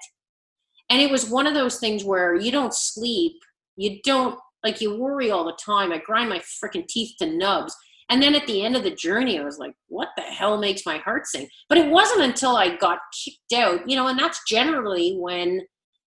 And 0.89 1.01
it 1.01 1.11
was 1.11 1.29
one 1.29 1.45
of 1.45 1.53
those 1.53 1.79
things 1.79 2.03
where 2.03 2.35
you 2.35 2.51
don't 2.51 2.73
sleep, 2.73 3.33
you 3.75 3.99
don't 4.03 4.39
like, 4.63 4.81
you 4.81 4.97
worry 4.97 5.29
all 5.29 5.45
the 5.45 5.57
time. 5.63 5.91
I 5.91 5.99
grind 5.99 6.29
my 6.29 6.39
freaking 6.39 6.87
teeth 6.87 7.15
to 7.19 7.27
nubs 7.27 7.75
and 8.09 8.21
then 8.21 8.35
at 8.35 8.45
the 8.45 8.63
end 8.63 8.75
of 8.75 8.83
the 8.83 8.93
journey, 8.93 9.39
I 9.39 9.43
was 9.43 9.57
like, 9.57 9.73
what 9.87 10.09
the 10.15 10.21
hell 10.21 10.57
makes 10.57 10.85
my 10.85 10.97
heart 10.97 11.25
sing? 11.25 11.47
But 11.69 11.79
it 11.79 11.89
wasn't 11.89 12.21
until 12.21 12.55
I 12.55 12.75
got 12.75 12.99
kicked 13.23 13.53
out, 13.53 13.89
you 13.89 13.95
know, 13.95 14.07
and 14.07 14.19
that's 14.19 14.41
generally 14.47 15.17
when 15.19 15.61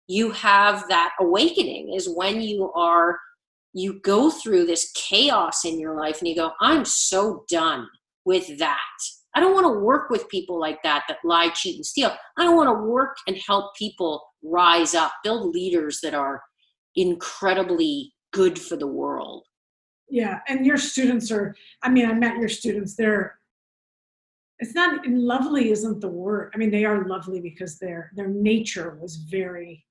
you 0.07 0.31
have 0.31 0.87
that 0.89 1.11
awakening, 1.19 1.93
is 1.95 2.09
when 2.13 2.41
you 2.41 2.71
are, 2.73 3.17
you 3.73 3.99
go 4.01 4.29
through 4.29 4.65
this 4.65 4.91
chaos 4.93 5.63
in 5.63 5.79
your 5.79 5.97
life 5.97 6.19
and 6.19 6.27
you 6.27 6.35
go, 6.35 6.51
I'm 6.59 6.83
so 6.83 7.45
done 7.49 7.87
with 8.25 8.57
that. 8.59 8.79
I 9.33 9.39
don't 9.39 9.53
want 9.53 9.65
to 9.65 9.79
work 9.79 10.09
with 10.09 10.29
people 10.29 10.59
like 10.59 10.83
that 10.83 11.03
that 11.07 11.17
lie, 11.23 11.49
cheat, 11.49 11.75
and 11.75 11.85
steal. 11.85 12.13
I 12.37 12.53
want 12.53 12.67
to 12.67 12.85
work 12.87 13.17
and 13.27 13.37
help 13.47 13.75
people 13.75 14.21
rise 14.43 14.93
up, 14.95 15.11
build 15.23 15.53
leaders 15.53 15.99
that 16.01 16.13
are 16.13 16.41
incredibly 16.95 18.13
good 18.31 18.59
for 18.59 18.75
the 18.75 18.87
world 18.87 19.43
Yeah, 20.09 20.39
and 20.47 20.65
your 20.65 20.77
students 20.77 21.31
are. 21.31 21.55
I 21.81 21.89
mean, 21.89 22.05
I 22.05 22.13
met 22.13 22.37
your 22.37 22.49
students. 22.49 22.95
They're. 22.95 23.39
It's 24.59 24.73
not 24.73 25.05
lovely, 25.05 25.71
isn't 25.71 25.99
the 25.99 26.07
word. 26.07 26.51
I 26.55 26.57
mean, 26.57 26.71
they 26.71 26.85
are 26.85 27.07
lovely 27.07 27.41
because 27.41 27.77
their 27.77 28.11
their 28.15 28.27
nature 28.27 28.97
was 29.01 29.17
very 29.17 29.85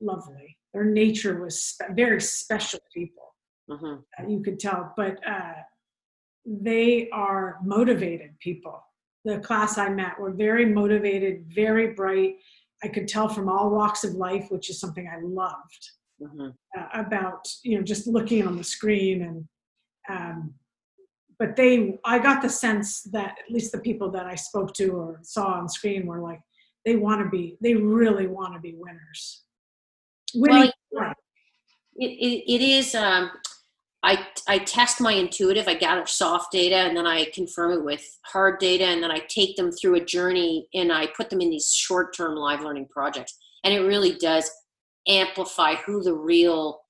lovely. 0.00 0.56
Their 0.74 0.84
nature 0.84 1.40
was 1.40 1.62
spe- 1.62 1.94
very 1.94 2.20
special 2.20 2.80
people. 2.92 3.24
Mm-hmm. 3.70 4.30
you 4.30 4.42
could 4.42 4.58
tell, 4.58 4.94
but 4.96 5.18
uh, 5.26 5.52
they 6.46 7.10
are 7.10 7.58
motivated 7.62 8.30
people. 8.40 8.82
The 9.26 9.40
class 9.40 9.76
I 9.76 9.90
met 9.90 10.18
were 10.18 10.30
very 10.30 10.64
motivated, 10.64 11.44
very 11.54 11.88
bright. 11.92 12.36
I 12.82 12.88
could 12.88 13.06
tell 13.06 13.28
from 13.28 13.50
all 13.50 13.68
walks 13.68 14.04
of 14.04 14.14
life, 14.14 14.46
which 14.48 14.70
is 14.70 14.80
something 14.80 15.06
I 15.06 15.20
loved 15.22 15.90
mm-hmm. 16.22 16.48
uh, 16.78 16.86
about 16.94 17.46
you 17.62 17.76
know 17.76 17.84
just 17.84 18.06
looking 18.06 18.46
on 18.46 18.56
the 18.56 18.64
screen 18.64 19.22
and. 19.22 19.46
Um, 20.08 20.54
but 21.38 21.54
they, 21.56 21.98
I 22.04 22.18
got 22.18 22.42
the 22.42 22.48
sense 22.48 23.02
that 23.12 23.36
at 23.44 23.50
least 23.50 23.72
the 23.72 23.78
people 23.78 24.10
that 24.10 24.26
I 24.26 24.34
spoke 24.34 24.74
to 24.74 24.88
or 24.88 25.20
saw 25.22 25.46
on 25.52 25.68
screen 25.68 26.06
were 26.06 26.20
like, 26.20 26.40
they 26.84 26.96
want 26.96 27.22
to 27.22 27.28
be, 27.28 27.56
they 27.60 27.74
really 27.74 28.26
want 28.26 28.54
to 28.54 28.60
be 28.60 28.74
winners. 28.76 29.42
Winning, 30.34 30.70
well, 30.90 31.12
it, 31.96 32.06
it, 32.06 32.52
it 32.54 32.60
is. 32.60 32.94
Um, 32.94 33.30
I, 34.02 34.26
I 34.46 34.58
test 34.58 35.00
my 35.00 35.12
intuitive, 35.12 35.66
I 35.66 35.74
gather 35.74 36.06
soft 36.06 36.52
data, 36.52 36.76
and 36.76 36.96
then 36.96 37.06
I 37.06 37.26
confirm 37.34 37.72
it 37.72 37.84
with 37.84 38.04
hard 38.24 38.60
data, 38.60 38.84
and 38.84 39.02
then 39.02 39.10
I 39.10 39.20
take 39.28 39.56
them 39.56 39.72
through 39.72 39.96
a 39.96 40.04
journey 40.04 40.68
and 40.72 40.92
I 40.92 41.08
put 41.08 41.30
them 41.30 41.40
in 41.40 41.50
these 41.50 41.72
short 41.72 42.16
term 42.16 42.36
live 42.36 42.62
learning 42.62 42.86
projects. 42.90 43.36
And 43.64 43.74
it 43.74 43.80
really 43.80 44.14
does 44.14 44.50
amplify 45.08 45.74
who 45.74 46.02
the 46.02 46.14
real, 46.14 46.80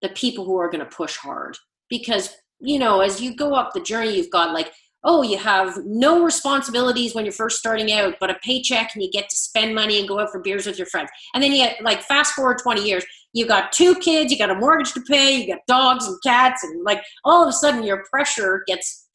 the 0.00 0.08
people 0.10 0.44
who 0.44 0.56
are 0.56 0.70
going 0.70 0.84
to 0.84 0.96
push 0.96 1.16
hard. 1.16 1.56
Because, 1.90 2.34
you 2.60 2.78
know, 2.78 3.00
as 3.00 3.20
you 3.20 3.34
go 3.34 3.54
up 3.54 3.72
the 3.72 3.80
journey, 3.80 4.16
you've 4.16 4.30
got 4.30 4.52
like, 4.52 4.72
oh, 5.04 5.22
you 5.22 5.38
have 5.38 5.78
no 5.84 6.24
responsibilities 6.24 7.14
when 7.14 7.24
you're 7.24 7.32
first 7.32 7.58
starting 7.58 7.92
out, 7.92 8.14
but 8.18 8.30
a 8.30 8.34
paycheck 8.42 8.90
and 8.94 9.02
you 9.02 9.10
get 9.10 9.28
to 9.28 9.36
spend 9.36 9.74
money 9.74 9.98
and 9.98 10.08
go 10.08 10.18
out 10.18 10.30
for 10.30 10.40
beers 10.40 10.66
with 10.66 10.76
your 10.76 10.88
friends. 10.88 11.08
And 11.34 11.42
then 11.42 11.52
you 11.52 11.66
like 11.82 12.02
fast 12.02 12.34
forward 12.34 12.58
20 12.60 12.84
years, 12.84 13.04
you 13.32 13.46
got 13.46 13.72
two 13.72 13.94
kids, 13.96 14.32
you 14.32 14.38
got 14.38 14.50
a 14.50 14.54
mortgage 14.54 14.92
to 14.94 15.00
pay, 15.02 15.36
you 15.36 15.46
got 15.46 15.60
dogs 15.68 16.06
and 16.06 16.18
cats, 16.24 16.64
and 16.64 16.84
like 16.84 17.00
all 17.24 17.42
of 17.42 17.48
a 17.48 17.52
sudden 17.52 17.84
your 17.84 18.04
pressure 18.10 18.64
gets 18.66 19.08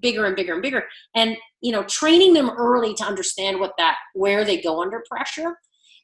bigger 0.00 0.24
and 0.24 0.36
bigger 0.36 0.54
and 0.54 0.62
bigger. 0.62 0.84
And 1.14 1.36
you 1.60 1.72
know, 1.72 1.82
training 1.84 2.32
them 2.32 2.50
early 2.50 2.94
to 2.94 3.04
understand 3.04 3.60
what 3.60 3.72
that 3.78 3.96
where 4.14 4.44
they 4.44 4.60
go 4.60 4.82
under 4.82 5.02
pressure. 5.10 5.56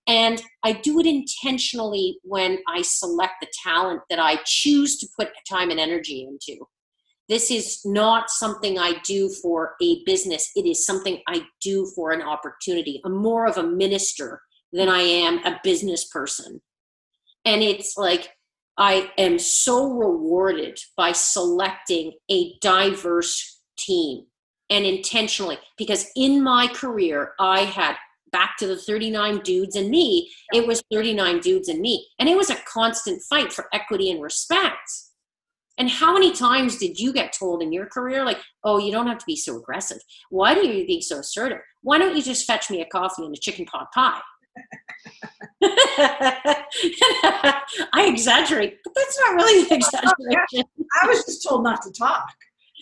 And 0.07 0.43
I 0.65 0.73
do 0.73 0.99
it 0.99 1.07
intentionally 1.07 2.19
when 2.23 2.59
I 2.69 2.83
select 2.83 3.35
the 3.41 3.47
talent 3.63 4.03
that 4.11 4.19
I 4.19 4.41
choose 4.45 4.99
to 4.99 5.07
put 5.17 5.31
time 5.49 5.71
and 5.71 5.79
energy 5.79 6.27
into. 6.29 6.67
This 7.33 7.51
is 7.51 7.81
not 7.87 8.29
something 8.29 8.79
I 8.79 8.97
do 9.07 9.31
for 9.31 9.75
a 9.81 10.05
business. 10.05 10.51
It 10.55 10.67
is 10.67 10.85
something 10.85 11.23
I 11.27 11.47
do 11.63 11.91
for 11.97 12.13
an 12.13 12.21
opportunity. 12.21 13.01
I'm 13.07 13.17
more 13.17 13.47
of 13.47 13.57
a 13.57 13.63
minister 13.63 14.43
than 14.71 14.91
I 14.91 14.99
am 14.99 15.39
a 15.39 15.59
business 15.65 16.05
person. 16.05 16.61
And 17.47 17.63
it's 17.63 17.97
like, 17.97 18.29
I 18.77 19.11
am 19.17 19.39
so 19.39 19.95
rewarded 19.95 20.79
by 20.95 21.13
selecting 21.13 22.13
a 22.31 22.53
diverse 22.61 23.63
team 23.79 24.27
and 24.69 24.85
intentionally 24.85 25.57
because 25.79 26.11
in 26.15 26.43
my 26.43 26.67
career, 26.67 27.33
I 27.41 27.61
had 27.61 27.97
back 28.31 28.59
to 28.59 28.67
the 28.67 28.77
39 28.77 29.39
dudes 29.39 29.75
and 29.75 29.89
me, 29.89 30.31
it 30.53 30.67
was 30.67 30.83
39 30.93 31.41
dudes 31.41 31.71
and 31.71 31.81
me. 31.81 32.09
And 32.19 32.29
it 32.29 32.37
was 32.37 32.51
a 32.51 32.57
constant 32.71 33.23
fight 33.23 33.55
for 33.55 33.71
equity 33.73 34.11
and 34.11 34.21
respect. 34.21 34.91
And 35.79 35.89
how 35.89 36.13
many 36.13 36.33
times 36.33 36.77
did 36.77 36.99
you 36.99 37.13
get 37.13 37.33
told 37.33 37.63
in 37.63 37.73
your 37.73 37.87
career, 37.87 38.25
like, 38.25 38.39
oh, 38.63 38.79
you 38.79 38.93
don't 38.93 39.07
have 39.07 39.19
to 39.19 39.27
be 39.27 39.37
so 39.37 39.57
aggressive? 39.57 39.99
Why 40.31 40.55
do 40.55 40.67
you 40.67 40.87
be 40.87 41.01
so 41.01 41.21
assertive? 41.21 41.61
Why 41.83 41.99
don't 41.99 42.15
you 42.17 42.23
just 42.23 42.47
fetch 42.47 42.71
me 42.71 42.83
a 42.83 42.87
coffee 42.87 43.25
and 43.25 43.35
a 43.35 43.39
chicken 43.41 43.65
pot 43.65 43.89
pie? 43.95 44.21
I 47.95 48.07
exaggerate, 48.07 48.79
but 48.85 48.93
that's 48.95 49.19
not 49.21 49.35
really 49.35 49.63
an 49.63 49.73
exaggeration. 49.73 50.65
I 51.03 51.07
was 51.07 51.25
just 51.25 51.47
told 51.47 51.65
not 51.65 51.81
to 51.83 51.93
talk. 51.93 52.27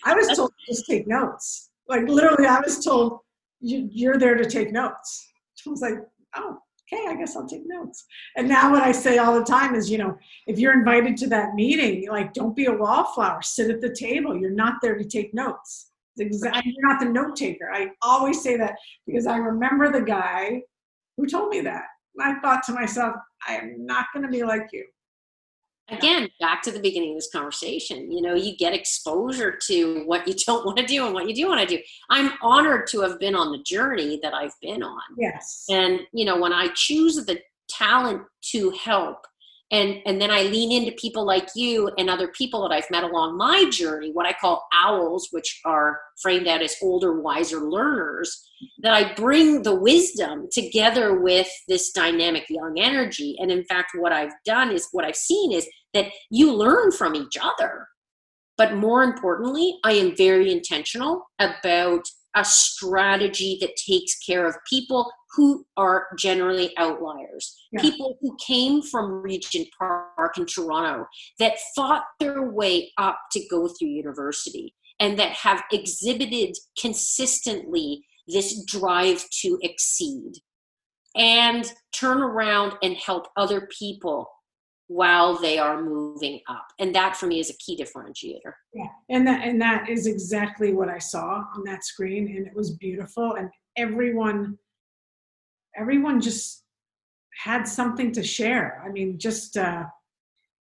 I 0.04 0.14
was 0.14 0.26
told 0.36 0.50
to 0.50 0.72
just 0.72 0.86
take 0.86 1.06
notes. 1.06 1.70
Like 1.88 2.08
literally, 2.08 2.46
I 2.46 2.60
was 2.60 2.84
told 2.84 3.20
you, 3.60 4.10
are 4.10 4.18
there 4.18 4.36
to 4.36 4.48
take 4.48 4.72
notes. 4.72 5.28
I 5.66 5.70
was 5.70 5.80
like, 5.82 5.94
oh, 6.36 6.58
okay, 6.92 7.04
I 7.08 7.16
guess 7.16 7.36
I'll 7.36 7.46
take 7.46 7.62
notes. 7.66 8.04
And 8.36 8.48
now 8.48 8.70
what 8.70 8.82
I 8.82 8.92
say 8.92 9.18
all 9.18 9.38
the 9.38 9.44
time 9.44 9.74
is, 9.74 9.90
you 9.90 9.98
know, 9.98 10.16
if 10.46 10.58
you're 10.58 10.78
invited 10.78 11.16
to 11.18 11.28
that 11.28 11.54
meeting, 11.54 12.08
like 12.08 12.32
don't 12.32 12.56
be 12.56 12.66
a 12.66 12.72
wallflower. 12.72 13.42
Sit 13.42 13.70
at 13.70 13.80
the 13.80 13.94
table. 13.94 14.36
You're 14.36 14.50
not 14.50 14.74
there 14.82 14.96
to 14.96 15.04
take 15.04 15.34
notes. 15.34 15.90
Exactly, 16.18 16.74
you're 16.76 16.90
not 16.90 17.00
the 17.00 17.08
note 17.08 17.36
taker. 17.36 17.70
I 17.72 17.90
always 18.02 18.42
say 18.42 18.56
that 18.56 18.74
because 19.06 19.26
I 19.26 19.36
remember 19.36 19.90
the 19.90 20.04
guy 20.04 20.62
who 21.16 21.26
told 21.26 21.48
me 21.50 21.60
that. 21.62 21.84
And 22.16 22.36
I 22.36 22.40
thought 22.40 22.62
to 22.64 22.72
myself, 22.72 23.14
I 23.46 23.54
am 23.54 23.86
not 23.86 24.06
going 24.12 24.24
to 24.24 24.30
be 24.30 24.42
like 24.42 24.68
you. 24.72 24.84
Again, 25.90 26.28
back 26.40 26.62
to 26.62 26.70
the 26.70 26.80
beginning 26.80 27.10
of 27.10 27.16
this 27.16 27.30
conversation, 27.32 28.10
you 28.10 28.22
know, 28.22 28.34
you 28.34 28.56
get 28.56 28.72
exposure 28.72 29.58
to 29.66 30.02
what 30.04 30.26
you 30.26 30.34
don't 30.46 30.64
want 30.64 30.78
to 30.78 30.86
do 30.86 31.04
and 31.04 31.14
what 31.14 31.28
you 31.28 31.34
do 31.34 31.48
want 31.48 31.60
to 31.60 31.76
do. 31.76 31.82
I'm 32.10 32.32
honored 32.42 32.86
to 32.88 33.00
have 33.00 33.18
been 33.18 33.34
on 33.34 33.52
the 33.52 33.62
journey 33.62 34.18
that 34.22 34.34
I've 34.34 34.58
been 34.60 34.82
on. 34.82 35.00
Yes. 35.16 35.64
And, 35.68 36.00
you 36.12 36.24
know, 36.24 36.38
when 36.38 36.52
I 36.52 36.68
choose 36.74 37.16
the 37.16 37.40
talent 37.68 38.22
to 38.52 38.70
help 38.70 39.26
and 39.70 40.00
and 40.06 40.20
then 40.20 40.30
i 40.30 40.42
lean 40.42 40.72
into 40.72 40.92
people 41.00 41.24
like 41.24 41.48
you 41.54 41.90
and 41.98 42.10
other 42.10 42.28
people 42.28 42.62
that 42.62 42.74
i've 42.74 42.90
met 42.90 43.04
along 43.04 43.36
my 43.36 43.68
journey 43.70 44.10
what 44.12 44.26
i 44.26 44.32
call 44.32 44.66
owls 44.72 45.28
which 45.30 45.60
are 45.64 46.00
framed 46.20 46.48
out 46.48 46.62
as 46.62 46.76
older 46.82 47.20
wiser 47.20 47.60
learners 47.60 48.42
that 48.82 48.94
i 48.94 49.12
bring 49.14 49.62
the 49.62 49.74
wisdom 49.74 50.48
together 50.52 51.20
with 51.20 51.48
this 51.68 51.92
dynamic 51.92 52.44
young 52.48 52.78
energy. 52.78 53.36
And 53.38 53.50
in 53.50 53.64
fact 53.64 53.92
what 53.96 54.12
i've 54.12 54.32
done 54.44 54.70
is 54.70 54.88
what 54.92 55.04
i've 55.04 55.16
seen 55.16 55.52
is 55.52 55.68
that 55.94 56.06
you 56.30 56.52
learn 56.52 56.92
from 56.92 57.14
each 57.14 57.36
other. 57.40 57.86
But 58.56 58.74
more 58.74 59.02
importantly 59.02 59.78
i 59.84 59.92
am 59.92 60.16
very 60.16 60.52
intentional 60.52 61.24
about 61.38 62.02
a 62.36 62.44
strategy 62.44 63.58
that 63.60 63.76
takes 63.76 64.18
care 64.18 64.46
of 64.46 64.56
people 64.68 65.10
who 65.34 65.64
are 65.76 66.06
generally 66.18 66.76
outliers. 66.76 67.56
Yeah. 67.72 67.82
People 67.82 68.16
who 68.20 68.36
came 68.44 68.82
from 68.82 69.22
Regent 69.22 69.68
Park 69.78 70.38
in 70.38 70.46
Toronto 70.46 71.06
that 71.38 71.54
fought 71.74 72.04
their 72.18 72.50
way 72.50 72.92
up 72.98 73.18
to 73.32 73.46
go 73.48 73.68
through 73.68 73.88
university 73.88 74.74
and 74.98 75.18
that 75.18 75.32
have 75.32 75.62
exhibited 75.72 76.56
consistently 76.78 78.04
this 78.28 78.64
drive 78.64 79.24
to 79.42 79.58
exceed 79.62 80.32
and 81.16 81.72
turn 81.92 82.18
around 82.18 82.74
and 82.82 82.96
help 82.96 83.26
other 83.36 83.68
people 83.76 84.28
while 84.90 85.38
they 85.38 85.56
are 85.56 85.80
moving 85.80 86.40
up. 86.48 86.66
And 86.80 86.92
that 86.96 87.16
for 87.16 87.28
me 87.28 87.38
is 87.38 87.48
a 87.48 87.56
key 87.58 87.76
differentiator. 87.76 88.52
Yeah 88.74 88.88
and 89.08 89.24
that 89.26 89.46
and 89.46 89.60
that 89.62 89.88
is 89.88 90.06
exactly 90.06 90.72
what 90.72 90.88
i 90.88 90.98
saw 90.98 91.44
on 91.56 91.62
that 91.64 91.84
screen 91.84 92.36
and 92.36 92.46
it 92.46 92.54
was 92.54 92.72
beautiful 92.72 93.34
and 93.34 93.50
everyone 93.76 94.58
everyone 95.76 96.20
just 96.20 96.64
had 97.44 97.66
something 97.66 98.10
to 98.12 98.22
share. 98.22 98.82
I 98.84 98.88
mean 98.90 99.18
just 99.18 99.56
uh 99.56 99.84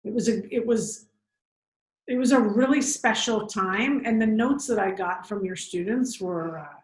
it 0.05 0.15
was 0.15 0.29
a 0.29 0.55
it 0.55 0.65
was 0.65 1.09
it 2.07 2.17
was 2.17 2.31
a 2.31 2.41
really 2.41 2.83
special 2.83 3.47
time 3.49 4.03
and 4.05 4.23
the 4.23 4.27
notes 4.27 4.67
that 4.69 4.79
i 4.79 4.91
got 4.91 5.27
from 5.27 5.45
your 5.45 5.57
students 5.57 6.21
were 6.21 6.59
uh, 6.59 6.79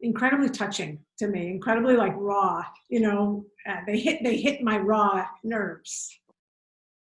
incredibly 0.00 0.48
touching 0.48 0.98
to 1.18 1.26
me 1.26 1.48
incredibly 1.48 1.96
like 1.96 2.12
raw 2.16 2.62
you 2.88 3.00
know 3.00 3.44
uh, 3.68 3.80
they 3.86 3.98
hit 3.98 4.22
they 4.22 4.36
hit 4.36 4.62
my 4.62 4.78
raw 4.78 5.26
nerves 5.42 6.20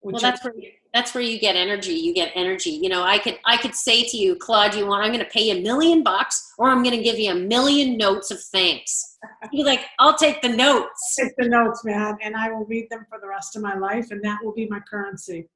well, 0.02 0.22
that's 0.22 0.44
where 0.44 0.54
that's 0.94 1.14
where 1.14 1.24
you 1.24 1.40
get 1.40 1.56
energy. 1.56 1.94
You 1.94 2.14
get 2.14 2.32
energy. 2.36 2.70
You 2.70 2.90
know, 2.90 3.04
I 3.04 3.18
could 3.18 3.40
I 3.46 3.58
could 3.58 3.76
say 3.76 4.04
to 4.04 4.18
you, 4.18 4.36
Claude, 4.36 4.76
you 4.76 4.86
want 4.86 5.04
I'm 5.04 5.12
going 5.12 5.24
to 5.24 5.32
pay 5.32 5.50
you 5.50 5.58
a 5.58 5.62
million 5.62 6.04
bucks, 6.04 6.54
or 6.58 6.70
I'm 6.70 6.84
going 6.84 6.96
to 6.96 7.04
give 7.04 7.20
you 7.20 7.32
a 7.32 7.36
million 7.36 7.98
notes 7.98 8.32
of 8.32 8.40
thanks. 8.40 9.18
You're 9.52 9.66
like, 9.66 9.86
I'll 10.00 10.18
take 10.18 10.42
the 10.42 10.50
notes. 10.50 11.16
Take 11.20 11.36
the 11.38 11.50
notes, 11.50 11.84
man, 11.84 12.18
and 12.22 12.36
I 12.36 12.52
will 12.52 12.66
read 12.66 12.88
them 12.90 13.06
for 13.10 13.20
the 13.20 13.28
rest 13.28 13.56
of 13.56 13.62
my 13.62 13.76
life, 13.76 14.12
and 14.12 14.24
that 14.24 14.40
will 14.44 14.54
be 14.54 14.68
my 14.68 14.80
currency. 14.90 15.50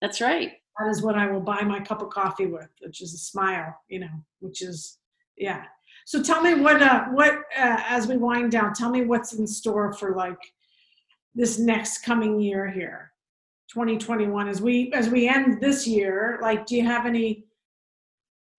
That's 0.00 0.20
right. 0.20 0.52
That 0.78 0.88
is 0.90 1.02
what 1.02 1.16
I 1.16 1.30
will 1.30 1.40
buy 1.40 1.62
my 1.62 1.80
cup 1.80 2.02
of 2.02 2.10
coffee 2.10 2.46
with, 2.46 2.68
which 2.80 3.00
is 3.00 3.14
a 3.14 3.18
smile. 3.18 3.74
You 3.88 4.00
know, 4.00 4.24
which 4.40 4.60
is 4.60 4.98
yeah. 5.38 5.64
So 6.04 6.22
tell 6.22 6.42
me 6.42 6.54
what 6.54 6.82
uh, 6.82 7.04
what 7.06 7.34
uh, 7.56 7.82
as 7.88 8.08
we 8.08 8.16
wind 8.16 8.50
down, 8.50 8.74
tell 8.74 8.90
me 8.90 9.02
what's 9.02 9.32
in 9.34 9.46
store 9.46 9.92
for 9.92 10.14
like 10.14 10.38
this 11.34 11.58
next 11.58 12.04
coming 12.04 12.40
year 12.40 12.70
here 12.70 13.13
2021 13.72 14.48
as 14.48 14.60
we 14.60 14.92
as 14.92 15.08
we 15.08 15.28
end 15.28 15.60
this 15.60 15.86
year 15.86 16.38
like 16.42 16.66
do 16.66 16.76
you 16.76 16.84
have 16.84 17.06
any 17.06 17.44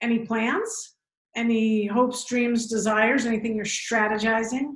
any 0.01 0.19
plans 0.19 0.95
any 1.35 1.85
hopes 1.85 2.25
dreams 2.25 2.67
desires 2.67 3.25
anything 3.25 3.55
you're 3.55 3.65
strategizing 3.65 4.75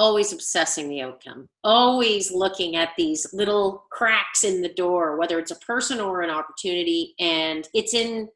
always 0.00 0.32
obsessing 0.32 0.88
the 0.88 1.02
outcome, 1.02 1.48
always 1.62 2.32
looking 2.32 2.74
at 2.74 2.90
these 2.96 3.26
little 3.34 3.84
cracks 3.90 4.44
in 4.44 4.62
the 4.62 4.72
door, 4.72 5.16
whether 5.16 5.38
it's 5.38 5.50
a 5.50 5.56
person 5.56 6.00
or 6.00 6.22
an 6.22 6.30
opportunity. 6.30 7.14
And 7.18 7.68
it's 7.74 7.92
in, 7.92 8.28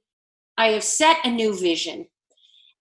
I 0.59 0.69
have 0.69 0.85
set 0.85 1.17
a 1.25 1.31
new 1.31 1.59
vision. 1.59 2.07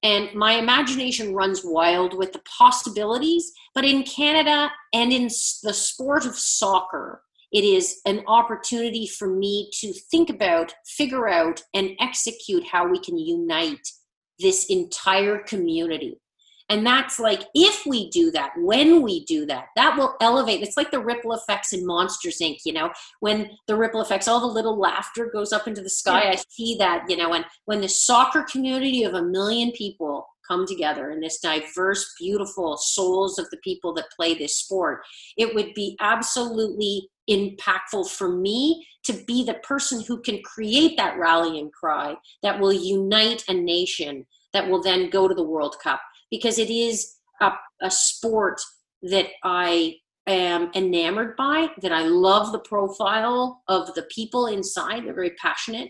And 0.04 0.34
my 0.34 0.54
imagination 0.54 1.34
runs 1.34 1.62
wild 1.64 2.14
with 2.18 2.34
the 2.34 2.42
possibilities. 2.58 3.54
But 3.74 3.86
in 3.86 4.04
Canada 4.04 4.70
and 4.94 5.14
in 5.14 5.24
the 5.24 5.74
sport 5.74 6.26
of 6.26 6.36
soccer, 6.36 7.22
it 7.54 7.64
is 7.64 8.02
an 8.06 8.24
opportunity 8.28 9.08
for 9.08 9.28
me 9.28 9.70
to 9.80 9.94
think 10.12 10.30
about, 10.30 10.74
figure 10.86 11.28
out, 11.28 11.62
and 11.74 11.92
execute 12.00 12.66
how 12.68 12.88
we 12.88 13.00
can 13.00 13.18
unite 13.18 13.88
this 14.40 14.66
entire 14.70 15.40
community 15.40 16.20
and 16.70 16.86
that's 16.86 17.20
like, 17.20 17.44
if 17.54 17.86
we 17.86 18.10
do 18.10 18.32
that, 18.32 18.52
when 18.58 19.02
we 19.02 19.26
do 19.26 19.46
that, 19.48 19.66
that 19.76 19.98
will 19.98 20.16
elevate. 20.22 20.62
It's 20.62 20.78
like 20.78 20.92
the 20.92 21.00
ripple 21.00 21.34
effects 21.34 21.74
in 21.74 21.86
Monsters 21.86 22.40
Inc., 22.42 22.60
you 22.66 22.74
know, 22.74 22.90
when 23.20 23.52
the 23.68 23.76
ripple 23.76 24.02
effects, 24.02 24.28
all 24.28 24.40
the 24.40 24.48
little 24.48 24.80
laughter 24.80 25.30
goes 25.32 25.52
up 25.52 25.68
into 25.68 25.82
the 25.82 25.90
sky. 25.90 26.32
I 26.32 26.42
see 26.50 26.76
that, 26.80 27.04
you 27.10 27.18
know, 27.18 27.34
and 27.34 27.46
when 27.66 27.82
the 27.82 27.90
soccer 27.90 28.46
community 28.50 29.04
of 29.04 29.14
a 29.14 29.22
million 29.22 29.72
people 29.72 30.26
come 30.48 30.66
together 30.66 31.12
in 31.12 31.20
this 31.20 31.40
diverse, 31.40 32.12
beautiful 32.20 32.78
souls 32.78 33.38
of 33.38 33.50
the 33.50 33.60
people 33.64 33.94
that 33.94 34.12
play 34.16 34.34
this 34.34 34.58
sport, 34.58 35.02
it 35.38 35.54
would 35.54 35.74
be 35.74 35.96
absolutely 36.00 37.10
impactful 37.30 38.10
for 38.10 38.30
me 38.30 38.86
to 39.04 39.14
be 39.26 39.44
the 39.44 39.56
person 39.56 40.02
who 40.02 40.22
can 40.22 40.42
create 40.44 40.98
that 40.98 41.18
rallying 41.18 41.70
cry 41.72 42.16
that 42.42 42.60
will 42.60 42.74
unite 42.74 43.44
a 43.48 43.54
nation 43.54 44.26
that 44.54 44.70
will 44.70 44.82
then 44.82 45.10
go 45.10 45.28
to 45.28 45.34
the 45.34 45.44
World 45.44 45.76
Cup 45.84 46.02
because 46.30 46.58
it 46.58 46.70
is 46.70 47.16
a, 47.42 47.52
a 47.82 47.92
sport 47.92 48.62
that 49.02 49.28
I 49.44 49.96
am 50.28 50.72
enamored 50.74 51.36
by, 51.36 51.68
that 51.82 51.92
I 51.92 52.04
love 52.04 52.52
the 52.52 52.60
profile 52.60 53.62
of 53.68 53.94
the 53.96 54.04
people 54.04 54.48
inside. 54.48 55.06
They're 55.06 55.14
very 55.14 55.36
passionate. 55.42 55.90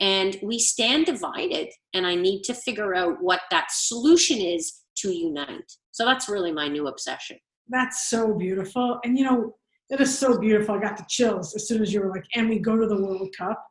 And 0.00 0.36
we 0.42 0.58
stand 0.58 1.06
divided, 1.06 1.68
and 1.92 2.06
I 2.06 2.14
need 2.14 2.42
to 2.44 2.54
figure 2.54 2.94
out 2.94 3.18
what 3.20 3.42
that 3.50 3.68
solution 3.70 4.38
is 4.38 4.80
to 4.96 5.10
unite. 5.10 5.72
So 5.92 6.04
that's 6.04 6.28
really 6.28 6.50
my 6.50 6.66
new 6.66 6.88
obsession. 6.88 7.38
That's 7.68 8.08
so 8.08 8.34
beautiful. 8.34 8.98
And 9.04 9.16
you 9.16 9.24
know, 9.24 9.54
that 9.90 10.00
is 10.00 10.18
so 10.18 10.38
beautiful. 10.38 10.74
I 10.74 10.80
got 10.80 10.96
the 10.96 11.04
chills 11.08 11.54
as 11.54 11.68
soon 11.68 11.82
as 11.82 11.92
you 11.92 12.00
were 12.00 12.10
like, 12.10 12.26
and 12.34 12.48
we 12.48 12.58
go 12.58 12.76
to 12.76 12.86
the 12.86 13.00
World 13.00 13.34
Cup. 13.36 13.64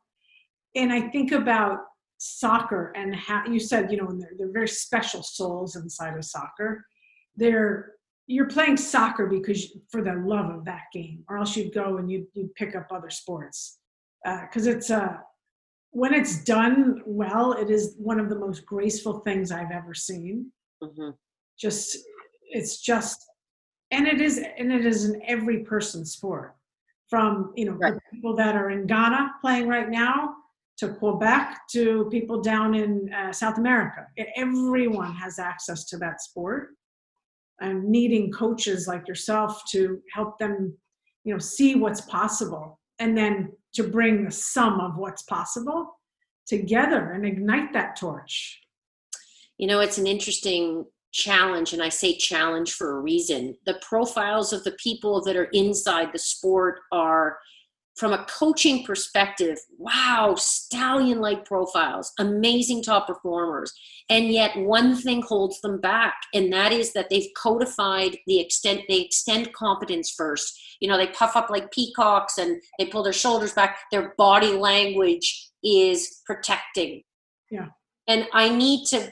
And 0.74 0.92
I 0.92 1.08
think 1.08 1.32
about 1.32 1.80
soccer 2.18 2.92
and 2.96 3.14
how 3.14 3.44
you 3.46 3.60
said 3.60 3.90
you 3.90 3.98
know 3.98 4.10
they're, 4.12 4.32
they're 4.38 4.52
very 4.52 4.68
special 4.68 5.22
souls 5.22 5.76
inside 5.76 6.16
of 6.16 6.24
soccer 6.24 6.86
they're 7.36 7.92
you're 8.26 8.46
playing 8.46 8.76
soccer 8.76 9.26
because 9.26 9.76
for 9.90 10.02
the 10.02 10.14
love 10.24 10.50
of 10.50 10.64
that 10.64 10.84
game 10.92 11.22
or 11.28 11.36
else 11.36 11.54
you'd 11.56 11.74
go 11.74 11.98
and 11.98 12.10
you'd, 12.10 12.26
you'd 12.32 12.54
pick 12.54 12.74
up 12.74 12.86
other 12.90 13.10
sports 13.10 13.78
because 14.24 14.66
uh, 14.66 14.70
it's 14.70 14.90
uh 14.90 15.16
when 15.90 16.14
it's 16.14 16.42
done 16.44 17.02
well 17.04 17.52
it 17.52 17.68
is 17.68 17.94
one 17.98 18.18
of 18.18 18.28
the 18.28 18.38
most 18.38 18.64
graceful 18.64 19.18
things 19.20 19.52
i've 19.52 19.70
ever 19.70 19.92
seen 19.92 20.50
mm-hmm. 20.82 21.10
just 21.58 21.98
it's 22.48 22.80
just 22.80 23.26
and 23.94 24.06
it 24.06 24.20
is 24.20 24.38
and 24.58 24.72
it 24.72 24.84
is 24.84 25.04
an 25.04 25.22
every 25.26 25.60
person 25.60 26.04
sport 26.04 26.54
from 27.08 27.52
you 27.56 27.64
know 27.64 27.72
right. 27.72 27.94
people 28.12 28.34
that 28.34 28.56
are 28.56 28.70
in 28.70 28.86
ghana 28.86 29.32
playing 29.40 29.68
right 29.68 29.88
now 29.88 30.34
to 30.76 30.88
Quebec 30.88 31.60
to 31.70 32.08
people 32.10 32.42
down 32.42 32.74
in 32.74 33.12
uh, 33.14 33.32
South 33.32 33.58
America. 33.58 34.06
Everyone 34.36 35.14
has 35.14 35.38
access 35.38 35.84
to 35.84 35.96
that 35.98 36.20
sport 36.20 36.70
and 37.60 37.84
needing 37.84 38.32
coaches 38.32 38.88
like 38.88 39.06
yourself 39.06 39.62
to 39.70 40.00
help 40.12 40.38
them, 40.38 40.76
you 41.22 41.32
know, 41.32 41.38
see 41.38 41.76
what's 41.76 42.00
possible 42.00 42.80
and 42.98 43.16
then 43.16 43.52
to 43.74 43.84
bring 43.84 44.24
the 44.24 44.30
sum 44.30 44.80
of 44.80 44.96
what's 44.96 45.22
possible 45.22 46.00
together 46.46 47.12
and 47.12 47.24
ignite 47.24 47.72
that 47.72 47.96
torch. 47.96 48.60
You 49.56 49.68
know, 49.68 49.78
it's 49.80 49.98
an 49.98 50.08
interesting 50.08 50.84
challenge 51.14 51.72
and 51.72 51.82
I 51.82 51.88
say 51.88 52.16
challenge 52.16 52.74
for 52.74 52.96
a 52.96 53.00
reason. 53.00 53.56
The 53.64 53.78
profiles 53.80 54.52
of 54.52 54.64
the 54.64 54.76
people 54.82 55.22
that 55.22 55.36
are 55.36 55.48
inside 55.52 56.12
the 56.12 56.18
sport 56.18 56.80
are 56.92 57.38
from 57.96 58.12
a 58.12 58.26
coaching 58.28 58.84
perspective, 58.84 59.56
wow, 59.78 60.34
stallion 60.36 61.20
like 61.20 61.44
profiles, 61.44 62.12
amazing 62.18 62.82
top 62.82 63.06
performers. 63.06 63.72
And 64.10 64.32
yet 64.32 64.56
one 64.56 64.96
thing 64.96 65.22
holds 65.22 65.60
them 65.60 65.80
back, 65.80 66.14
and 66.34 66.52
that 66.52 66.72
is 66.72 66.92
that 66.94 67.08
they've 67.08 67.30
codified 67.36 68.16
the 68.26 68.40
extent, 68.40 68.80
they 68.88 69.00
extend 69.00 69.52
competence 69.52 70.12
first. 70.16 70.60
You 70.80 70.88
know, 70.88 70.96
they 70.96 71.06
puff 71.06 71.36
up 71.36 71.50
like 71.50 71.70
peacocks 71.70 72.36
and 72.38 72.60
they 72.80 72.86
pull 72.86 73.04
their 73.04 73.12
shoulders 73.12 73.52
back. 73.52 73.78
Their 73.92 74.12
body 74.18 74.52
language 74.52 75.50
is 75.62 76.20
protecting. 76.26 77.04
Yeah. 77.48 77.68
And 78.08 78.26
I 78.32 78.48
need 78.48 78.86
to, 78.86 79.08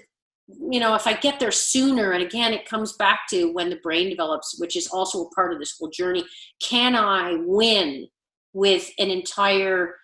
you 0.49 0.81
know, 0.81 0.95
if 0.95 1.07
I 1.07 1.15
get 1.15 1.41
there 1.41 1.53
sooner, 1.53 2.13
and 2.13 2.23
again, 2.23 2.53
it 2.53 2.69
comes 2.69 2.95
back 2.95 3.21
to 3.31 3.53
when 3.53 3.71
the 3.71 3.77
brain 3.77 4.11
develops, 4.11 4.59
which 4.59 4.77
is 4.77 4.89
also 4.89 5.23
a 5.23 5.31
part 5.31 5.53
of 5.53 5.59
this 5.59 5.77
whole 5.79 5.91
journey. 5.91 6.25
Can 6.61 6.95
I 6.95 7.37
win? 7.39 8.09
with 8.53 8.91
an 8.99 9.11
entire 9.11 9.95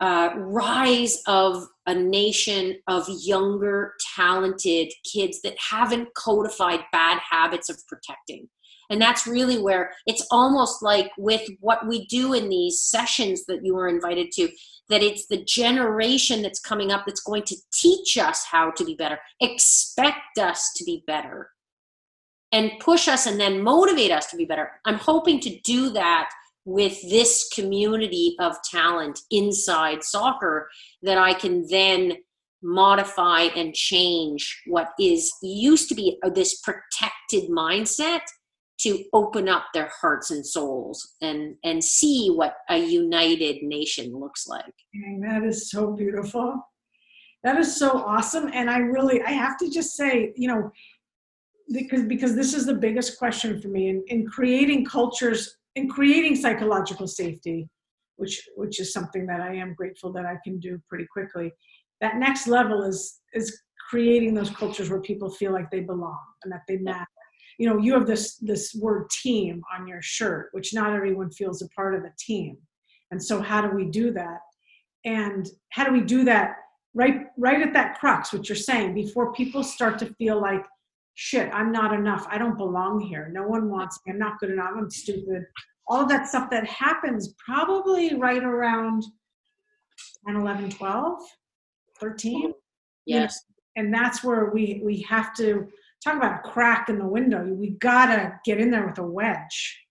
uh, 0.00 0.30
rise 0.36 1.22
of 1.26 1.66
a 1.86 1.94
nation 1.94 2.76
of 2.86 3.06
younger, 3.08 3.94
talented 4.14 4.92
kids 5.10 5.40
that 5.42 5.56
haven't 5.58 6.12
codified 6.14 6.80
bad 6.92 7.18
habits 7.30 7.70
of 7.70 7.78
protecting. 7.88 8.48
And 8.90 9.00
that's 9.00 9.26
really 9.26 9.58
where 9.58 9.92
it's 10.06 10.26
almost 10.30 10.82
like 10.82 11.10
with 11.18 11.42
what 11.60 11.86
we 11.86 12.06
do 12.06 12.32
in 12.32 12.48
these 12.48 12.80
sessions 12.80 13.44
that 13.46 13.64
you 13.64 13.74
were 13.74 13.88
invited 13.88 14.30
to, 14.32 14.48
that 14.88 15.02
it's 15.02 15.26
the 15.26 15.44
generation 15.44 16.42
that's 16.42 16.60
coming 16.60 16.92
up 16.92 17.04
that's 17.06 17.22
going 17.22 17.42
to 17.44 17.56
teach 17.72 18.16
us 18.16 18.44
how 18.50 18.70
to 18.72 18.84
be 18.84 18.94
better, 18.94 19.18
expect 19.40 20.38
us 20.38 20.72
to 20.76 20.84
be 20.84 21.02
better, 21.06 21.50
and 22.52 22.72
push 22.80 23.08
us 23.08 23.26
and 23.26 23.40
then 23.40 23.62
motivate 23.62 24.12
us 24.12 24.26
to 24.26 24.36
be 24.36 24.44
better. 24.44 24.70
I'm 24.84 24.98
hoping 24.98 25.40
to 25.40 25.60
do 25.60 25.90
that 25.90 26.30
with 26.64 27.00
this 27.08 27.48
community 27.54 28.36
of 28.40 28.56
talent 28.70 29.20
inside 29.30 30.02
soccer 30.02 30.68
that 31.02 31.18
I 31.18 31.34
can 31.34 31.66
then 31.68 32.14
modify 32.62 33.42
and 33.42 33.74
change 33.74 34.62
what 34.66 34.90
is 34.98 35.32
used 35.42 35.88
to 35.88 35.94
be 35.94 36.18
this 36.34 36.60
protected 36.60 37.50
mindset 37.50 38.22
to 38.78 39.04
open 39.12 39.48
up 39.48 39.64
their 39.72 39.90
hearts 40.00 40.30
and 40.30 40.46
souls 40.46 41.14
and 41.22 41.56
and 41.64 41.82
see 41.82 42.28
what 42.28 42.56
a 42.70 42.78
united 42.78 43.62
nation 43.62 44.12
looks 44.18 44.46
like 44.46 44.74
and 44.94 45.22
that 45.22 45.42
is 45.42 45.70
so 45.70 45.92
beautiful 45.92 46.54
that 47.42 47.58
is 47.58 47.76
so 47.76 47.90
awesome 47.90 48.50
and 48.52 48.70
i 48.70 48.78
really 48.78 49.22
i 49.22 49.30
have 49.30 49.56
to 49.58 49.70
just 49.70 49.96
say 49.96 50.32
you 50.36 50.48
know 50.48 50.70
because 51.72 52.02
because 52.02 52.34
this 52.34 52.54
is 52.54 52.66
the 52.66 52.74
biggest 52.74 53.18
question 53.18 53.60
for 53.60 53.68
me 53.68 53.88
in, 53.88 54.04
in 54.08 54.26
creating 54.26 54.84
cultures 54.84 55.56
in 55.76 55.88
creating 55.88 56.34
psychological 56.34 57.06
safety, 57.06 57.68
which 58.16 58.42
which 58.56 58.80
is 58.80 58.92
something 58.92 59.26
that 59.26 59.40
I 59.40 59.54
am 59.54 59.74
grateful 59.74 60.12
that 60.14 60.26
I 60.26 60.38
can 60.42 60.58
do 60.58 60.80
pretty 60.88 61.06
quickly. 61.12 61.52
That 62.00 62.16
next 62.16 62.48
level 62.48 62.82
is 62.82 63.20
is 63.34 63.56
creating 63.90 64.34
those 64.34 64.50
cultures 64.50 64.90
where 64.90 65.00
people 65.00 65.30
feel 65.30 65.52
like 65.52 65.70
they 65.70 65.80
belong 65.80 66.18
and 66.42 66.52
that 66.52 66.62
they 66.66 66.78
matter. 66.78 67.06
You 67.58 67.68
know, 67.68 67.78
you 67.78 67.94
have 67.94 68.06
this 68.06 68.36
this 68.36 68.74
word 68.74 69.08
team 69.10 69.62
on 69.76 69.86
your 69.86 70.02
shirt, 70.02 70.48
which 70.52 70.74
not 70.74 70.92
everyone 70.92 71.30
feels 71.30 71.62
a 71.62 71.68
part 71.70 71.94
of 71.94 72.04
a 72.04 72.12
team. 72.18 72.56
And 73.10 73.22
so 73.22 73.40
how 73.40 73.60
do 73.66 73.74
we 73.74 73.86
do 73.86 74.12
that? 74.12 74.40
And 75.04 75.48
how 75.70 75.84
do 75.84 75.92
we 75.92 76.02
do 76.02 76.24
that 76.24 76.56
right 76.94 77.26
right 77.38 77.62
at 77.62 77.72
that 77.74 77.98
crux, 77.98 78.32
what 78.32 78.48
you're 78.48 78.56
saying, 78.56 78.94
before 78.94 79.32
people 79.32 79.62
start 79.62 79.98
to 80.00 80.14
feel 80.14 80.40
like 80.40 80.64
shit, 81.16 81.50
I'm 81.52 81.72
not 81.72 81.92
enough. 81.92 82.26
I 82.30 82.38
don't 82.38 82.56
belong 82.58 83.00
here. 83.00 83.30
No 83.32 83.42
one 83.42 83.70
wants 83.70 83.98
me. 84.04 84.12
I'm 84.12 84.18
not 84.18 84.38
good 84.38 84.50
enough. 84.50 84.70
I'm 84.76 84.90
stupid. 84.90 85.44
All 85.88 86.02
of 86.02 86.08
that 86.08 86.28
stuff 86.28 86.50
that 86.50 86.66
happens 86.66 87.34
probably 87.44 88.14
right 88.14 88.42
around 88.42 89.04
10, 90.26 90.36
11, 90.36 90.70
12, 90.70 91.20
13. 91.98 92.52
Yes. 93.06 93.42
And 93.76 93.92
that's 93.92 94.22
where 94.22 94.50
we, 94.52 94.82
we 94.84 95.00
have 95.02 95.34
to 95.36 95.68
talk 96.06 96.16
about 96.16 96.44
a 96.44 96.48
crack 96.48 96.88
in 96.88 96.98
the 96.98 97.06
window. 97.06 97.44
We 97.44 97.70
gotta 97.70 98.38
get 98.44 98.60
in 98.60 98.70
there 98.70 98.86
with 98.86 98.98
a 98.98 99.02
wedge. 99.02 99.82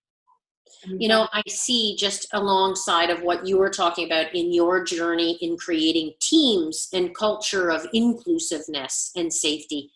You 0.88 1.07
know, 1.07 1.28
I 1.34 1.41
see 1.47 1.95
just 1.97 2.28
alongside 2.34 3.09
of 3.09 3.22
what 3.22 3.47
you 3.47 3.57
were 3.57 3.72
talking 3.72 4.05
about 4.05 4.34
in 4.36 4.53
your 4.53 4.84
journey 4.84 5.38
in 5.41 5.57
creating 5.57 6.13
teams 6.22 6.89
and 6.93 7.16
culture 7.16 7.70
of 7.72 7.88
inclusiveness 7.93 9.11
and 9.16 9.34
safety 9.34 9.91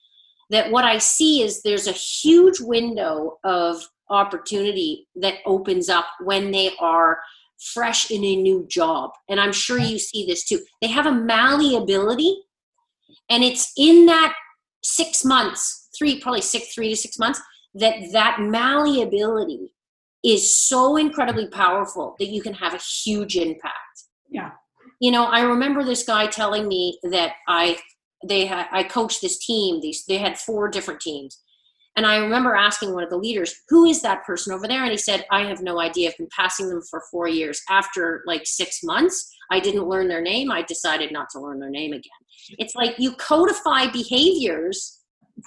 that 0.50 0.72
what 0.72 0.84
I 0.84 0.98
see 0.98 1.44
is 1.44 1.62
there's 1.62 1.88
a 1.88 1.92
huge 1.92 2.60
window 2.60 3.38
of 3.44 3.88
opportunity 4.10 5.08
that 5.16 5.36
opens 5.46 5.90
up 5.90 6.08
when 6.22 6.52
they 6.52 6.72
are 6.80 7.20
fresh 7.60 8.10
in 8.10 8.24
a 8.24 8.36
new 8.36 8.66
job. 8.68 9.12
And 9.30 9.40
I'm 9.40 9.52
sure 9.52 9.78
you 9.78 10.00
see 10.00 10.26
this 10.26 10.44
too. 10.46 10.60
They 10.82 10.88
have 10.88 11.06
a 11.06 11.12
malleability, 11.12 12.42
and 13.30 13.44
it's 13.44 13.72
in 13.78 14.08
that 14.08 14.34
six 14.84 15.24
months, 15.24 15.79
three, 16.00 16.20
probably 16.20 16.42
six, 16.42 16.74
three 16.74 16.90
to 16.90 16.96
six 16.96 17.20
months, 17.20 17.40
that 17.76 18.12
that 18.14 18.38
malleability 18.40 19.74
is 20.24 20.58
so 20.58 20.98
incredibly 20.98 21.48
powerful 21.48 22.16
that 22.20 22.30
you 22.30 22.42
can 22.42 22.54
have 22.54 22.74
a 22.74 22.80
huge 22.80 23.36
impact. 23.36 23.76
Yeah. 24.30 24.52
You 25.00 25.12
know, 25.12 25.26
I 25.26 25.42
remember 25.42 25.84
this 25.84 26.04
guy 26.04 26.28
telling 26.28 26.68
me 26.68 26.98
that 27.04 27.34
I 27.48 27.78
they 28.28 28.46
had 28.46 28.68
I 28.72 28.84
coached 28.84 29.22
this 29.22 29.38
team. 29.46 29.82
These 29.82 30.06
they 30.06 30.18
had 30.18 30.40
four 30.40 30.68
different 30.70 31.02
teams. 31.02 31.42
And 31.96 32.06
I 32.06 32.18
remember 32.18 32.56
asking 32.56 32.94
one 32.94 33.04
of 33.04 33.10
the 33.10 33.18
leaders, 33.18 33.54
who 33.68 33.86
is 33.86 34.02
that 34.04 34.24
person 34.24 34.54
over 34.54 34.68
there? 34.68 34.84
And 34.84 34.92
he 34.92 34.98
said, 34.98 35.26
I 35.32 35.44
have 35.44 35.62
no 35.62 35.82
idea. 35.82 36.10
I've 36.10 36.18
been 36.18 36.30
passing 36.34 36.70
them 36.70 36.82
for 36.90 37.02
four 37.12 37.28
years. 37.28 37.62
After 37.70 38.24
like 38.26 38.46
six 38.46 38.80
months, 38.84 39.30
I 39.52 39.60
didn't 39.60 39.90
learn 39.90 40.08
their 40.08 40.22
name. 40.22 40.52
I 40.52 40.62
decided 40.62 41.12
not 41.12 41.28
to 41.32 41.42
learn 41.42 41.60
their 41.60 41.70
name 41.70 41.92
again. 41.92 42.12
It's 42.58 42.76
like 42.76 42.96
you 43.00 43.16
codify 43.16 43.92
behaviors, 43.92 44.99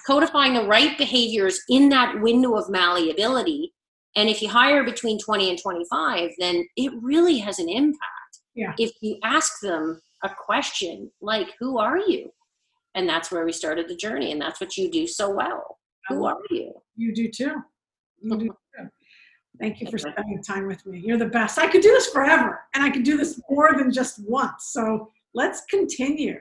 codifying 0.07 0.55
the 0.55 0.66
right 0.66 0.97
behaviors 0.99 1.61
in 1.68 1.88
that 1.90 2.20
window 2.20 2.55
of 2.57 2.70
malleability. 2.70 3.72
And 4.16 4.28
if 4.28 4.43
you 4.43 4.49
hire 4.49 4.84
between 4.84 5.18
20 5.18 5.51
and 5.51 5.59
25, 5.61 6.30
then 6.38 6.66
it 6.76 6.93
really 7.01 7.38
has 7.38 7.59
an 7.59 7.68
impact. 7.68 8.40
Yeah. 8.55 8.74
If 8.78 8.93
you 9.01 9.18
ask 9.24 9.61
them 9.61 10.01
a 10.22 10.28
question 10.28 11.11
like, 11.20 11.49
who 11.59 11.78
are 11.78 11.99
you? 11.99 12.30
And 12.95 13.09
that's 13.09 13.32
where 13.32 13.45
we 13.45 13.53
started 13.53 13.88
the 13.88 13.97
journey. 13.97 14.32
And 14.32 14.40
that's 14.40 14.61
what 14.61 14.76
you 14.76 14.90
do 14.90 15.07
so 15.07 15.30
well. 15.30 15.78
Who 16.09 16.24
oh, 16.24 16.28
are 16.28 16.38
you? 16.51 16.72
You 16.97 17.14
do 17.14 17.28
too. 17.30 17.55
You 18.20 18.38
do 18.38 18.47
too. 18.78 18.88
Thank 19.61 19.80
you 19.80 19.90
for 19.90 19.99
spending 19.99 20.43
time 20.43 20.66
with 20.66 20.84
me. 20.86 21.03
You're 21.05 21.18
the 21.18 21.26
best. 21.26 21.59
I 21.59 21.68
could 21.68 21.82
do 21.82 21.90
this 21.90 22.09
forever, 22.09 22.61
and 22.74 22.82
I 22.82 22.90
could 22.90 23.03
do 23.03 23.16
this 23.16 23.40
more 23.51 23.74
than 23.76 23.93
just 23.93 24.18
once. 24.26 24.70
So 24.72 25.11
let's 25.34 25.62
continue. 25.66 26.40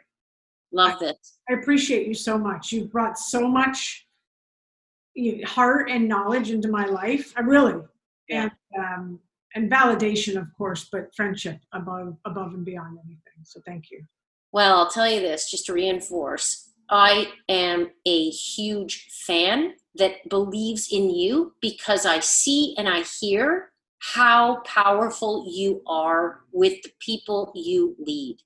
Love 0.72 1.00
this. 1.00 1.40
I 1.50 1.54
appreciate 1.54 2.08
you 2.08 2.14
so 2.14 2.38
much. 2.38 2.72
You've 2.72 2.92
brought 2.92 3.18
so 3.18 3.48
much 3.48 4.08
heart 5.46 5.90
and 5.90 6.08
knowledge 6.08 6.52
into 6.52 6.70
my 6.70 6.86
life. 6.86 7.34
I 7.36 7.42
really 7.42 7.82
Yeah. 8.30 8.50
and 8.76 8.84
um, 8.84 9.20
and 9.54 9.70
validation, 9.70 10.38
of 10.38 10.48
course, 10.58 10.88
but 10.92 11.14
friendship 11.16 11.60
above 11.74 12.18
above 12.26 12.54
and 12.54 12.64
beyond 12.64 12.98
anything. 13.00 13.44
So 13.44 13.60
thank 13.66 13.92
you. 13.92 14.04
Well, 14.54 14.78
I'll 14.78 14.90
tell 14.90 15.10
you 15.10 15.20
this 15.20 15.52
just 15.52 15.66
to 15.66 15.74
reinforce 15.74 16.72
I 16.92 17.32
am 17.48 17.90
a 18.06 18.30
huge 18.30 19.08
fan 19.26 19.76
that 19.96 20.28
believes 20.30 20.90
in 20.92 21.10
you 21.10 21.54
because 21.62 22.06
I 22.06 22.20
see 22.20 22.76
and 22.78 22.88
I 22.88 23.04
hear 23.04 23.72
how 24.00 24.62
powerful 24.66 25.46
you 25.48 25.82
are 25.88 26.42
with 26.52 26.82
the 26.84 26.92
people 27.00 27.54
you 27.56 27.96
lead. 27.98 28.40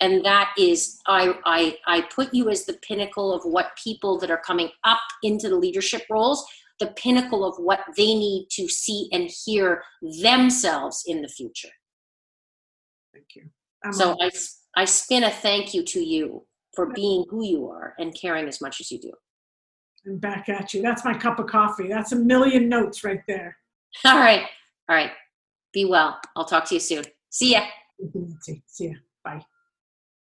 And 0.00 0.24
that 0.24 0.52
is, 0.58 1.00
I, 1.06 1.34
I, 1.44 1.76
I 1.86 2.02
put 2.14 2.32
you 2.32 2.48
as 2.50 2.64
the 2.64 2.74
pinnacle 2.74 3.32
of 3.32 3.42
what 3.44 3.76
people 3.82 4.18
that 4.20 4.30
are 4.30 4.40
coming 4.44 4.70
up 4.84 5.00
into 5.22 5.48
the 5.48 5.56
leadership 5.56 6.02
roles, 6.10 6.44
the 6.80 6.88
pinnacle 6.88 7.44
of 7.44 7.56
what 7.56 7.80
they 7.96 8.14
need 8.14 8.48
to 8.52 8.68
see 8.68 9.08
and 9.12 9.30
hear 9.44 9.82
themselves 10.22 11.04
in 11.06 11.22
the 11.22 11.28
future. 11.28 11.68
Thank 13.12 13.26
you. 13.36 13.44
I'm 13.84 13.92
So 13.92 14.16
I, 14.20 14.30
I 14.76 14.84
spin 14.84 15.24
a 15.24 15.30
thank 15.30 15.74
you 15.74 15.84
to 15.84 16.00
you 16.00 16.46
for 16.74 16.92
being 16.92 17.24
who 17.28 17.44
you 17.44 17.68
are 17.68 17.94
and 17.98 18.14
caring 18.14 18.48
as 18.48 18.60
much 18.60 18.80
as 18.80 18.90
you 18.90 18.98
do. 18.98 19.12
And 20.04 20.20
back 20.20 20.48
at 20.48 20.74
you. 20.74 20.82
That's 20.82 21.04
my 21.04 21.14
cup 21.14 21.38
of 21.38 21.46
coffee. 21.46 21.88
That's 21.88 22.12
a 22.12 22.16
million 22.16 22.68
notes 22.68 23.04
right 23.04 23.20
there. 23.28 23.56
All 24.04 24.18
right. 24.18 24.46
All 24.88 24.96
right. 24.96 25.12
Be 25.72 25.84
well. 25.84 26.18
I'll 26.34 26.44
talk 26.44 26.64
to 26.66 26.74
you 26.74 26.80
soon. 26.80 27.04
See 27.30 27.52
ya. 27.52 27.62
See 28.66 28.88
ya. 28.88 28.94